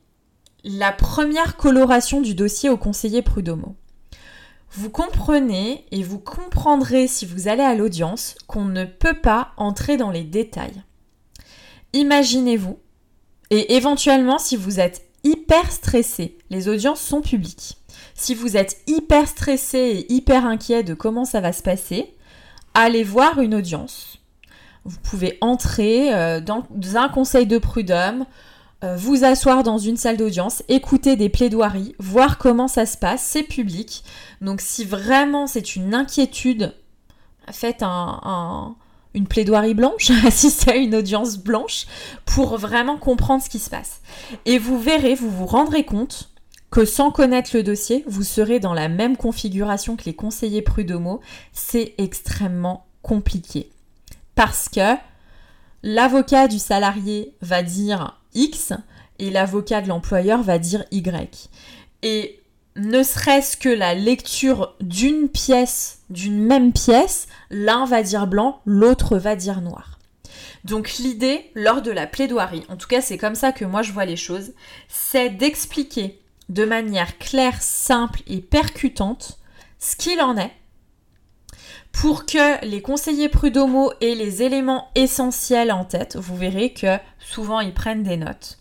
la 0.64 0.92
première 0.92 1.58
coloration 1.58 2.22
du 2.22 2.36
dossier 2.36 2.70
au 2.70 2.78
conseiller 2.78 3.22
prud'homo 3.22 3.76
vous 4.76 4.90
comprenez 4.90 5.86
et 5.92 6.02
vous 6.02 6.20
comprendrez 6.20 7.08
si 7.08 7.26
vous 7.26 7.48
allez 7.48 7.64
à 7.64 7.76
l'audience 7.76 8.36
qu'on 8.48 8.66
ne 8.66 8.86
peut 8.86 9.14
pas 9.14 9.52
entrer 9.58 9.98
dans 9.98 10.10
les 10.10 10.24
détails. 10.24 10.84
Imaginez-vous, 11.94 12.80
et 13.54 13.76
éventuellement 13.76 14.40
si 14.40 14.56
vous 14.56 14.80
êtes 14.80 15.04
hyper 15.24 15.72
stressé, 15.72 16.40
les 16.50 16.70
audiences 16.70 17.00
sont 17.00 17.22
publiques. 17.22 17.78
Si 18.16 18.34
vous 18.34 18.58
êtes 18.58 18.78
hyper 18.88 19.28
stressé 19.28 19.78
et 19.78 20.12
hyper 20.12 20.48
inquiet 20.48 20.82
de 20.82 20.96
comment 20.96 21.24
ça 21.24 21.40
va 21.40 21.54
se 21.54 21.62
passer, 21.62 22.16
allez 22.74 23.04
voir 23.04 23.40
une 23.40 23.54
audience. 23.54 24.18
Vous 24.86 24.98
pouvez 25.04 25.38
entrer 25.40 26.14
euh, 26.16 26.42
dans 26.42 26.66
un 26.96 27.10
conseil 27.10 27.46
de 27.46 27.60
prud'homme, 27.60 28.26
euh, 28.84 28.96
vous 28.96 29.24
asseoir 29.24 29.62
dans 29.62 29.78
une 29.78 29.98
salle 29.98 30.18
d'audience, 30.18 30.64
écouter 30.68 31.16
des 31.16 31.30
plaidoiries, 31.30 31.96
voir 32.00 32.40
comment 32.40 32.68
ça 32.68 32.88
se 32.88 32.98
passe, 32.98 33.22
c'est 33.22 33.44
public. 33.44 34.04
Donc 34.42 34.62
si 34.62 34.84
vraiment 34.84 35.46
c'est 35.46 35.76
une 35.76 35.94
inquiétude, 35.94 36.74
faites 37.52 37.84
une 39.14 39.28
plaidoirie 39.28 39.74
blanche, 39.74 40.12
assistez 40.26 40.72
à 40.72 40.76
une 40.76 40.96
audience 40.96 41.38
blanche 41.38 41.86
pour 42.26 42.58
vraiment 42.58 42.98
comprendre 42.98 43.44
ce 43.44 43.50
qui 43.50 43.60
se 43.60 43.70
passe. 43.70 44.02
Et 44.46 44.58
vous 44.58 44.80
verrez, 44.80 45.16
vous 45.16 45.30
vous 45.30 45.46
rendrez 45.46 45.86
compte 45.86 46.30
que 46.72 46.86
sans 46.86 47.12
connaître 47.12 47.52
le 47.54 47.62
dossier, 47.62 48.04
vous 48.08 48.24
serez 48.24 48.60
dans 48.60 48.74
la 48.74 48.90
même 48.90 49.16
configuration 49.16 49.96
que 49.96 50.06
les 50.06 50.16
conseillers 50.16 50.64
prud'homaux. 50.64 51.22
C'est 51.52 51.94
extrêmement 52.00 52.88
compliqué. 53.04 53.70
Parce 54.34 54.70
que 54.70 54.96
l'avocat 55.84 56.48
du 56.48 56.58
salarié 56.58 57.36
va 57.42 57.62
dire 57.62 58.20
X 58.34 58.74
et 59.20 59.30
l'avocat 59.30 59.82
de 59.82 59.88
l'employeur 59.88 60.42
va 60.42 60.58
dire 60.58 60.84
Y. 60.92 61.50
Et 62.02 62.43
ne 62.76 63.04
serait-ce 63.04 63.58
que 63.58 63.70
la 63.70 63.94
lecture 63.94 64.76
d'une 64.82 65.30
pièce, 65.30 66.00
d'une 66.10 66.40
même 66.40 66.74
pièce, 66.74 67.28
l'un 67.50 67.86
va 67.86 68.04
dire 68.04 68.28
blanc, 68.28 68.62
l'autre 68.66 69.18
va 69.18 69.36
dire 69.36 69.62
noir. 69.62 70.00
Donc 70.64 70.94
l'idée, 70.94 71.52
lors 71.56 71.82
de 71.82 71.92
la 71.92 72.08
plaidoirie, 72.08 72.66
en 72.70 72.78
tout 72.78 72.88
cas 72.88 73.02
c'est 73.02 73.18
comme 73.18 73.36
ça 73.36 73.52
que 73.52 73.66
moi 73.66 73.82
je 73.82 73.92
vois 73.92 74.06
les 74.06 74.16
choses, 74.16 74.54
c'est 74.88 75.30
d'expliquer 75.30 76.22
de 76.50 76.66
manière 76.66 77.18
claire, 77.18 77.62
simple 77.62 78.22
et 78.28 78.40
percutante 78.40 79.40
ce 79.80 79.96
qu'il 79.96 80.22
en 80.22 80.38
est 80.38 80.52
pour 81.92 82.26
que 82.26 82.66
les 82.66 82.82
conseillers 82.82 83.30
prud'homaux 83.30 83.92
aient 84.02 84.16
les 84.16 84.42
éléments 84.42 84.90
essentiels 84.96 85.72
en 85.72 85.86
tête. 85.86 86.16
Vous 86.16 86.36
verrez 86.36 86.74
que 86.74 86.98
souvent 87.20 87.60
ils 87.60 87.74
prennent 87.74 88.04
des 88.04 88.18
notes 88.18 88.60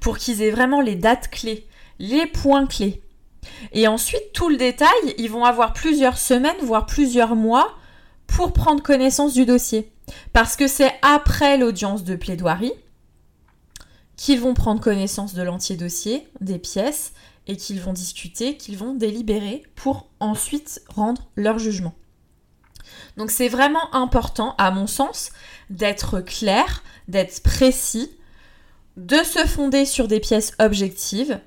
pour 0.00 0.18
qu'ils 0.18 0.42
aient 0.42 0.50
vraiment 0.50 0.80
les 0.80 0.96
dates 0.96 1.28
clés, 1.28 1.66
les 1.98 2.26
points 2.26 2.66
clés. 2.66 3.02
Et 3.72 3.88
ensuite, 3.88 4.32
tout 4.32 4.48
le 4.48 4.56
détail, 4.56 5.14
ils 5.18 5.30
vont 5.30 5.44
avoir 5.44 5.72
plusieurs 5.72 6.18
semaines, 6.18 6.56
voire 6.62 6.86
plusieurs 6.86 7.36
mois 7.36 7.74
pour 8.26 8.52
prendre 8.52 8.82
connaissance 8.82 9.32
du 9.32 9.46
dossier. 9.46 9.92
Parce 10.32 10.56
que 10.56 10.66
c'est 10.66 10.92
après 11.02 11.56
l'audience 11.56 12.04
de 12.04 12.16
plaidoirie 12.16 12.72
qu'ils 14.16 14.40
vont 14.40 14.52
prendre 14.52 14.82
connaissance 14.82 15.32
de 15.32 15.42
l'entier 15.42 15.76
dossier, 15.76 16.28
des 16.42 16.58
pièces, 16.58 17.14
et 17.46 17.56
qu'ils 17.56 17.80
vont 17.80 17.94
discuter, 17.94 18.58
qu'ils 18.58 18.76
vont 18.76 18.92
délibérer 18.92 19.62
pour 19.74 20.10
ensuite 20.20 20.82
rendre 20.94 21.22
leur 21.36 21.58
jugement. 21.58 21.94
Donc 23.16 23.30
c'est 23.30 23.48
vraiment 23.48 23.94
important, 23.94 24.54
à 24.58 24.70
mon 24.70 24.86
sens, 24.86 25.30
d'être 25.70 26.20
clair, 26.20 26.82
d'être 27.08 27.42
précis, 27.42 28.10
de 28.98 29.16
se 29.24 29.46
fonder 29.46 29.86
sur 29.86 30.06
des 30.06 30.20
pièces 30.20 30.52
objectives 30.58 31.40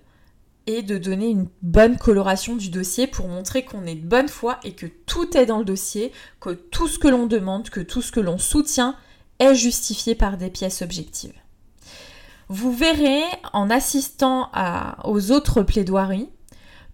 et 0.67 0.81
de 0.81 0.97
donner 0.97 1.29
une 1.29 1.47
bonne 1.61 1.97
coloration 1.97 2.55
du 2.55 2.69
dossier 2.69 3.07
pour 3.07 3.27
montrer 3.27 3.63
qu'on 3.63 3.85
est 3.85 3.95
de 3.95 4.07
bonne 4.07 4.29
foi 4.29 4.59
et 4.63 4.73
que 4.73 4.85
tout 4.85 5.37
est 5.37 5.45
dans 5.45 5.59
le 5.59 5.65
dossier, 5.65 6.11
que 6.39 6.51
tout 6.51 6.87
ce 6.87 6.99
que 6.99 7.07
l'on 7.07 7.25
demande, 7.25 7.69
que 7.69 7.81
tout 7.81 8.01
ce 8.01 8.11
que 8.11 8.19
l'on 8.19 8.37
soutient 8.37 8.95
est 9.39 9.55
justifié 9.55 10.15
par 10.15 10.37
des 10.37 10.49
pièces 10.49 10.81
objectives. 10.81 11.33
Vous 12.49 12.71
verrez 12.71 13.23
en 13.53 13.69
assistant 13.69 14.49
aux 15.03 15.31
autres 15.31 15.63
plaidoiries 15.63 16.29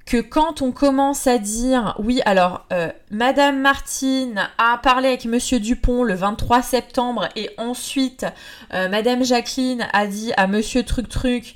que 0.06 0.22
quand 0.22 0.64
on 0.64 0.72
commence 0.72 1.28
à 1.28 1.38
dire 1.38 1.96
oui 2.00 2.20
alors 2.26 2.66
euh, 2.74 2.90
Madame 3.12 3.60
Martine 3.60 4.50
a 4.58 4.80
parlé 4.80 5.10
avec 5.10 5.26
Monsieur 5.26 5.60
Dupont 5.60 6.04
le 6.04 6.16
23 6.16 6.64
septembre 6.64 7.30
et 7.36 7.52
ensuite 7.60 8.26
euh, 8.74 8.90
Madame 8.90 9.24
Jacqueline 9.24 9.88
a 9.94 10.08
dit 10.08 10.32
à 10.36 10.48
Monsieur 10.48 10.84
Truc 10.84 11.10
Truc 11.10 11.56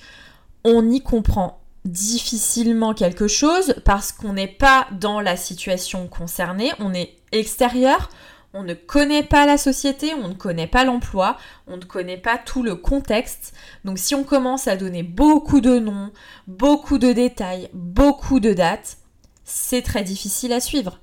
on 0.63 0.87
y 0.91 1.01
comprend 1.01 1.62
difficilement 1.85 2.93
quelque 2.93 3.27
chose 3.27 3.75
parce 3.83 4.11
qu'on 4.11 4.33
n'est 4.33 4.47
pas 4.47 4.87
dans 4.91 5.19
la 5.19 5.35
situation 5.35 6.07
concernée, 6.07 6.71
on 6.79 6.93
est 6.93 7.15
extérieur, 7.31 8.09
on 8.53 8.63
ne 8.63 8.73
connaît 8.73 9.23
pas 9.23 9.45
la 9.45 9.57
société, 9.57 10.13
on 10.13 10.27
ne 10.29 10.33
connaît 10.33 10.67
pas 10.67 10.83
l'emploi, 10.83 11.37
on 11.67 11.77
ne 11.77 11.83
connaît 11.83 12.17
pas 12.17 12.37
tout 12.37 12.63
le 12.63 12.75
contexte. 12.75 13.53
Donc 13.83 13.97
si 13.97 14.15
on 14.15 14.23
commence 14.23 14.67
à 14.67 14.77
donner 14.77 15.03
beaucoup 15.03 15.59
de 15.59 15.79
noms, 15.79 16.11
beaucoup 16.47 16.99
de 16.99 17.11
détails, 17.11 17.69
beaucoup 17.73 18.39
de 18.39 18.53
dates, 18.53 18.97
c'est 19.43 19.81
très 19.81 20.03
difficile 20.03 20.53
à 20.53 20.59
suivre. 20.59 20.99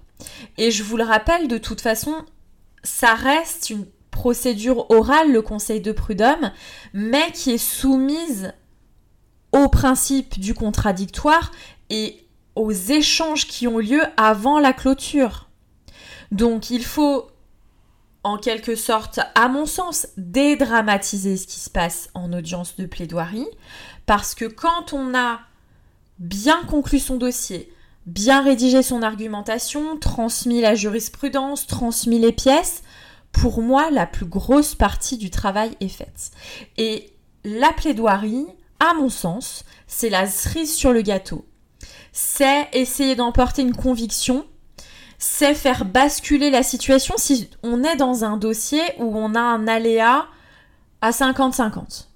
Et 0.59 0.71
je 0.71 0.83
vous 0.83 0.97
le 0.97 1.05
rappelle, 1.05 1.49
de 1.49 1.59
toute 1.59 1.81
façon, 1.81 2.15
ça 2.83 3.15
reste 3.15 3.71
une 3.71 3.87
procédure 4.11 4.91
orale, 4.91 5.33
le 5.33 5.43
conseil 5.43 5.81
de 5.81 5.93
prud'homme, 5.93 6.53
mais 6.93 7.33
qui 7.33 7.53
est 7.53 7.59
soumise 7.59 8.53
au 9.53 9.69
principe 9.69 10.39
du 10.39 10.55
contradictoire 10.55 11.51
et 11.89 12.27
aux 12.55 12.73
échanges 12.73 13.47
qui 13.47 13.67
ont 13.67 13.79
lieu 13.79 14.03
avant 14.17 14.59
la 14.59 14.73
clôture. 14.73 15.49
Donc 16.31 16.71
il 16.71 16.85
faut 16.85 17.31
en 18.23 18.37
quelque 18.37 18.75
sorte, 18.75 19.21
à 19.35 19.49
mon 19.49 19.65
sens, 19.67 20.09
dédramatiser 20.17 21.37
ce 21.37 21.47
qui 21.47 21.59
se 21.59 21.71
passe 21.71 22.11
en 22.15 22.33
audience 22.33 22.77
de 22.77 22.85
plaidoirie, 22.85 23.47
parce 24.05 24.35
que 24.35 24.45
quand 24.45 24.93
on 24.93 25.15
a 25.15 25.41
bien 26.19 26.63
conclu 26.65 26.99
son 26.99 27.17
dossier, 27.17 27.73
bien 28.05 28.43
rédigé 28.43 28.83
son 28.83 29.03
argumentation, 29.03 29.97
transmis 29.97 30.61
la 30.61 30.75
jurisprudence, 30.75 31.67
transmis 31.67 32.19
les 32.19 32.33
pièces, 32.33 32.83
pour 33.33 33.63
moi, 33.63 33.91
la 33.91 34.07
plus 34.07 34.27
grosse 34.27 34.75
partie 34.75 35.17
du 35.17 35.31
travail 35.31 35.77
est 35.81 35.89
faite. 35.89 36.33
Et 36.77 37.13
la 37.45 37.73
plaidoirie, 37.73 38.47
à 38.81 38.95
mon 38.95 39.09
sens, 39.09 39.65
c'est 39.87 40.11
la 40.11 40.27
cerise 40.27 40.75
sur 40.75 40.93
le 40.93 41.03
gâteau. 41.03 41.47
C'est 42.13 42.69
essayer 42.73 43.15
d'emporter 43.15 43.63
une 43.63 43.77
conviction, 43.77 44.47
c'est 45.19 45.55
faire 45.55 45.85
basculer 45.85 46.51
la 46.51 46.63
situation 46.63 47.15
si 47.19 47.51
on 47.63 47.85
est 47.85 47.97
dans 47.97 48.25
un 48.25 48.37
dossier 48.37 48.83
où 48.99 49.17
on 49.17 49.35
a 49.35 49.41
un 49.41 49.69
aléa 49.69 50.27
à 51.03 51.11
50-50. 51.11 52.07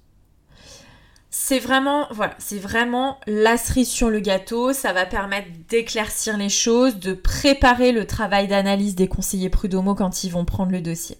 C'est 1.29 1.59
vraiment, 1.59 2.07
voilà, 2.11 2.33
c'est 2.39 2.57
vraiment 2.57 3.19
la 3.27 3.57
cerise 3.57 3.89
sur 3.89 4.09
le 4.09 4.21
gâteau. 4.21 4.71
Ça 4.71 4.93
va 4.93 5.05
permettre 5.05 5.49
d'éclaircir 5.67 6.37
les 6.37 6.49
choses, 6.49 6.95
de 6.95 7.13
préparer 7.13 7.91
le 7.91 8.07
travail 8.07 8.47
d'analyse 8.47 8.95
des 8.95 9.09
conseillers 9.09 9.49
prud'homaux 9.49 9.95
quand 9.95 10.23
ils 10.23 10.31
vont 10.31 10.45
prendre 10.45 10.71
le 10.71 10.81
dossier. 10.81 11.17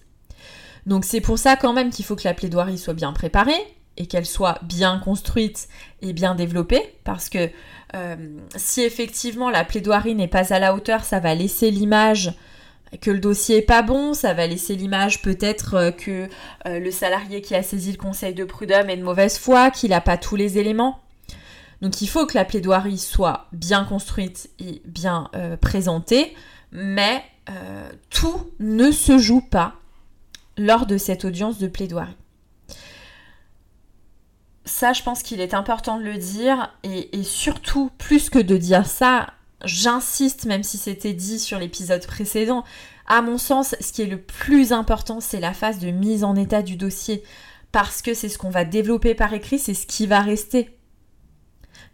Donc 0.86 1.04
c'est 1.04 1.20
pour 1.20 1.38
ça 1.38 1.56
quand 1.56 1.72
même 1.72 1.90
qu'il 1.90 2.04
faut 2.04 2.16
que 2.16 2.26
la 2.26 2.32
plaidoirie 2.32 2.78
soit 2.78 2.94
bien 2.94 3.12
préparée, 3.12 3.75
et 3.96 4.06
qu'elle 4.06 4.26
soit 4.26 4.58
bien 4.62 4.98
construite 4.98 5.68
et 6.02 6.12
bien 6.12 6.34
développée, 6.34 6.94
parce 7.04 7.28
que 7.28 7.50
euh, 7.94 8.16
si 8.56 8.82
effectivement 8.82 9.50
la 9.50 9.64
plaidoirie 9.64 10.14
n'est 10.14 10.28
pas 10.28 10.52
à 10.52 10.58
la 10.58 10.74
hauteur, 10.74 11.04
ça 11.04 11.20
va 11.20 11.34
laisser 11.34 11.70
l'image 11.70 12.34
que 13.00 13.10
le 13.10 13.18
dossier 13.18 13.58
est 13.58 13.62
pas 13.62 13.82
bon, 13.82 14.14
ça 14.14 14.32
va 14.32 14.46
laisser 14.46 14.76
l'image 14.76 15.22
peut-être 15.22 15.74
euh, 15.74 15.90
que 15.90 16.28
euh, 16.66 16.78
le 16.78 16.90
salarié 16.90 17.42
qui 17.42 17.54
a 17.54 17.62
saisi 17.62 17.92
le 17.92 17.98
conseil 17.98 18.34
de 18.34 18.44
prud'homme 18.44 18.90
est 18.90 18.96
de 18.96 19.02
mauvaise 19.02 19.38
foi, 19.38 19.70
qu'il 19.70 19.90
n'a 19.90 20.00
pas 20.00 20.18
tous 20.18 20.36
les 20.36 20.58
éléments. 20.58 21.00
Donc 21.82 22.00
il 22.00 22.06
faut 22.06 22.26
que 22.26 22.36
la 22.36 22.44
plaidoirie 22.44 22.98
soit 22.98 23.48
bien 23.52 23.84
construite 23.84 24.48
et 24.58 24.80
bien 24.86 25.30
présentée, 25.60 26.34
mais 26.72 27.22
tout 28.08 28.50
ne 28.60 28.90
se 28.90 29.18
joue 29.18 29.42
pas 29.42 29.74
lors 30.56 30.86
de 30.86 30.96
cette 30.96 31.26
audience 31.26 31.58
de 31.58 31.68
plaidoirie 31.68 32.16
ça, 34.66 34.92
je 34.92 35.02
pense 35.02 35.22
qu'il 35.22 35.40
est 35.40 35.54
important 35.54 35.98
de 35.98 36.04
le 36.04 36.18
dire. 36.18 36.74
Et, 36.82 37.22
surtout, 37.22 37.90
plus 37.96 38.28
que 38.28 38.38
de 38.38 38.56
dire 38.56 38.84
ça, 38.84 39.28
j'insiste, 39.64 40.44
même 40.44 40.64
si 40.64 40.76
c'était 40.76 41.14
dit 41.14 41.38
sur 41.38 41.58
l'épisode 41.58 42.06
précédent, 42.06 42.64
à 43.06 43.22
mon 43.22 43.38
sens, 43.38 43.76
ce 43.80 43.92
qui 43.92 44.02
est 44.02 44.06
le 44.06 44.20
plus 44.20 44.72
important, 44.72 45.20
c'est 45.20 45.40
la 45.40 45.54
phase 45.54 45.78
de 45.78 45.90
mise 45.90 46.24
en 46.24 46.34
état 46.34 46.62
du 46.62 46.76
dossier. 46.76 47.22
Parce 47.70 48.02
que 48.02 48.12
c'est 48.12 48.28
ce 48.28 48.38
qu'on 48.38 48.50
va 48.50 48.64
développer 48.64 49.14
par 49.14 49.32
écrit, 49.32 49.58
c'est 49.58 49.74
ce 49.74 49.86
qui 49.86 50.06
va 50.06 50.20
rester. 50.20 50.76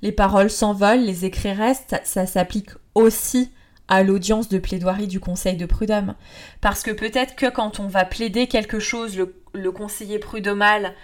Les 0.01 0.13
paroles 0.13 0.51
s'envolent, 0.51 1.05
les 1.05 1.25
écrits 1.25 1.53
restent, 1.53 2.01
ça, 2.05 2.27
s'applique 2.27 2.71
aussi 2.95 3.51
à 3.89 4.03
l'audience 4.03 4.49
de 4.49 4.59
plaidoirie 4.59 5.09
du 5.09 5.21
conseil 5.21 5.57
de 5.57 5.67
prud'homme. 5.67 6.15
Parce 6.61 6.83
que 6.83 6.91
peut-être 6.91 7.37
que 7.37 7.51
quand 7.51 7.81
on 7.81 7.89
va 7.89 8.05
plaider 8.07 8.47
quelque 8.47 8.79
chose, 8.79 9.17
le, 9.17 9.35
le 9.53 9.71
conseiller 9.73 10.19
prud'homal 10.19 10.95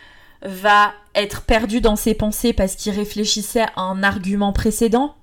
va 0.43 0.93
être 1.15 1.43
perdu 1.43 1.81
dans 1.81 1.97
ses 1.97 2.15
pensées 2.15 2.53
parce 2.53 2.77
qu'il 2.77 2.93
réfléchissait 2.93 3.67
à 3.77 3.83
un 3.83 4.03
argument 4.03 4.53
précédent. 4.53 5.17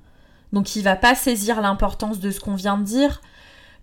Donc 0.53 0.75
il 0.75 0.83
va 0.83 0.95
pas 0.95 1.15
saisir 1.15 1.61
l'importance 1.61 2.19
de 2.19 2.31
ce 2.31 2.39
qu'on 2.39 2.55
vient 2.55 2.77
de 2.77 2.83
dire. 2.83 3.21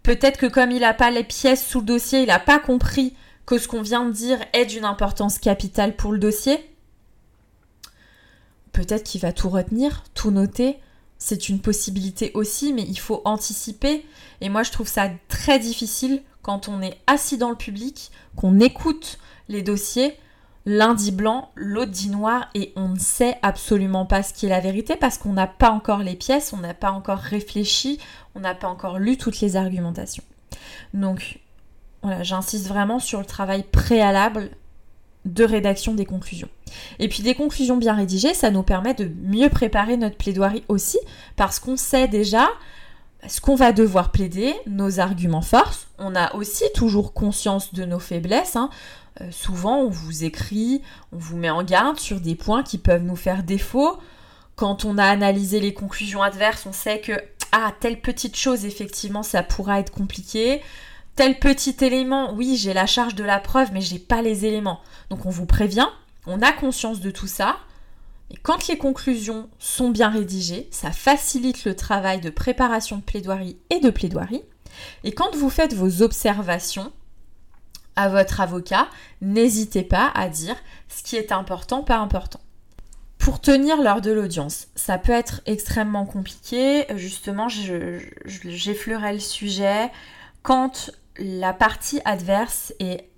Peut-être 0.03 0.39
que 0.39 0.47
comme 0.47 0.71
il 0.71 0.81
n'a 0.81 0.95
pas 0.95 1.11
les 1.11 1.25
pièces 1.25 1.67
sous 1.67 1.81
le 1.81 1.87
dossier, 1.87 2.23
il 2.23 2.27
n'a 2.27 2.39
pas 2.39 2.59
compris 2.59 3.15
que 3.47 3.59
ce 3.59 3.69
qu'on 3.69 3.83
vient 3.83 4.05
de 4.05 4.13
dire 4.13 4.39
est 4.53 4.67
d'une 4.67 4.85
importance 4.85 5.39
capitale 5.39 5.97
pour 5.97 6.13
le 6.13 6.19
dossier. 6.19 6.59
Peut-être 8.73 9.05
qu'il 9.05 9.21
va 9.21 9.33
tout 9.33 9.51
retenir, 9.51 10.03
tout 10.15 10.31
noter. 10.31 10.79
C'est 11.19 11.49
une 11.49 11.61
possibilité 11.61 12.33
aussi, 12.35 12.73
mais 12.73 12.83
il 12.83 12.99
faut 12.99 13.23
anticiper. 13.25 14.05
Et 14.41 14.49
moi, 14.49 14.63
je 14.63 14.73
trouve 14.73 14.89
ça 14.89 15.11
très 15.29 15.59
difficile 15.59 16.23
quand 16.43 16.69
on 16.69 16.83
est 16.83 16.99
assis 17.07 17.39
dans 17.39 17.51
le 17.51 17.57
public, 17.57 18.11
qu'on 18.35 18.59
écoute 18.59 19.19
les 19.49 19.63
dossiers, 19.63 20.19
l'un 20.65 20.95
dit 20.95 21.13
blanc, 21.13 21.51
l'autre 21.55 21.91
dit 21.91 22.11
noir 22.11 22.49
et 22.55 22.73
on 22.77 22.89
ne 22.89 22.99
sait 22.99 23.37
absolument 23.43 24.07
pas 24.07 24.23
ce 24.23 24.33
qui 24.33 24.47
est 24.47 24.51
la 24.51 24.61
vérité 24.61 24.97
parce 24.97 25.19
qu'on 25.19 25.33
n'a 25.33 25.47
pas 25.47 25.71
encore 25.71 26.01
les 26.01 26.15
pièces, 26.15 26.53
on 26.53 26.59
n'a 26.59 26.75
pas 26.75 26.93
encore 26.93 27.19
réfléchi, 27.19 27.99
on 28.35 28.41
n'a 28.41 28.55
pas 28.55 28.69
encore 28.69 28.99
lu 28.99 29.17
toutes 29.17 29.41
les 29.41 29.57
argumentations. 29.57 30.25
Donc 30.95 31.41
voilà, 32.03 32.23
j'insiste 32.23 32.67
vraiment 32.67 32.99
sur 32.99 33.19
le 33.19 33.27
travail 33.27 33.65
préalable 33.65 34.51
de 35.25 35.45
rédaction 35.45 35.95
des 35.95 36.05
conclusions. 36.05 36.49
Et 36.99 37.09
puis 37.09 37.23
des 37.23 37.35
conclusions 37.35 37.77
bien 37.77 37.95
rédigées, 37.95 38.35
ça 38.35 38.51
nous 38.51 38.63
permet 38.63 38.95
de 38.95 39.11
mieux 39.23 39.49
préparer 39.49 39.97
notre 39.97 40.17
plaidoirie 40.17 40.65
aussi 40.69 40.99
parce 41.37 41.59
qu'on 41.59 41.77
sait 41.77 42.09
déjà 42.09 42.49
ce 43.29 43.41
qu'on 43.41 43.55
va 43.55 43.73
devoir 43.73 44.11
plaider, 44.11 44.55
nos 44.67 44.99
arguments 44.99 45.43
forces. 45.43 45.87
On 45.99 46.17
a 46.17 46.35
aussi 46.35 46.65
toujours 46.75 47.13
conscience 47.13 47.73
de 47.73 47.85
nos 47.85 48.01
faiblesses. 48.01 48.57
Hein. 48.57 48.69
Euh, 49.21 49.31
souvent, 49.31 49.79
on 49.79 49.89
vous 49.89 50.25
écrit, 50.25 50.83
on 51.13 51.19
vous 51.19 51.37
met 51.37 51.51
en 51.51 51.63
garde 51.63 51.99
sur 51.99 52.21
des 52.21 52.35
points 52.35 52.63
qui 52.63 52.79
peuvent 52.79 53.03
nous 53.03 53.17
faire 53.17 53.43
défaut. 53.43 53.99
Quand 54.57 54.85
on 54.85 54.99
a 54.99 55.05
analysé 55.05 55.61
les 55.61 55.75
conclusions 55.75 56.23
adverses, 56.23 56.67
on 56.67 56.73
sait 56.73 57.01
que, 57.01 57.13
ah, 57.53 57.73
telle 57.81 58.01
petite 58.01 58.37
chose, 58.37 58.65
effectivement, 58.65 59.23
ça 59.23 59.43
pourra 59.43 59.81
être 59.81 59.93
compliqué. 59.93 60.63
Tel 61.15 61.39
petit 61.39 61.77
élément, 61.83 62.33
oui, 62.35 62.57
j'ai 62.57 62.73
la 62.73 62.87
charge 62.87 63.15
de 63.15 63.25
la 63.25 63.39
preuve, 63.39 63.71
mais 63.73 63.83
j'ai 63.83 63.99
pas 63.99 64.23
les 64.23 64.47
éléments. 64.47 64.81
Donc 65.11 65.27
on 65.27 65.31
vous 65.31 65.45
prévient, 65.45 65.89
on 66.27 66.41
a 66.41 66.53
conscience 66.53 67.01
de 67.01 67.11
tout 67.11 67.27
ça. 67.27 67.57
Et 68.31 68.37
quand 68.43 68.67
les 68.69 68.79
conclusions 68.79 69.51
sont 69.59 69.91
bien 69.91 70.09
rédigées, 70.09 70.69
ça 70.71 70.91
facilite 70.91 71.67
le 71.67 71.77
travail 71.77 72.21
de 72.23 72.31
préparation 72.31 72.97
de 72.97 73.03
plaidoirie 73.03 73.59
et 73.69 73.81
de 73.81 73.91
plaidoirie. 73.91 74.43
Et 75.05 75.13
quand 75.13 75.37
vous 75.37 75.51
faites 75.51 75.75
vos 75.75 76.01
observations, 76.01 76.93
à 77.97 78.09
votre 78.09 78.41
avocat, 78.41 78.89
n'hésitez 79.21 79.83
pas 79.83 80.11
à 80.15 80.29
dire 80.29 80.57
ce 80.89 81.03
qui 81.03 81.17
est 81.17 81.33
important, 81.33 81.83
pas 81.83 81.99
important. 81.99 82.41
Pour 83.19 83.41
tenir 83.41 83.81
l'heure 83.81 84.01
de 84.01 84.11
l'audience, 84.11 84.67
ça 84.75 84.99
peut 84.99 85.13
être 85.13 85.43
extrêmement 85.47 86.07
compliqué. 86.07 86.87
Justement, 86.97 87.49
j'effleurais 87.49 89.13
le 89.13 89.21
sujet 89.21 89.91
quand 90.43 90.91
la 91.19 91.53
partie 91.53 92.01
adverse 92.05 92.73
est 92.81 93.09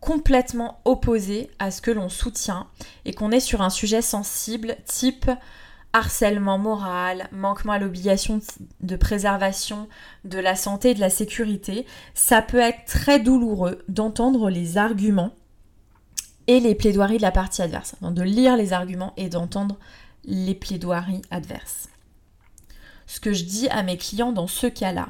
complètement 0.00 0.80
opposée 0.84 1.50
à 1.58 1.70
ce 1.70 1.80
que 1.80 1.90
l'on 1.90 2.08
soutient 2.08 2.68
et 3.06 3.12
qu'on 3.14 3.32
est 3.32 3.40
sur 3.40 3.62
un 3.62 3.70
sujet 3.70 4.02
sensible 4.02 4.76
type 4.84 5.30
harcèlement 5.94 6.58
moral, 6.58 7.28
manquement 7.32 7.72
à 7.72 7.78
l'obligation 7.78 8.40
de 8.80 8.96
préservation 8.96 9.88
de 10.24 10.38
la 10.38 10.56
santé 10.56 10.90
et 10.90 10.94
de 10.94 11.00
la 11.00 11.08
sécurité, 11.08 11.86
ça 12.12 12.42
peut 12.42 12.58
être 12.58 12.84
très 12.84 13.20
douloureux 13.20 13.82
d'entendre 13.88 14.50
les 14.50 14.76
arguments 14.76 15.32
et 16.48 16.60
les 16.60 16.74
plaidoiries 16.74 17.16
de 17.16 17.22
la 17.22 17.30
partie 17.30 17.62
adverse, 17.62 17.94
de 18.02 18.22
lire 18.22 18.56
les 18.56 18.72
arguments 18.72 19.14
et 19.16 19.28
d'entendre 19.28 19.78
les 20.24 20.54
plaidoiries 20.54 21.22
adverses. 21.30 21.88
Ce 23.06 23.20
que 23.20 23.32
je 23.32 23.44
dis 23.44 23.68
à 23.68 23.82
mes 23.82 23.96
clients 23.96 24.32
dans 24.32 24.48
ce 24.48 24.66
cas-là, 24.66 25.08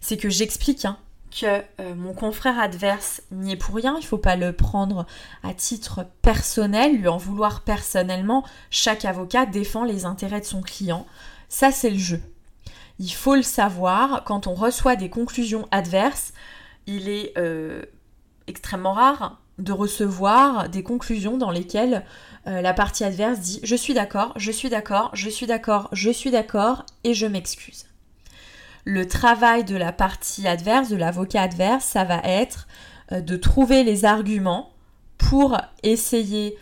c'est 0.00 0.16
que 0.16 0.30
j'explique 0.30 0.84
hein, 0.84 0.98
que 1.32 1.62
euh, 1.80 1.94
mon 1.94 2.12
confrère 2.12 2.58
adverse 2.58 3.22
n'y 3.30 3.52
est 3.52 3.56
pour 3.56 3.74
rien, 3.74 3.94
il 3.96 4.02
ne 4.02 4.06
faut 4.06 4.18
pas 4.18 4.36
le 4.36 4.52
prendre 4.52 5.06
à 5.42 5.54
titre 5.54 6.06
personnel, 6.20 6.96
lui 6.96 7.08
en 7.08 7.16
vouloir 7.16 7.62
personnellement. 7.62 8.44
Chaque 8.70 9.04
avocat 9.04 9.46
défend 9.46 9.84
les 9.84 10.04
intérêts 10.04 10.40
de 10.40 10.46
son 10.46 10.62
client. 10.62 11.06
Ça, 11.48 11.72
c'est 11.72 11.90
le 11.90 11.98
jeu. 11.98 12.20
Il 12.98 13.12
faut 13.12 13.34
le 13.34 13.42
savoir, 13.42 14.24
quand 14.24 14.46
on 14.46 14.54
reçoit 14.54 14.96
des 14.96 15.10
conclusions 15.10 15.66
adverses, 15.70 16.32
il 16.86 17.08
est 17.08 17.32
euh, 17.38 17.82
extrêmement 18.46 18.92
rare 18.92 19.40
de 19.58 19.72
recevoir 19.72 20.68
des 20.68 20.82
conclusions 20.82 21.36
dans 21.36 21.50
lesquelles 21.50 22.04
euh, 22.46 22.60
la 22.60 22.74
partie 22.74 23.04
adverse 23.04 23.38
dit 23.38 23.60
je 23.62 23.76
suis 23.76 23.94
d'accord, 23.94 24.32
je 24.36 24.50
suis 24.50 24.68
d'accord, 24.68 25.10
je 25.14 25.30
suis 25.30 25.46
d'accord, 25.46 25.88
je 25.92 26.10
suis 26.10 26.30
d'accord 26.30 26.84
et 27.04 27.14
je 27.14 27.26
m'excuse. 27.26 27.86
Le 28.84 29.06
travail 29.06 29.64
de 29.64 29.76
la 29.76 29.92
partie 29.92 30.46
adverse, 30.48 30.88
de 30.88 30.96
l'avocat 30.96 31.42
adverse, 31.42 31.84
ça 31.84 32.04
va 32.04 32.20
être 32.24 32.66
euh, 33.12 33.20
de 33.20 33.36
trouver 33.36 33.84
les 33.84 34.04
arguments 34.04 34.72
pour 35.18 35.56
essayer 35.82 36.56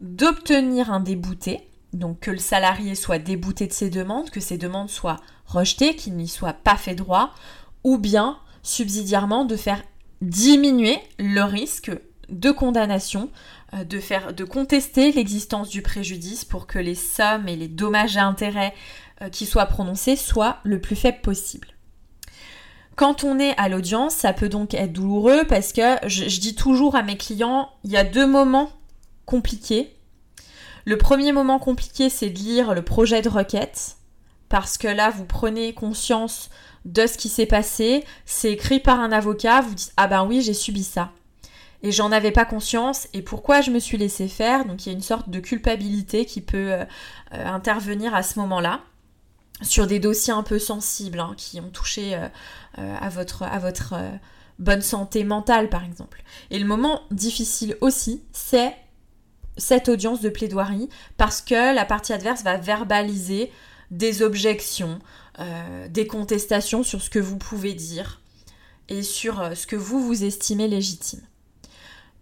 d'obtenir 0.00 0.90
un 0.90 1.00
débouté, 1.00 1.68
donc 1.92 2.20
que 2.20 2.30
le 2.30 2.38
salarié 2.38 2.94
soit 2.94 3.18
débouté 3.18 3.66
de 3.66 3.72
ses 3.72 3.90
demandes, 3.90 4.30
que 4.30 4.40
ses 4.40 4.58
demandes 4.58 4.90
soient 4.90 5.20
rejetées, 5.46 5.96
qu'il 5.96 6.14
n'y 6.16 6.28
soit 6.28 6.54
pas 6.54 6.76
fait 6.76 6.94
droit, 6.94 7.32
ou 7.84 7.98
bien 7.98 8.38
subsidiairement 8.62 9.44
de 9.44 9.56
faire 9.56 9.82
diminuer 10.22 10.98
le 11.18 11.42
risque 11.42 11.90
de 12.28 12.50
condamnation, 12.50 13.30
euh, 13.74 13.84
de, 13.84 14.00
faire, 14.00 14.32
de 14.32 14.44
contester 14.44 15.12
l'existence 15.12 15.68
du 15.68 15.82
préjudice 15.82 16.44
pour 16.44 16.66
que 16.66 16.78
les 16.78 16.94
sommes 16.94 17.48
et 17.48 17.56
les 17.56 17.68
dommages 17.68 18.16
et 18.16 18.20
intérêts 18.20 18.74
qui 19.32 19.46
soient 19.46 19.66
prononcés 19.66 20.16
soient 20.16 20.58
le 20.64 20.80
plus 20.80 20.96
faibles 20.96 21.20
possible. 21.20 21.68
Quand 22.96 23.24
on 23.24 23.38
est 23.38 23.54
à 23.58 23.68
l'audience, 23.68 24.14
ça 24.14 24.32
peut 24.32 24.48
donc 24.48 24.72
être 24.72 24.92
douloureux 24.92 25.44
parce 25.46 25.74
que 25.74 25.96
je, 26.06 26.40
dis 26.40 26.54
toujours 26.54 26.96
à 26.96 27.02
mes 27.02 27.18
clients, 27.18 27.70
il 27.84 27.90
y 27.90 27.96
a 27.98 28.04
deux 28.04 28.26
moments 28.26 28.70
compliqués. 29.26 29.94
Le 30.86 30.96
premier 30.96 31.32
moment 31.32 31.58
compliqué, 31.58 32.08
c'est 32.08 32.30
de 32.30 32.38
lire 32.38 32.72
le 32.72 32.80
projet 32.82 33.20
de 33.20 33.28
requête 33.28 33.96
parce 34.48 34.78
que 34.78 34.88
là, 34.88 35.10
vous 35.10 35.26
prenez 35.26 35.74
conscience 35.74 36.48
de 36.86 37.06
ce 37.06 37.18
qui 37.18 37.28
s'est 37.28 37.46
passé, 37.46 38.04
c'est 38.24 38.52
écrit 38.52 38.80
par 38.80 39.00
un 39.00 39.12
avocat, 39.12 39.60
vous 39.60 39.74
dites 39.74 39.92
ah 39.98 40.06
ben 40.06 40.24
oui, 40.24 40.40
j'ai 40.40 40.54
subi 40.54 40.84
ça 40.84 41.12
et 41.82 41.92
j'en 41.92 42.12
avais 42.12 42.30
pas 42.30 42.46
conscience 42.46 43.08
et 43.12 43.20
pourquoi 43.20 43.60
je 43.60 43.70
me 43.70 43.78
suis 43.78 43.98
laissé 43.98 44.28
faire? 44.28 44.64
Donc 44.64 44.86
il 44.86 44.88
y 44.88 44.92
a 44.92 44.94
une 44.94 45.02
sorte 45.02 45.28
de 45.28 45.40
culpabilité 45.40 46.24
qui 46.24 46.40
peut 46.40 46.72
euh, 46.72 46.84
euh, 47.34 47.46
intervenir 47.46 48.14
à 48.14 48.22
ce 48.22 48.38
moment-là 48.38 48.80
sur 49.62 49.86
des 49.86 49.98
dossiers 49.98 50.32
un 50.32 50.42
peu 50.42 50.58
sensibles 50.58 51.20
hein, 51.20 51.34
qui 51.36 51.60
ont 51.60 51.70
touché 51.70 52.14
euh, 52.14 52.96
à 53.00 53.08
votre, 53.08 53.42
à 53.42 53.58
votre 53.58 53.94
bonne 54.58 54.82
santé 54.82 55.24
mentale 55.24 55.68
par 55.68 55.84
exemple. 55.84 56.22
Et 56.50 56.58
le 56.58 56.66
moment 56.66 57.02
difficile 57.10 57.76
aussi, 57.80 58.22
c'est 58.32 58.74
cette 59.56 59.88
audience 59.88 60.20
de 60.20 60.28
plaidoirie 60.28 60.88
parce 61.16 61.40
que 61.40 61.74
la 61.74 61.84
partie 61.86 62.12
adverse 62.12 62.42
va 62.42 62.58
verbaliser 62.58 63.50
des 63.90 64.22
objections, 64.22 64.98
des 65.88 66.06
contestations 66.06 66.82
sur 66.82 67.00
ce 67.00 67.08
que 67.08 67.18
vous 67.18 67.38
pouvez 67.38 67.72
dire 67.72 68.20
et 68.88 69.02
sur 69.02 69.56
ce 69.56 69.66
que 69.66 69.76
vous 69.76 70.04
vous 70.04 70.24
estimez 70.24 70.68
légitime 70.68 71.22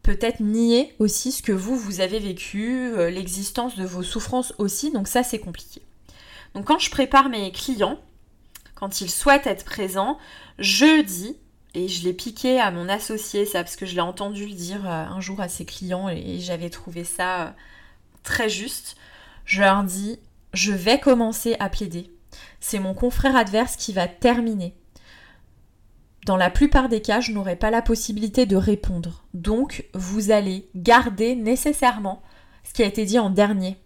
peut-être 0.05 0.40
nier 0.40 0.94
aussi 1.01 1.33
ce 1.33 1.42
que 1.42 1.51
vous, 1.51 1.77
vous 1.77 2.01
avez 2.01 2.20
vécu, 2.20 2.92
euh, 2.92 3.11
l'existence 3.11 3.75
de 3.75 3.85
vos 3.85 4.05
souffrances 4.05 4.55
aussi, 4.59 4.92
donc 4.92 5.09
ça 5.09 5.25
c'est 5.25 5.40
compliqué. 5.40 5.83
Donc 6.55 6.67
quand 6.67 6.79
je 6.79 6.90
prépare 6.90 7.29
mes 7.29 7.53
clients, 7.53 7.99
quand 8.75 9.01
ils 9.01 9.11
souhaitent 9.11 9.47
être 9.47 9.64
présents, 9.64 10.19
je 10.59 11.03
dis, 11.03 11.37
et 11.75 11.88
je 11.88 12.05
l'ai 12.05 12.12
piqué 12.12 12.61
à 12.61 12.71
mon 12.71 12.88
associé, 12.88 13.47
ça 13.47 13.62
parce 13.62 13.77
que 13.77 13.87
je 13.87 13.95
l'ai 13.95 14.01
entendu 14.01 14.47
le 14.47 14.55
dire 14.55 14.88
euh, 14.88 15.05
un 15.07 15.21
jour 15.21 15.40
à 15.40 15.49
ses 15.49 15.64
clients 15.64 16.09
et 16.09 16.38
j'avais 16.38 16.71
trouvé 16.71 17.05
ça 17.05 17.43
euh, 17.43 17.51
très 18.23 18.49
juste, 18.49 18.97
je 19.45 19.61
leur 19.61 19.83
dis, 19.83 20.19
je 20.53 20.73
vais 20.73 21.01
commencer 21.01 21.57
à 21.59 21.69
plaider. 21.69 22.11
C'est 22.61 22.79
mon 22.79 22.95
confrère 22.95 23.37
adverse 23.37 23.77
qui 23.77 23.93
va 23.93 24.07
terminer 24.07 24.75
dans 26.25 26.37
la 26.37 26.51
plupart 26.51 26.88
des 26.88 27.03
cas, 27.03 27.21
je 27.21 27.33
n'aurai 27.33 27.57
pas 27.57 27.71
la 27.71 27.83
possibilité 27.83 28.47
de 28.47 28.57
répondre. 28.57 29.25
Donc, 29.35 29.85
vous 29.93 30.31
allez 30.31 30.69
garder 30.75 31.37
nécessairement 31.37 32.23
ce 32.64 32.73
qui 32.73 32.83
a 32.83 32.87
été 32.87 33.05
dit 33.05 33.19
en 33.19 33.31
dernier. 33.31 33.77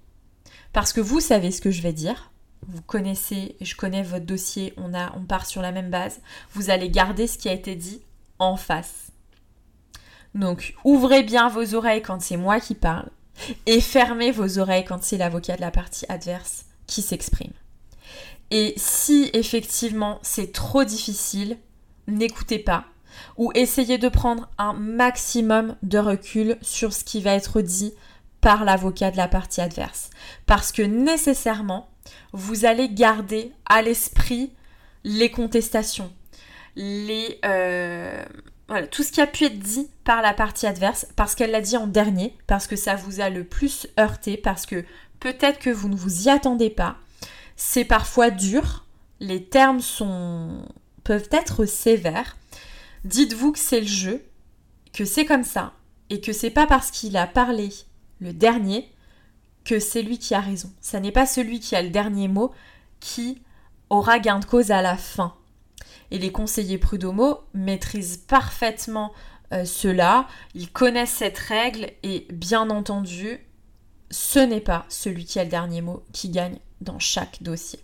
Parce 0.73 0.93
que 0.93 1.01
vous 1.01 1.21
savez 1.21 1.51
ce 1.51 1.61
que 1.61 1.73
je 1.73 1.83
vais 1.83 1.93
dire. 1.93 2.28
Vous 2.69 2.83
connaissez, 2.83 3.57
je 3.61 3.75
connais 3.75 4.03
votre 4.03 4.27
dossier, 4.27 4.75
on, 4.77 4.95
a, 4.95 5.13
on 5.17 5.25
part 5.25 5.47
sur 5.47 5.63
la 5.63 5.73
même 5.73 5.91
base. 5.91 6.21
Vous 6.53 6.71
allez 6.71 6.91
garder 6.91 7.27
ce 7.27 7.39
qui 7.39 7.49
a 7.49 7.53
été 7.53 7.75
dit 7.75 8.03
en 8.39 8.57
face. 8.57 9.11
Donc, 10.35 10.75
ouvrez 10.85 11.23
bien 11.23 11.49
vos 11.49 11.75
oreilles 11.75 12.03
quand 12.03 12.21
c'est 12.21 12.37
moi 12.37 12.61
qui 12.61 12.75
parle 12.75 13.09
et 13.67 13.81
fermez 13.81 14.31
vos 14.31 14.59
oreilles 14.59 14.85
quand 14.85 15.03
c'est 15.03 15.17
l'avocat 15.17 15.57
de 15.57 15.63
la 15.63 15.71
partie 15.71 16.05
adverse 16.09 16.67
qui 16.87 17.03
s'exprime. 17.03 17.53
Et 18.51 18.75
si 18.77 19.31
effectivement 19.33 20.19
c'est 20.23 20.53
trop 20.53 20.85
difficile, 20.85 21.59
n'écoutez 22.07 22.59
pas 22.59 22.85
ou 23.37 23.51
essayez 23.55 23.99
de 23.99 24.09
prendre 24.09 24.49
un 24.59 24.73
maximum 24.75 25.77
de 25.83 25.99
recul 25.99 26.59
sur 26.63 26.93
ce 26.93 27.05
qui 27.05 27.21
va 27.21 27.33
être 27.33 27.61
dit 27.61 27.93
par 28.41 28.65
l'avocat 28.65 29.11
de 29.11 29.17
la 29.17 29.29
partie 29.29 29.61
adverse. 29.61 30.11
Parce 30.47 30.73
que 30.73 30.83
nécessairement, 30.83 31.89
vous 32.33 32.65
allez 32.65 32.89
garder 32.89 33.53
à 33.67 33.83
l'esprit 33.83 34.53
les 35.05 35.31
contestations, 35.31 36.13
euh, 36.79 38.25
tout 38.91 39.03
ce 39.03 39.13
qui 39.13 39.21
a 39.21 39.27
pu 39.27 39.45
être 39.45 39.59
dit 39.59 39.89
par 40.05 40.23
la 40.23 40.35
partie 40.35 40.67
adverse, 40.67 41.07
parce 41.17 41.35
qu'elle 41.35 41.51
l'a 41.53 41.61
dit 41.61 41.77
en 41.77 41.87
dernier, 41.87 42.37
parce 42.47 42.67
que 42.67 42.77
ça 42.77 42.97
vous 42.97 43.21
a 43.21 43.31
le 43.31 43.45
plus 43.45 43.87
heurté, 43.99 44.37
parce 44.37 44.67
que 44.67 44.85
peut-être 45.21 45.59
que 45.59 45.71
vous 45.71 45.89
ne 45.89 45.97
vous 45.97 46.25
y 46.27 46.29
attendez 46.29 46.71
pas. 46.71 46.97
C'est 47.57 47.85
parfois 47.85 48.31
dur, 48.31 48.85
les 49.21 49.45
termes 49.45 49.81
peuvent 51.03 51.29
être 51.33 51.65
sévères. 51.65 52.37
Dites-vous 53.05 53.53
que 53.53 53.59
c'est 53.59 53.81
le 53.81 53.87
jeu, 53.87 54.23
que 54.93 55.05
c'est 55.05 55.25
comme 55.25 55.45
ça, 55.45 55.73
et 56.11 56.21
que 56.21 56.33
c'est 56.33 56.51
pas 56.51 56.67
parce 56.67 56.91
qu'il 56.91 57.17
a 57.17 57.27
parlé 57.27 57.71
le 58.21 58.33
dernier 58.33 58.91
que 59.69 59.79
c'est 59.79 60.03
lui 60.03 60.19
qui 60.19 60.35
a 60.35 60.41
raison. 60.41 60.73
Ça 60.81 60.99
n'est 60.99 61.13
pas 61.13 61.27
celui 61.27 61.61
qui 61.61 61.77
a 61.77 61.83
le 61.83 61.91
dernier 61.91 62.27
mot 62.27 62.53
qui 63.01 63.43
aura 63.91 64.19
gain 64.19 64.39
de 64.39 64.47
cause 64.47 64.71
à 64.71 64.81
la 64.81 64.97
fin. 64.97 65.35
Et 66.11 66.19
les 66.19 66.33
conseillers 66.33 66.79
prud'homaux 66.79 67.41
maîtrisent 67.53 68.17
parfaitement 68.17 69.13
euh, 69.53 69.67
cela, 69.67 70.27
ils 70.55 70.71
connaissent 70.71 71.11
cette 71.11 71.39
règle 71.39 71.91
et 72.03 72.27
bien 72.33 72.71
entendu, 72.71 73.41
ce 74.11 74.39
n'est 74.39 74.61
pas 74.61 74.87
celui 74.89 75.27
qui 75.27 75.39
a 75.39 75.45
le 75.45 75.51
dernier 75.51 75.83
mot 75.83 76.03
qui 76.13 76.31
gagne 76.31 76.59
dans 76.81 76.99
chaque 76.99 77.43
dossier. 77.43 77.81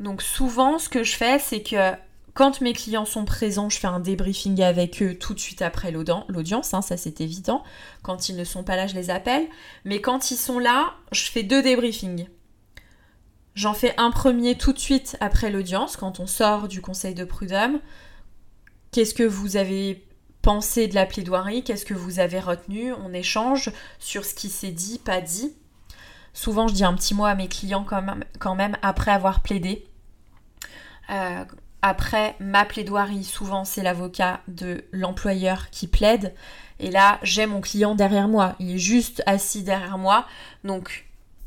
Donc 0.00 0.20
souvent, 0.20 0.80
ce 0.80 0.88
que 0.88 1.04
je 1.04 1.14
fais, 1.14 1.38
c'est 1.38 1.62
que 1.62 1.92
quand 2.34 2.60
mes 2.60 2.72
clients 2.72 3.04
sont 3.04 3.24
présents, 3.24 3.70
je 3.70 3.78
fais 3.78 3.86
un 3.86 4.00
débriefing 4.00 4.60
avec 4.60 5.00
eux 5.02 5.16
tout 5.16 5.34
de 5.34 5.38
suite 5.38 5.62
après 5.62 5.92
l'audience, 5.92 6.74
hein, 6.74 6.82
ça 6.82 6.96
c'est 6.96 7.20
évident. 7.20 7.62
Quand 8.02 8.28
ils 8.28 8.36
ne 8.36 8.42
sont 8.42 8.64
pas 8.64 8.74
là, 8.74 8.88
je 8.88 8.94
les 8.94 9.08
appelle. 9.10 9.46
Mais 9.84 10.00
quand 10.00 10.32
ils 10.32 10.36
sont 10.36 10.58
là, 10.58 10.94
je 11.12 11.24
fais 11.24 11.44
deux 11.44 11.62
débriefings. 11.62 12.26
J'en 13.54 13.72
fais 13.72 13.94
un 13.98 14.10
premier 14.10 14.58
tout 14.58 14.72
de 14.72 14.80
suite 14.80 15.16
après 15.20 15.48
l'audience, 15.48 15.96
quand 15.96 16.18
on 16.18 16.26
sort 16.26 16.66
du 16.66 16.82
conseil 16.82 17.14
de 17.14 17.24
prud'homme. 17.24 17.78
Qu'est-ce 18.90 19.14
que 19.14 19.22
vous 19.22 19.56
avez 19.56 20.04
pensé 20.42 20.88
de 20.88 20.94
la 20.96 21.06
plaidoirie? 21.06 21.62
Qu'est-ce 21.62 21.86
que 21.86 21.94
vous 21.94 22.18
avez 22.18 22.40
retenu? 22.40 22.92
On 22.94 23.12
échange 23.12 23.70
sur 24.00 24.24
ce 24.24 24.34
qui 24.34 24.48
s'est 24.48 24.72
dit, 24.72 24.98
pas 24.98 25.20
dit. 25.20 25.54
Souvent, 26.32 26.66
je 26.66 26.74
dis 26.74 26.84
un 26.84 26.94
petit 26.94 27.14
mot 27.14 27.26
à 27.26 27.36
mes 27.36 27.46
clients 27.46 27.84
quand 27.84 28.54
même, 28.56 28.76
après 28.82 29.12
avoir 29.12 29.40
plaidé. 29.40 29.86
Euh, 31.10 31.44
après 31.86 32.34
ma 32.40 32.64
plaidoirie, 32.64 33.24
souvent 33.24 33.66
c'est 33.66 33.82
l'avocat 33.82 34.40
de 34.48 34.84
l'employeur 34.90 35.68
qui 35.68 35.86
plaide. 35.86 36.32
Et 36.80 36.90
là, 36.90 37.18
j'ai 37.22 37.44
mon 37.44 37.60
client 37.60 37.94
derrière 37.94 38.26
moi. 38.26 38.56
Il 38.58 38.76
est 38.76 38.78
juste 38.78 39.22
assis 39.26 39.62
derrière 39.62 39.98
moi. 39.98 40.24
Donc, 40.64 41.04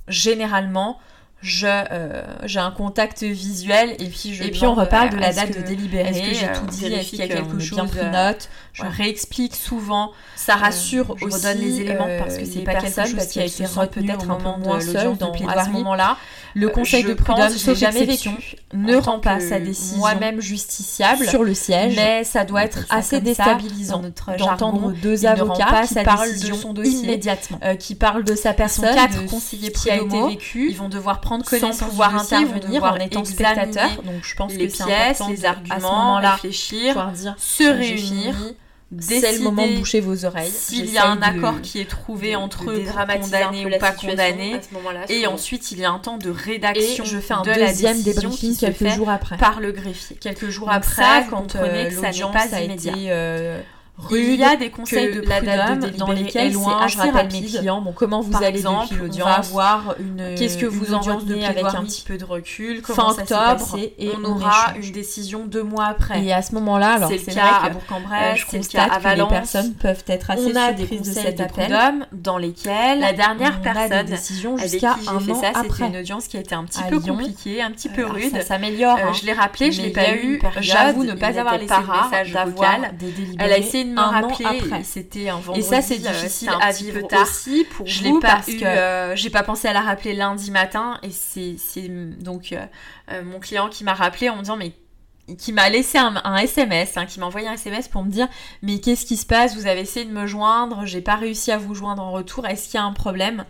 généralement, 0.07 0.99
je 1.41 1.67
euh, 1.67 2.23
j'ai 2.45 2.59
un 2.59 2.71
contact 2.71 3.21
visuel 3.21 3.91
et 3.99 4.07
puis 4.07 4.33
je 4.33 4.43
et 4.43 4.49
puis 4.49 4.65
on 4.65 4.73
reparle 4.73 5.11
de 5.11 5.17
la 5.17 5.31
date 5.31 5.55
de 5.55 5.61
délibéré 5.61 6.09
est-ce 6.09 6.21
que 6.21 6.33
j'ai 6.33 6.51
tout 6.51 6.65
dit 6.65 6.85
est-ce 6.85 7.09
qu'il 7.09 7.19
y 7.19 7.21
a 7.21 7.27
quelque 7.27 7.59
chose 7.59 7.77
bien 7.77 7.85
pris 7.85 8.09
note. 8.09 8.49
Je 8.73 8.83
réexplique 8.83 9.55
souvent 9.55 10.11
ça 10.35 10.55
rassure 10.55 11.15
je 11.17 11.25
aussi 11.25 11.47
redonne 11.47 11.59
les 11.59 11.81
éléments 11.81 12.07
parce 12.19 12.37
que 12.37 12.45
c'est 12.45 12.61
pas 12.61 12.75
quelque 12.75 13.05
chose 13.05 13.27
qui 13.27 13.39
a 13.39 13.45
été 13.45 13.65
peut-être 13.65 14.29
un 14.31 14.35
peu 14.35 14.63
moins 14.63 14.79
seul 14.79 15.15
dans 15.17 15.31
à 15.47 15.65
ce 15.65 15.69
moment-là. 15.69 16.17
Le 16.55 16.69
conseil 16.69 17.03
de 17.03 17.13
prud'homme 17.13 17.51
je 17.55 17.73
jamais 17.75 18.05
vécu. 18.05 18.29
Ne 18.73 18.95
rend 18.95 19.19
pas 19.19 19.39
sa 19.39 19.59
décision 19.59 19.99
moi-même 19.99 20.41
justiciable 20.41 21.27
sur 21.27 21.43
le 21.43 21.53
siège 21.53 21.95
mais 21.95 22.23
ça 22.23 22.45
doit 22.45 22.63
être 22.63 22.79
assez 22.89 23.21
déstabilisant 23.21 24.01
d'entendre 24.39 24.91
deux 25.03 25.27
avocats 25.27 25.85
qui 25.87 25.93
parlent 26.03 26.39
de 26.39 26.53
son 26.53 26.73
dossier 26.73 27.03
immédiatement. 27.03 27.59
qui 27.79 27.93
parlent 27.93 28.23
de 28.23 28.33
sa 28.33 28.53
personne 28.53 28.95
quatre 28.95 29.25
conseillers 29.27 29.71
qui 29.71 29.91
a 29.91 29.97
été 29.97 30.27
vécu. 30.27 30.69
Ils 30.69 30.77
vont 30.77 30.89
devoir 30.89 31.21
prendre 31.27 31.45
connaissance 31.45 31.77
sans 31.77 31.87
pouvoir 31.87 32.15
intervenir 32.15 32.83
en 32.83 32.95
étant 32.95 33.25
spectateur. 33.25 33.89
Donc 34.03 34.23
je 34.23 34.35
pense 34.35 34.53
les 34.53 34.67
que 34.67 34.83
pièces, 34.83 35.21
les 35.29 35.45
arguments, 35.45 36.19
là 36.19 36.35
réfléchir, 36.35 37.11
dire, 37.11 37.35
se 37.37 37.63
réunir. 37.63 38.35
C'est 38.99 39.33
le 39.33 39.43
moment 39.43 39.67
de 39.67 39.75
boucher 39.75 39.99
vos 39.99 40.23
oreilles. 40.23 40.49
S'il 40.49 40.89
y 40.89 40.97
a 40.97 41.09
un 41.09 41.21
accord 41.21 41.59
qui 41.61 41.81
est 41.81 41.89
trouvé 41.89 42.37
entre 42.37 42.71
eux 42.71 42.83
pour 42.85 43.19
condamner 43.19 43.65
ou 43.65 43.79
pas 43.79 43.91
condamner. 43.91 44.61
Et 45.09 45.27
ensuite, 45.27 45.73
il 45.73 45.79
y 45.79 45.85
a 45.85 45.91
un 45.91 45.99
temps 45.99 46.17
de 46.17 46.29
rédaction. 46.29 47.03
je 47.03 47.19
fais 47.19 47.33
un 47.33 47.41
de 47.41 47.53
deuxième 47.53 48.01
débriefing 48.01 48.55
quelques 48.55 48.87
jours 48.87 49.09
après. 49.09 49.37
Par 49.37 49.59
le 49.59 49.73
greffier. 49.73 50.15
Quelques 50.15 50.49
jours 50.49 50.71
après, 50.71 51.27
quand 51.29 51.55
euh, 51.55 51.89
l'audience 51.89 52.53
a 52.53 52.61
été 52.61 53.11
il 54.11 54.35
y 54.35 54.43
a 54.43 54.55
des 54.55 54.69
conseils 54.69 55.13
de 55.13 55.21
la 55.21 55.41
date 55.41 55.79
de 55.79 55.97
dans 55.97 56.11
lesquels 56.11 56.53
loin, 56.53 56.87
je 56.87 56.97
rappelle 56.97 57.31
mes 57.31 57.41
clients. 57.41 57.81
Bon 57.81 57.91
comment 57.91 58.21
vous 58.21 58.31
Par 58.31 58.43
allez 58.43 58.59
exemple, 58.59 58.93
l'audience 58.95 59.47
avoir 59.47 59.95
une 59.99 60.35
qu'est-ce 60.35 60.57
que 60.57 60.65
vous 60.65 60.93
en 60.93 60.99
retenez 60.99 61.45
avec 61.45 61.65
un 61.65 61.83
petit 61.83 62.03
peu 62.03 62.17
de 62.17 62.25
recul? 62.25 62.81
fin 62.83 63.09
octobre 63.09 63.77
et 63.97 64.11
on, 64.17 64.25
aura 64.25 64.73
une 64.81 64.91
décision 64.91 65.45
deux 65.45 65.63
mois 65.63 65.85
après. 65.85 66.23
Et 66.23 66.33
à 66.33 66.41
ce 66.41 66.53
moment-là 66.55 66.93
alors 66.93 67.09
c'est 67.09 67.27
le 67.27 67.33
cas 67.33 67.59
à 67.63 67.69
Bourg-en-Bresse 67.69 68.45
c'est 68.49 68.57
le 68.57 68.65
cas 68.65 68.83
à 68.83 68.99
Valence 68.99 69.31
les 69.31 69.37
personnes 69.37 69.73
peuvent 69.73 70.03
être 70.07 70.31
assez 70.31 70.51
on 70.51 70.55
a 70.55 70.71
des 70.71 70.85
prises 70.85 71.01
de 71.01 71.13
cet 71.13 71.41
appel. 71.41 71.75
dans 72.11 72.37
lesquels 72.37 72.99
la 72.99 73.13
dernière 73.13 73.61
personne 73.61 74.05
décision 74.05 74.57
jusqu'à 74.57 74.95
un 75.07 75.15
an 75.15 75.41
ça 75.41 75.51
c'était 75.63 75.87
une 75.87 75.97
audience 75.97 76.27
qui 76.27 76.37
a 76.37 76.39
été 76.39 76.55
un 76.55 76.65
petit 76.65 76.83
peu 76.89 76.99
compliquée 76.99 77.61
un 77.61 77.71
petit 77.71 77.89
peu 77.89 78.05
rude 78.05 78.31
ça 78.31 78.41
s'améliore 78.41 78.97
je 79.13 79.25
l'ai 79.25 79.33
rappelé 79.33 79.71
je 79.71 79.81
l'ai 79.81 79.91
pas 79.91 80.15
eu 80.15 80.39
j'avoue 80.59 81.03
ne 81.03 81.13
pas 81.13 81.37
avoir 81.39 81.57
laissé 81.57 81.73
le 81.73 82.03
message 82.03 82.37
vocal. 82.45 82.93
elle 83.39 83.51
a 83.51 83.57
essayé 83.57 83.86
de 83.87 83.93
me 83.93 83.99
rappeler 83.99 84.83
c'était 84.83 85.29
un 85.29 85.39
vendredi. 85.39 85.59
Et 85.59 85.63
ça, 85.63 85.81
c'est 85.81 85.97
difficile 85.97 86.49
à 86.61 86.71
vivre 86.71 87.07
tard. 87.07 87.23
aussi 87.23 87.65
pour 87.65 87.87
je 87.87 88.03
vous 88.03 88.19
pas 88.19 88.35
parce 88.35 88.47
eu, 88.47 88.57
que 88.57 88.65
euh, 88.65 89.15
j'ai 89.15 89.29
pas 89.29 89.43
pensé 89.43 89.67
à 89.67 89.73
la 89.73 89.81
rappeler 89.81 90.13
lundi 90.13 90.51
matin 90.51 90.99
et 91.03 91.11
c'est 91.11 91.87
donc 92.19 92.51
euh, 92.51 92.65
euh, 93.11 93.23
mon 93.23 93.39
client 93.39 93.69
qui 93.69 93.83
m'a 93.83 93.93
rappelé 93.93 94.29
en 94.29 94.35
me 94.35 94.41
disant 94.41 94.57
mais 94.57 94.73
qui 95.37 95.51
m'a 95.51 95.69
laissé 95.69 95.97
un, 95.97 96.37
SMS, 96.37 96.95
hein, 96.95 97.05
qui 97.05 97.19
m'a 97.19 97.25
envoyé 97.25 97.47
un 97.47 97.53
SMS 97.53 97.89
pour 97.89 98.03
me 98.03 98.09
dire 98.09 98.29
mais 98.61 98.79
qu'est-ce 98.79 99.05
qui 99.05 99.17
se 99.17 99.25
passe? 99.25 99.55
Vous 99.55 99.67
avez 99.67 99.81
essayé 99.81 100.05
de 100.05 100.11
me 100.11 100.25
joindre, 100.25 100.85
j'ai 100.85 101.01
pas 101.01 101.15
réussi 101.15 101.51
à 101.51 101.57
vous 101.57 101.75
joindre 101.75 102.01
en 102.01 102.11
retour. 102.11 102.45
Est-ce 102.45 102.65
qu'il 102.65 102.75
y 102.75 102.77
a 102.77 102.85
un 102.85 102.93
problème? 102.93 103.43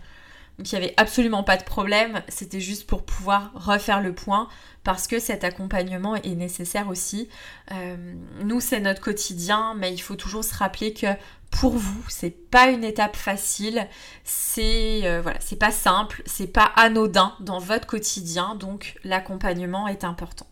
Donc 0.58 0.72
il 0.72 0.78
n'y 0.78 0.84
avait 0.84 0.94
absolument 0.96 1.44
pas 1.44 1.56
de 1.56 1.62
problème, 1.62 2.20
c'était 2.28 2.60
juste 2.60 2.86
pour 2.86 3.04
pouvoir 3.04 3.52
refaire 3.54 4.00
le 4.00 4.12
point 4.12 4.48
parce 4.82 5.06
que 5.06 5.20
cet 5.20 5.44
accompagnement 5.44 6.16
est 6.16 6.34
nécessaire 6.34 6.88
aussi. 6.88 7.28
Euh, 7.72 7.96
nous 8.42 8.60
c'est 8.60 8.80
notre 8.80 9.00
quotidien, 9.00 9.74
mais 9.78 9.92
il 9.92 9.98
faut 9.98 10.16
toujours 10.16 10.42
se 10.42 10.54
rappeler 10.54 10.92
que 10.92 11.06
pour 11.52 11.76
vous 11.76 12.02
c'est 12.08 12.50
pas 12.50 12.70
une 12.70 12.82
étape 12.82 13.14
facile, 13.14 13.86
c'est 14.24 15.02
euh, 15.04 15.20
voilà, 15.22 15.38
c'est 15.40 15.58
pas 15.58 15.70
simple, 15.70 16.22
c'est 16.26 16.52
pas 16.52 16.72
anodin 16.74 17.34
dans 17.38 17.60
votre 17.60 17.86
quotidien, 17.86 18.56
donc 18.56 18.96
l'accompagnement 19.04 19.86
est 19.86 20.02
important. 20.02 20.46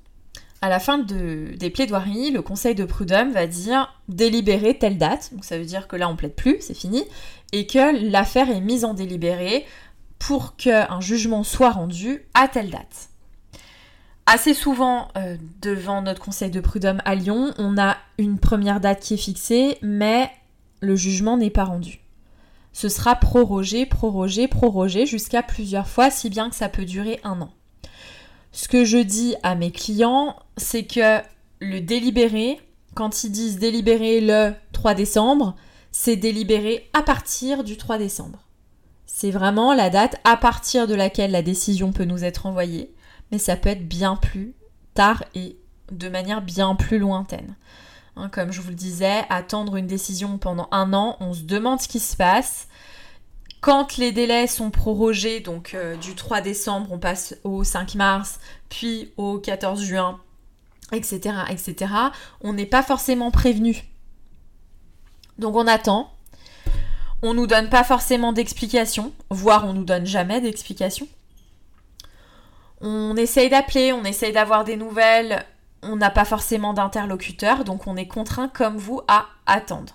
À 0.63 0.69
la 0.69 0.81
fin 0.81 0.99
de, 0.99 1.55
des 1.57 1.69
plaidoiries, 1.69 2.31
le 2.31 2.43
conseil 2.43 2.75
de 2.75 2.85
prud'homme 2.85 3.33
va 3.33 3.47
dire 3.47 3.95
délibérer 4.09 4.79
telle 4.79 4.99
date, 4.99 5.31
donc 5.35 5.45
ça 5.45 5.59
veut 5.59 5.67
dire 5.67 5.87
que 5.87 5.97
là 5.97 6.09
on 6.09 6.17
plaide 6.17 6.35
plus, 6.35 6.57
c'est 6.61 6.75
fini, 6.75 7.05
et 7.53 7.67
que 7.67 8.11
l'affaire 8.11 8.51
est 8.51 8.61
mise 8.61 8.85
en 8.85 8.95
délibéré 8.95 9.67
pour 10.19 10.57
qu'un 10.57 11.01
jugement 11.01 11.45
soit 11.45 11.71
rendu 11.71 12.23
à 12.35 12.49
telle 12.49 12.71
date. 12.71 13.11
Assez 14.27 14.55
souvent, 14.55 15.09
euh, 15.17 15.37
devant 15.63 16.03
notre 16.03 16.21
conseil 16.21 16.51
de 16.51 16.61
prud'homme 16.61 17.01
à 17.05 17.15
Lyon, 17.15 17.55
on 17.59 17.79
a 17.79 17.97
une 18.19 18.39
première 18.39 18.81
date 18.81 19.01
qui 19.01 19.15
est 19.15 19.19
fixée, 19.19 19.79
mais 19.83 20.31
le 20.81 20.97
jugement 20.97 21.37
n'est 21.37 21.51
pas 21.51 21.65
rendu. 21.65 22.01
Ce 22.73 22.89
sera 22.89 23.15
prorogé, 23.15 23.87
prorogé, 23.87 24.49
prorogé 24.49 25.07
jusqu'à 25.07 25.43
plusieurs 25.43 25.89
fois, 25.89 26.11
si 26.11 26.29
bien 26.29 26.51
que 26.51 26.57
ça 26.57 26.69
peut 26.69 26.85
durer 26.85 27.21
un 27.23 27.41
an. 27.41 27.51
Ce 28.51 28.69
que 28.69 28.85
je 28.85 28.99
dis 28.99 29.37
à 29.43 29.55
mes 29.55 29.71
clients, 29.71 30.37
c'est 30.57 30.85
que 30.85 31.21
le 31.61 31.81
délibéré, 31.81 32.61
quand 32.95 33.23
ils 33.23 33.31
disent 33.31 33.59
délibéré 33.59 34.21
le 34.21 34.55
3 34.73 34.95
décembre, 34.95 35.55
c'est 35.93 36.17
délibéré 36.17 36.91
à 36.93 37.03
partir 37.03 37.65
du 37.65 37.77
3 37.77 37.99
décembre. 37.99 38.46
C'est 39.19 39.31
vraiment 39.31 39.73
la 39.73 39.89
date 39.89 40.21
à 40.25 40.37
partir 40.37 40.87
de 40.87 40.95
laquelle 40.95 41.31
la 41.31 41.41
décision 41.41 41.91
peut 41.91 42.05
nous 42.05 42.23
être 42.23 42.45
envoyée, 42.45 42.95
mais 43.33 43.39
ça 43.39 43.57
peut 43.57 43.71
être 43.71 43.89
bien 43.89 44.15
plus 44.15 44.53
tard 44.93 45.25
et 45.35 45.57
de 45.91 46.11
manière 46.11 46.43
bien 46.43 46.75
plus 46.75 46.99
lointaine. 46.99 47.57
Hein, 48.17 48.29
comme 48.29 48.53
je 48.53 48.61
vous 48.61 48.69
le 48.69 48.75
disais, 48.75 49.25
attendre 49.31 49.77
une 49.77 49.87
décision 49.87 50.37
pendant 50.37 50.69
un 50.71 50.93
an, 50.93 51.17
on 51.21 51.33
se 51.33 51.45
demande 51.45 51.81
ce 51.81 51.89
qui 51.89 51.99
se 51.99 52.15
passe. 52.15 52.69
Quand 53.63 53.97
les 53.97 54.13
délais 54.13 54.47
sont 54.47 54.71
prorogés, 54.71 55.41
donc 55.41 55.73
euh, 55.73 55.97
du 55.97 56.15
3 56.15 56.43
décembre, 56.43 56.93
on 56.93 56.99
passe 56.99 57.37
au 57.43 57.65
5 57.65 57.95
mars, 57.95 58.39
puis 58.69 59.15
au 59.17 59.39
14 59.39 59.83
juin, 59.83 60.21
etc., 60.93 61.37
etc., 61.49 61.91
on 62.43 62.53
n'est 62.53 62.67
pas 62.67 62.83
forcément 62.83 63.31
prévenu. 63.31 63.83
Donc 65.39 65.57
on 65.57 65.67
attend, 65.67 66.13
on 67.23 67.35
nous 67.35 67.47
donne 67.47 67.69
pas 67.69 67.85
forcément 67.85 68.33
d'explications, 68.33 69.13
voire 69.31 69.67
on 69.67 69.73
nous 69.73 69.85
donne 69.85 70.07
jamais 70.07 70.41
d'explications. 70.41 71.09
On 72.81 73.17
essaye 73.17 73.49
d'appeler, 73.49 73.93
on 73.93 74.05
essaye 74.05 74.33
d'avoir 74.33 74.65
des 74.65 74.77
nouvelles, 74.77 75.45
on 75.83 75.97
n'a 75.97 76.11
pas 76.11 76.25
forcément 76.25 76.75
d'interlocuteur, 76.75 77.65
donc 77.65 77.87
on 77.87 77.97
est 77.97 78.09
contraint 78.09 78.49
comme 78.49 78.77
vous 78.77 79.01
à 79.09 79.27
attendre. 79.47 79.95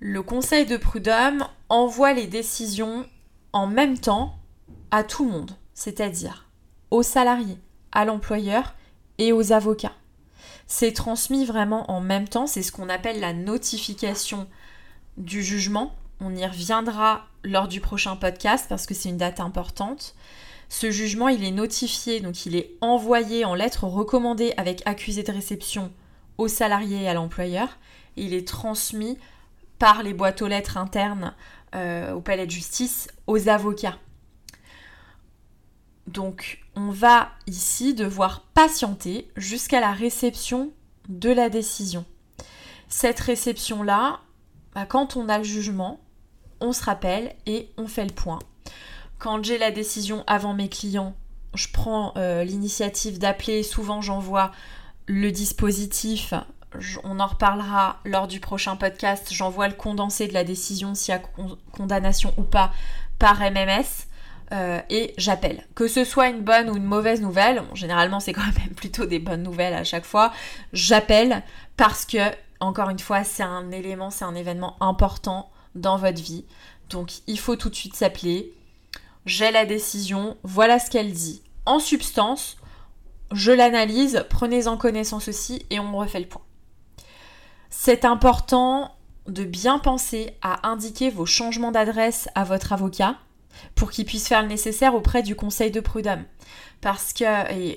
Le 0.00 0.22
conseil 0.22 0.66
de 0.66 0.76
prud'homme 0.76 1.46
envoie 1.68 2.12
les 2.12 2.26
décisions 2.26 3.06
en 3.52 3.66
même 3.66 3.98
temps 3.98 4.34
à 4.90 5.04
tout 5.04 5.24
le 5.24 5.30
monde, 5.30 5.52
c'est-à-dire 5.74 6.46
aux 6.90 7.02
salariés, 7.02 7.58
à 7.92 8.04
l'employeur 8.04 8.74
et 9.18 9.32
aux 9.32 9.52
avocats. 9.52 9.94
C'est 10.66 10.92
transmis 10.92 11.44
vraiment 11.44 11.90
en 11.90 12.00
même 12.00 12.28
temps, 12.28 12.46
c'est 12.46 12.62
ce 12.62 12.72
qu'on 12.72 12.88
appelle 12.88 13.20
la 13.20 13.32
notification 13.32 14.48
du 15.16 15.42
jugement. 15.42 15.94
On 16.20 16.34
y 16.34 16.46
reviendra 16.46 17.26
lors 17.42 17.68
du 17.68 17.80
prochain 17.80 18.16
podcast 18.16 18.66
parce 18.68 18.86
que 18.86 18.94
c'est 18.94 19.08
une 19.08 19.16
date 19.16 19.40
importante. 19.40 20.14
Ce 20.68 20.90
jugement, 20.90 21.28
il 21.28 21.44
est 21.44 21.50
notifié, 21.50 22.20
donc 22.20 22.46
il 22.46 22.56
est 22.56 22.72
envoyé 22.80 23.44
en 23.44 23.54
lettre 23.54 23.84
recommandée 23.84 24.54
avec 24.56 24.82
accusé 24.86 25.22
de 25.22 25.32
réception 25.32 25.92
au 26.38 26.48
salarié 26.48 27.02
et 27.02 27.08
à 27.08 27.14
l'employeur. 27.14 27.78
Il 28.16 28.32
est 28.32 28.46
transmis 28.46 29.18
par 29.78 30.02
les 30.02 30.14
boîtes 30.14 30.42
aux 30.42 30.48
lettres 30.48 30.78
internes 30.78 31.34
euh, 31.74 32.12
au 32.12 32.20
palais 32.20 32.46
de 32.46 32.50
justice 32.50 33.08
aux 33.26 33.48
avocats. 33.48 33.98
Donc 36.06 36.60
on 36.76 36.90
va 36.90 37.30
ici 37.46 37.94
devoir 37.94 38.42
patienter 38.54 39.28
jusqu'à 39.36 39.80
la 39.80 39.92
réception 39.92 40.72
de 41.08 41.30
la 41.30 41.48
décision. 41.48 42.04
Cette 42.88 43.20
réception-là, 43.20 44.20
bah, 44.74 44.86
quand 44.86 45.16
on 45.16 45.28
a 45.28 45.38
le 45.38 45.44
jugement, 45.44 46.00
on 46.60 46.72
se 46.72 46.84
rappelle 46.84 47.34
et 47.46 47.68
on 47.76 47.86
fait 47.86 48.04
le 48.04 48.12
point. 48.12 48.38
Quand 49.18 49.44
j'ai 49.44 49.58
la 49.58 49.70
décision 49.70 50.24
avant 50.26 50.54
mes 50.54 50.68
clients, 50.68 51.14
je 51.54 51.68
prends 51.72 52.12
euh, 52.16 52.44
l'initiative 52.44 53.18
d'appeler, 53.18 53.62
souvent 53.62 54.00
j'envoie 54.00 54.52
le 55.06 55.30
dispositif, 55.30 56.34
on 57.04 57.20
en 57.20 57.26
reparlera 57.26 58.00
lors 58.04 58.26
du 58.26 58.40
prochain 58.40 58.76
podcast, 58.76 59.28
j'envoie 59.30 59.68
le 59.68 59.74
condensé 59.74 60.26
de 60.26 60.34
la 60.34 60.44
décision 60.44 60.94
s'il 60.94 61.14
y 61.14 61.16
a 61.16 61.22
condamnation 61.72 62.34
ou 62.36 62.42
pas 62.42 62.72
par 63.18 63.38
MMS. 63.40 64.06
Euh, 64.52 64.80
et 64.90 65.14
j'appelle. 65.16 65.64
Que 65.74 65.88
ce 65.88 66.04
soit 66.04 66.28
une 66.28 66.42
bonne 66.42 66.68
ou 66.68 66.76
une 66.76 66.84
mauvaise 66.84 67.22
nouvelle, 67.22 67.62
généralement 67.72 68.20
c'est 68.20 68.32
quand 68.32 68.42
même 68.42 68.74
plutôt 68.76 69.06
des 69.06 69.18
bonnes 69.18 69.42
nouvelles 69.42 69.74
à 69.74 69.84
chaque 69.84 70.04
fois, 70.04 70.32
j'appelle 70.72 71.42
parce 71.76 72.04
que 72.04 72.18
encore 72.60 72.90
une 72.90 72.98
fois, 72.98 73.24
c'est 73.24 73.42
un 73.42 73.70
élément, 73.70 74.10
c'est 74.10 74.24
un 74.24 74.34
événement 74.34 74.76
important 74.80 75.50
dans 75.74 75.96
votre 75.96 76.22
vie. 76.22 76.44
Donc 76.90 77.12
il 77.26 77.38
faut 77.38 77.56
tout 77.56 77.70
de 77.70 77.74
suite 77.74 77.96
s'appeler. 77.96 78.52
J'ai 79.26 79.50
la 79.50 79.64
décision, 79.64 80.36
voilà 80.42 80.78
ce 80.78 80.90
qu'elle 80.90 81.12
dit. 81.12 81.42
En 81.66 81.78
substance, 81.78 82.56
je 83.32 83.52
l'analyse, 83.52 84.24
prenez-en 84.28 84.76
connaissance 84.76 85.28
aussi 85.28 85.64
et 85.70 85.80
on 85.80 85.96
refait 85.96 86.20
le 86.20 86.26
point. 86.26 86.42
C'est 87.70 88.04
important 88.04 88.94
de 89.26 89.44
bien 89.44 89.78
penser 89.78 90.36
à 90.42 90.68
indiquer 90.68 91.10
vos 91.10 91.26
changements 91.26 91.72
d'adresse 91.72 92.28
à 92.34 92.44
votre 92.44 92.72
avocat. 92.72 93.16
pour 93.74 93.90
qu'il 93.90 94.04
puisse 94.04 94.28
faire 94.28 94.42
le 94.42 94.48
nécessaire 94.48 94.94
auprès 94.94 95.22
du 95.22 95.36
conseil 95.36 95.70
de 95.70 95.80
prud'homme. 95.80 96.24
Parce 96.80 97.12
que 97.12 97.24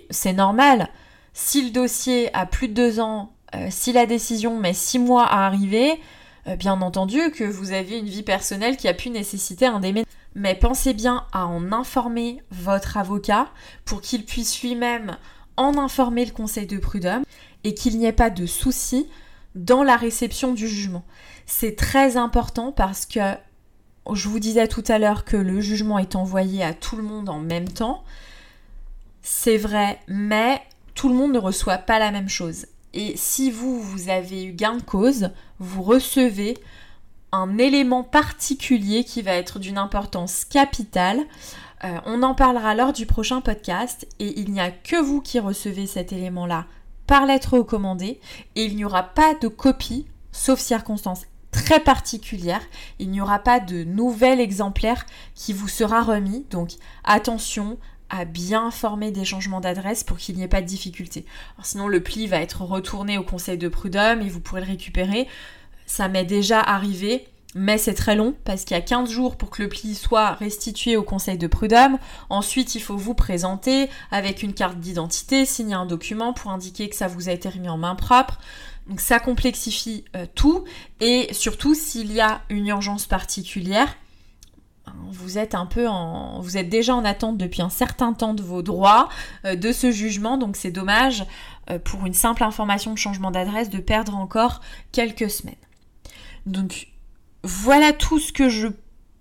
c'est 0.09 0.33
normal, 0.33 0.89
si 1.33 1.63
le 1.63 1.71
dossier 1.71 2.33
a 2.35 2.45
plus 2.45 2.67
de 2.67 2.73
deux 2.73 2.99
ans, 2.99 3.33
euh, 3.55 3.67
si 3.69 3.93
la 3.93 4.05
décision 4.05 4.59
met 4.59 4.73
six 4.73 4.99
mois 4.99 5.25
à 5.25 5.45
arriver, 5.45 5.99
euh, 6.47 6.55
bien 6.55 6.81
entendu 6.81 7.31
que 7.31 7.43
vous 7.43 7.71
avez 7.71 7.97
une 7.97 8.07
vie 8.07 8.23
personnelle 8.23 8.77
qui 8.77 8.87
a 8.87 8.93
pu 8.93 9.09
nécessiter 9.09 9.65
un 9.65 9.79
déménagement. 9.79 10.11
Mais 10.35 10.55
pensez 10.55 10.93
bien 10.93 11.25
à 11.31 11.47
en 11.47 11.71
informer 11.71 12.43
votre 12.51 12.97
avocat 12.97 13.47
pour 13.85 14.01
qu'il 14.01 14.25
puisse 14.25 14.61
lui-même 14.61 15.17
en 15.55 15.77
informer 15.77 16.25
le 16.25 16.31
conseil 16.31 16.67
de 16.67 16.77
prud'homme 16.77 17.23
et 17.63 17.73
qu'il 17.73 17.97
n'y 17.97 18.05
ait 18.05 18.11
pas 18.11 18.29
de 18.29 18.45
soucis 18.45 19.09
dans 19.55 19.83
la 19.83 19.97
réception 19.97 20.53
du 20.53 20.67
jugement. 20.67 21.03
C'est 21.47 21.75
très 21.75 22.17
important 22.17 22.71
parce 22.71 23.05
que 23.05 23.33
je 24.13 24.29
vous 24.29 24.39
disais 24.39 24.67
tout 24.67 24.83
à 24.87 24.99
l'heure 24.99 25.25
que 25.25 25.37
le 25.37 25.59
jugement 25.59 25.97
est 25.97 26.15
envoyé 26.15 26.63
à 26.63 26.73
tout 26.73 26.95
le 26.95 27.03
monde 27.03 27.29
en 27.29 27.39
même 27.39 27.67
temps. 27.67 28.03
C'est 29.23 29.57
vrai, 29.57 29.99
mais 30.07 30.61
tout 30.93 31.09
le 31.09 31.15
monde 31.15 31.33
ne 31.33 31.39
reçoit 31.39 31.79
pas 31.79 31.99
la 31.99 32.11
même 32.11 32.29
chose. 32.29 32.67
Et 32.97 33.15
si 33.15 33.51
vous, 33.51 33.79
vous 33.79 34.09
avez 34.09 34.43
eu 34.43 34.53
gain 34.53 34.77
de 34.77 34.81
cause, 34.81 35.29
vous 35.59 35.83
recevez 35.83 36.57
un 37.31 37.59
élément 37.59 38.03
particulier 38.03 39.03
qui 39.03 39.21
va 39.21 39.33
être 39.33 39.59
d'une 39.59 39.77
importance 39.77 40.45
capitale. 40.45 41.19
Euh, 41.83 41.99
on 42.07 42.23
en 42.23 42.33
parlera 42.33 42.73
lors 42.73 42.93
du 42.93 43.05
prochain 43.05 43.39
podcast 43.39 44.07
et 44.17 44.39
il 44.39 44.51
n'y 44.51 44.59
a 44.59 44.71
que 44.71 44.99
vous 44.99 45.21
qui 45.21 45.39
recevez 45.39 45.85
cet 45.85 46.11
élément-là 46.11 46.65
par 47.05 47.27
lettre 47.27 47.59
recommandée 47.59 48.19
et 48.55 48.65
il 48.65 48.75
n'y 48.75 48.83
aura 48.83 49.03
pas 49.03 49.35
de 49.35 49.47
copie, 49.47 50.07
sauf 50.31 50.59
circonstances 50.59 51.27
très 51.51 51.79
particulières. 51.79 52.65
Il 52.97 53.11
n'y 53.11 53.21
aura 53.21 53.37
pas 53.37 53.59
de 53.59 53.83
nouvel 53.83 54.39
exemplaire 54.39 55.05
qui 55.35 55.53
vous 55.53 55.67
sera 55.67 56.01
remis. 56.01 56.47
Donc 56.49 56.71
attention 57.03 57.77
à 58.09 58.25
bien 58.25 58.67
informer 58.67 59.11
des 59.11 59.25
changements 59.25 59.61
d'adresse 59.61 60.03
pour 60.03 60.17
qu'il 60.17 60.35
n'y 60.35 60.43
ait 60.43 60.47
pas 60.47 60.61
de 60.61 60.67
difficulté. 60.67 61.25
sinon 61.63 61.87
le 61.87 62.01
pli 62.01 62.27
va 62.27 62.41
être 62.41 62.61
retourné 62.61 63.17
au 63.17 63.23
conseil 63.23 63.57
de 63.57 63.67
prud'homme 63.67 64.21
et 64.21 64.29
vous 64.29 64.39
pourrez 64.39 64.61
le 64.61 64.67
récupérer. 64.67 65.27
Ça 65.85 66.07
m'est 66.07 66.25
déjà 66.25 66.59
arrivé 66.59 67.27
mais 67.55 67.77
c'est 67.77 67.93
très 67.93 68.15
long 68.15 68.35
parce 68.45 68.63
qu'il 68.63 68.75
y 68.75 68.79
a 68.79 68.83
15 68.83 69.09
jours 69.09 69.35
pour 69.35 69.49
que 69.49 69.63
le 69.63 69.69
pli 69.69 69.95
soit 69.95 70.33
restitué 70.33 70.95
au 70.95 71.03
conseil 71.03 71.37
de 71.37 71.47
prud'homme. 71.47 71.97
Ensuite, 72.29 72.75
il 72.75 72.81
faut 72.81 72.97
vous 72.97 73.15
présenter 73.15 73.89
avec 74.11 74.43
une 74.43 74.53
carte 74.53 74.77
d'identité, 74.79 75.45
signer 75.45 75.73
un 75.73 75.87
document 75.87 76.33
pour 76.33 76.51
indiquer 76.51 76.87
que 76.87 76.95
ça 76.95 77.07
vous 77.07 77.29
a 77.29 77.31
été 77.31 77.49
remis 77.49 77.69
en 77.69 77.77
main 77.77 77.95
propre. 77.95 78.39
Donc 78.87 79.01
ça 79.01 79.19
complexifie 79.19 80.05
euh, 80.15 80.25
tout 80.35 80.65
et 81.01 81.29
surtout 81.33 81.73
s'il 81.73 82.13
y 82.13 82.21
a 82.21 82.41
une 82.49 82.67
urgence 82.67 83.05
particulière, 83.05 83.95
vous 85.11 85.37
êtes 85.37 85.55
un 85.55 85.65
peu 85.65 85.87
en 85.87 86.39
vous 86.41 86.57
êtes 86.57 86.69
déjà 86.69 86.95
en 86.95 87.05
attente 87.05 87.37
depuis 87.37 87.61
un 87.61 87.69
certain 87.69 88.13
temps 88.13 88.33
de 88.33 88.41
vos 88.41 88.61
droits 88.61 89.09
euh, 89.45 89.55
de 89.55 89.71
ce 89.71 89.91
jugement 89.91 90.37
donc 90.37 90.55
c'est 90.55 90.71
dommage 90.71 91.25
euh, 91.69 91.79
pour 91.79 92.05
une 92.05 92.13
simple 92.13 92.43
information 92.43 92.93
de 92.93 92.97
changement 92.97 93.31
d'adresse 93.31 93.69
de 93.69 93.79
perdre 93.79 94.15
encore 94.15 94.61
quelques 94.91 95.29
semaines. 95.29 95.55
Donc 96.45 96.87
voilà 97.43 97.93
tout 97.93 98.19
ce 98.19 98.31
que 98.31 98.49
je 98.49 98.67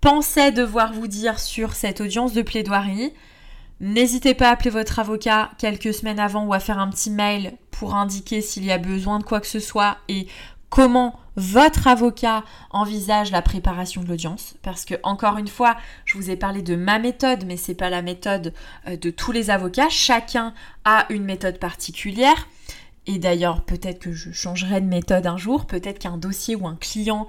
pensais 0.01 0.51
devoir 0.51 0.93
vous 0.93 1.07
dire 1.07 1.39
sur 1.39 1.73
cette 1.73 2.01
audience 2.01 2.33
de 2.33 2.41
plaidoirie. 2.41 3.13
N'hésitez 3.79 4.33
pas 4.33 4.49
à 4.49 4.51
appeler 4.53 4.69
votre 4.69 4.99
avocat 4.99 5.51
quelques 5.57 5.93
semaines 5.93 6.19
avant 6.19 6.45
ou 6.45 6.53
à 6.53 6.59
faire 6.59 6.79
un 6.79 6.89
petit 6.89 7.11
mail 7.11 7.53
pour 7.69 7.95
indiquer 7.95 8.41
s'il 8.41 8.65
y 8.65 8.71
a 8.71 8.77
besoin 8.77 9.19
de 9.19 9.23
quoi 9.23 9.39
que 9.39 9.47
ce 9.47 9.59
soit 9.59 9.97
et 10.07 10.27
comment 10.69 11.19
votre 11.37 11.87
avocat 11.87 12.43
envisage 12.71 13.31
la 13.31 13.41
préparation 13.41 14.01
de 14.01 14.07
l'audience 14.07 14.55
parce 14.63 14.83
que 14.83 14.95
encore 15.03 15.37
une 15.37 15.47
fois, 15.47 15.77
je 16.03 16.17
vous 16.17 16.29
ai 16.29 16.35
parlé 16.35 16.61
de 16.61 16.75
ma 16.75 16.99
méthode 16.99 17.45
mais 17.45 17.57
c'est 17.57 17.75
pas 17.75 17.89
la 17.89 18.01
méthode 18.01 18.53
euh, 18.87 18.97
de 18.97 19.09
tous 19.11 19.31
les 19.31 19.49
avocats, 19.49 19.89
chacun 19.89 20.53
a 20.83 21.05
une 21.09 21.23
méthode 21.23 21.59
particulière. 21.59 22.47
Et 23.05 23.19
d'ailleurs, 23.19 23.63
peut-être 23.63 23.99
que 23.99 24.11
je 24.11 24.31
changerai 24.31 24.81
de 24.81 24.85
méthode 24.85 25.27
un 25.27 25.37
jour, 25.37 25.65
peut-être 25.65 25.99
qu'un 25.99 26.17
dossier 26.17 26.55
ou 26.55 26.67
un 26.67 26.75
client 26.75 27.27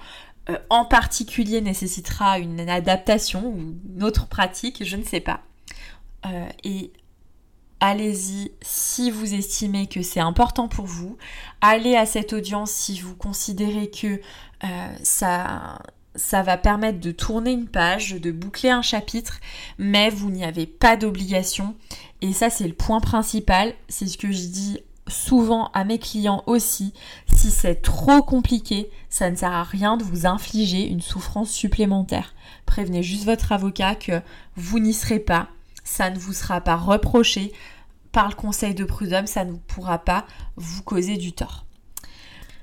euh, 0.51 0.57
en 0.71 0.85
particulier 0.85 1.61
nécessitera 1.61 2.39
une 2.39 2.69
adaptation 2.69 3.47
ou 3.47 3.77
une 3.95 4.03
autre 4.03 4.27
pratique, 4.27 4.85
je 4.85 4.97
ne 4.97 5.05
sais 5.05 5.21
pas. 5.21 5.43
Euh, 6.27 6.49
allez-y 7.81 8.53
si 8.61 9.11
vous 9.11 9.35
estimez 9.35 9.87
que 9.87 10.03
c'est 10.03 10.21
important 10.21 10.69
pour 10.69 10.87
vous. 10.87 11.17
Allez 11.61 11.97
à 11.97 12.07
cette 12.07 12.33
audience 12.33 12.71
si 12.71 13.01
vous 13.01 13.15
considérez 13.15 13.91
que 13.91 14.21
euh, 14.65 14.97
ça, 15.03 15.81
ça 16.15 16.43
va 16.43 16.57
permettre 16.57 17.01
de 17.01 17.13
tourner 17.13 17.53
une 17.53 17.69
page, 17.69 18.13
de 18.13 18.31
boucler 18.31 18.71
un 18.71 18.83
chapitre, 18.83 19.41
mais 19.79 20.11
vous 20.11 20.31
n'y 20.31 20.45
avez 20.45 20.67
pas 20.67 20.97
d'obligation. 20.97 21.77
Et 22.21 22.33
ça, 22.33 22.51
c'est 22.51 22.67
le 22.67 22.75
point 22.75 23.01
principal. 23.01 23.75
C'est 23.89 24.07
ce 24.07 24.19
que 24.19 24.33
je 24.33 24.47
dis 24.47 24.81
souvent 25.09 25.71
à 25.73 25.85
mes 25.85 25.99
clients 25.99 26.43
aussi, 26.47 26.93
si 27.35 27.51
c'est 27.51 27.77
trop 27.77 28.23
compliqué, 28.23 28.91
ça 29.09 29.31
ne 29.31 29.37
sert 29.37 29.53
à 29.53 29.65
rien 29.65 29.97
de 29.97 30.05
vous 30.05 30.27
infliger 30.27 30.87
une 30.87 31.01
souffrance 31.01 31.51
supplémentaire. 31.51 32.35
Prévenez 32.67 33.03
juste 33.03 33.25
votre 33.25 33.53
avocat 33.53 33.95
que 33.95 34.21
vous 34.57 34.79
n'y 34.79 34.93
serez 34.93 35.19
pas, 35.19 35.49
ça 35.89 36.11
ne 36.11 36.19
vous 36.19 36.33
sera 36.33 36.61
pas 36.61 36.77
reproché 36.77 37.53
par 38.13 38.29
le 38.29 38.35
conseil 38.35 38.75
de 38.75 38.85
prud'homme, 38.85 39.27
ça 39.27 39.45
ne 39.45 39.55
pourra 39.55 39.99
pas 39.99 40.27
vous 40.57 40.83
causer 40.83 41.17
du 41.17 41.33
tort. 41.33 41.65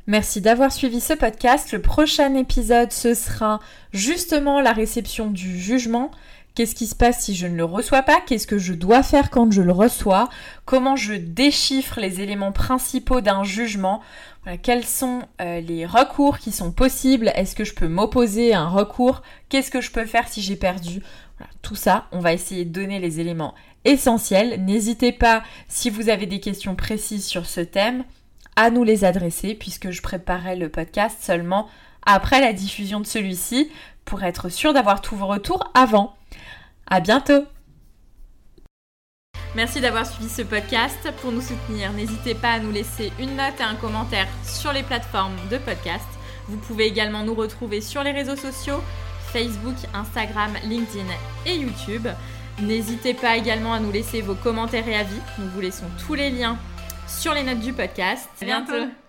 Merci 0.07 0.41
d'avoir 0.41 0.71
suivi 0.71 1.01
ce 1.01 1.13
podcast. 1.13 1.71
Le 1.71 1.81
prochain 1.81 2.35
épisode, 2.35 2.91
ce 2.91 3.15
sera 3.15 3.59
justement 3.91 4.61
la 4.61 4.71
réception 4.71 5.31
du 5.31 5.59
jugement. 5.59 6.11
Qu'est-ce 6.53 6.75
qui 6.75 6.85
se 6.85 6.95
passe 6.95 7.23
si 7.23 7.35
je 7.35 7.47
ne 7.47 7.57
le 7.57 7.65
reçois 7.65 8.03
pas? 8.03 8.21
Qu'est-ce 8.21 8.47
que 8.47 8.59
je 8.59 8.73
dois 8.73 9.03
faire 9.03 9.29
quand 9.29 9.51
je 9.51 9.63
le 9.63 9.71
reçois? 9.71 10.29
Comment 10.65 10.95
je 10.95 11.15
déchiffre 11.15 11.99
les 11.99 12.21
éléments 12.21 12.51
principaux 12.51 13.21
d'un 13.21 13.43
jugement? 13.43 14.01
Quels 14.61 14.85
sont 14.85 15.23
euh, 15.41 15.59
les 15.59 15.87
recours 15.87 16.37
qui 16.37 16.51
sont 16.51 16.71
possibles? 16.71 17.31
Est-ce 17.35 17.55
que 17.55 17.63
je 17.63 17.73
peux 17.73 17.87
m'opposer 17.87 18.53
à 18.53 18.61
un 18.61 18.69
recours? 18.69 19.23
Qu'est-ce 19.49 19.71
que 19.71 19.81
je 19.81 19.91
peux 19.91 20.05
faire 20.05 20.27
si 20.27 20.41
j'ai 20.43 20.55
perdu 20.55 21.01
Tout 21.61 21.75
ça, 21.75 22.07
on 22.11 22.19
va 22.19 22.33
essayer 22.33 22.65
de 22.65 22.71
donner 22.71 22.99
les 22.99 23.19
éléments 23.19 23.55
essentiels. 23.83 24.63
N'hésitez 24.63 25.11
pas, 25.11 25.43
si 25.67 25.89
vous 25.89 26.09
avez 26.09 26.25
des 26.25 26.39
questions 26.39 26.75
précises 26.75 27.25
sur 27.25 27.45
ce 27.45 27.61
thème, 27.61 28.03
à 28.55 28.69
nous 28.69 28.83
les 28.83 29.03
adresser 29.03 29.53
puisque 29.53 29.91
je 29.91 30.01
préparerai 30.01 30.55
le 30.55 30.69
podcast 30.69 31.17
seulement 31.21 31.67
après 32.05 32.39
la 32.39 32.53
diffusion 32.53 32.99
de 32.99 33.05
celui-ci 33.05 33.69
pour 34.05 34.23
être 34.23 34.49
sûr 34.49 34.73
d'avoir 34.73 35.01
tous 35.01 35.15
vos 35.15 35.27
retours 35.27 35.71
avant. 35.73 36.15
À 36.87 36.99
bientôt 36.99 37.45
Merci 39.55 39.79
d'avoir 39.79 40.05
suivi 40.05 40.29
ce 40.29 40.41
podcast. 40.41 41.09
Pour 41.21 41.31
nous 41.31 41.41
soutenir, 41.41 41.93
n'hésitez 41.93 42.35
pas 42.35 42.51
à 42.51 42.59
nous 42.59 42.71
laisser 42.71 43.13
une 43.19 43.37
note 43.37 43.59
et 43.59 43.63
un 43.63 43.75
commentaire 43.75 44.27
sur 44.43 44.73
les 44.73 44.83
plateformes 44.83 45.37
de 45.49 45.57
podcast. 45.57 46.05
Vous 46.49 46.57
pouvez 46.57 46.85
également 46.85 47.23
nous 47.23 47.33
retrouver 47.33 47.79
sur 47.79 48.03
les 48.03 48.11
réseaux 48.11 48.35
sociaux, 48.35 48.81
Facebook, 49.35 49.75
Instagram, 49.93 50.53
LinkedIn 50.63 51.03
et 51.45 51.57
YouTube. 51.57 52.07
N'hésitez 52.61 53.13
pas 53.13 53.35
également 53.35 53.73
à 53.73 53.81
nous 53.81 53.91
laisser 53.91 54.21
vos 54.21 54.33
commentaires 54.33 54.87
et 54.87 54.95
avis. 54.95 55.19
Nous 55.37 55.49
vous 55.49 55.59
laissons 55.59 55.87
tous 56.07 56.13
les 56.13 56.29
liens 56.29 56.57
sur 57.05 57.33
les 57.33 57.43
notes 57.43 57.59
du 57.59 57.73
podcast. 57.73 58.29
À 58.41 58.45
bientôt. 58.45 59.04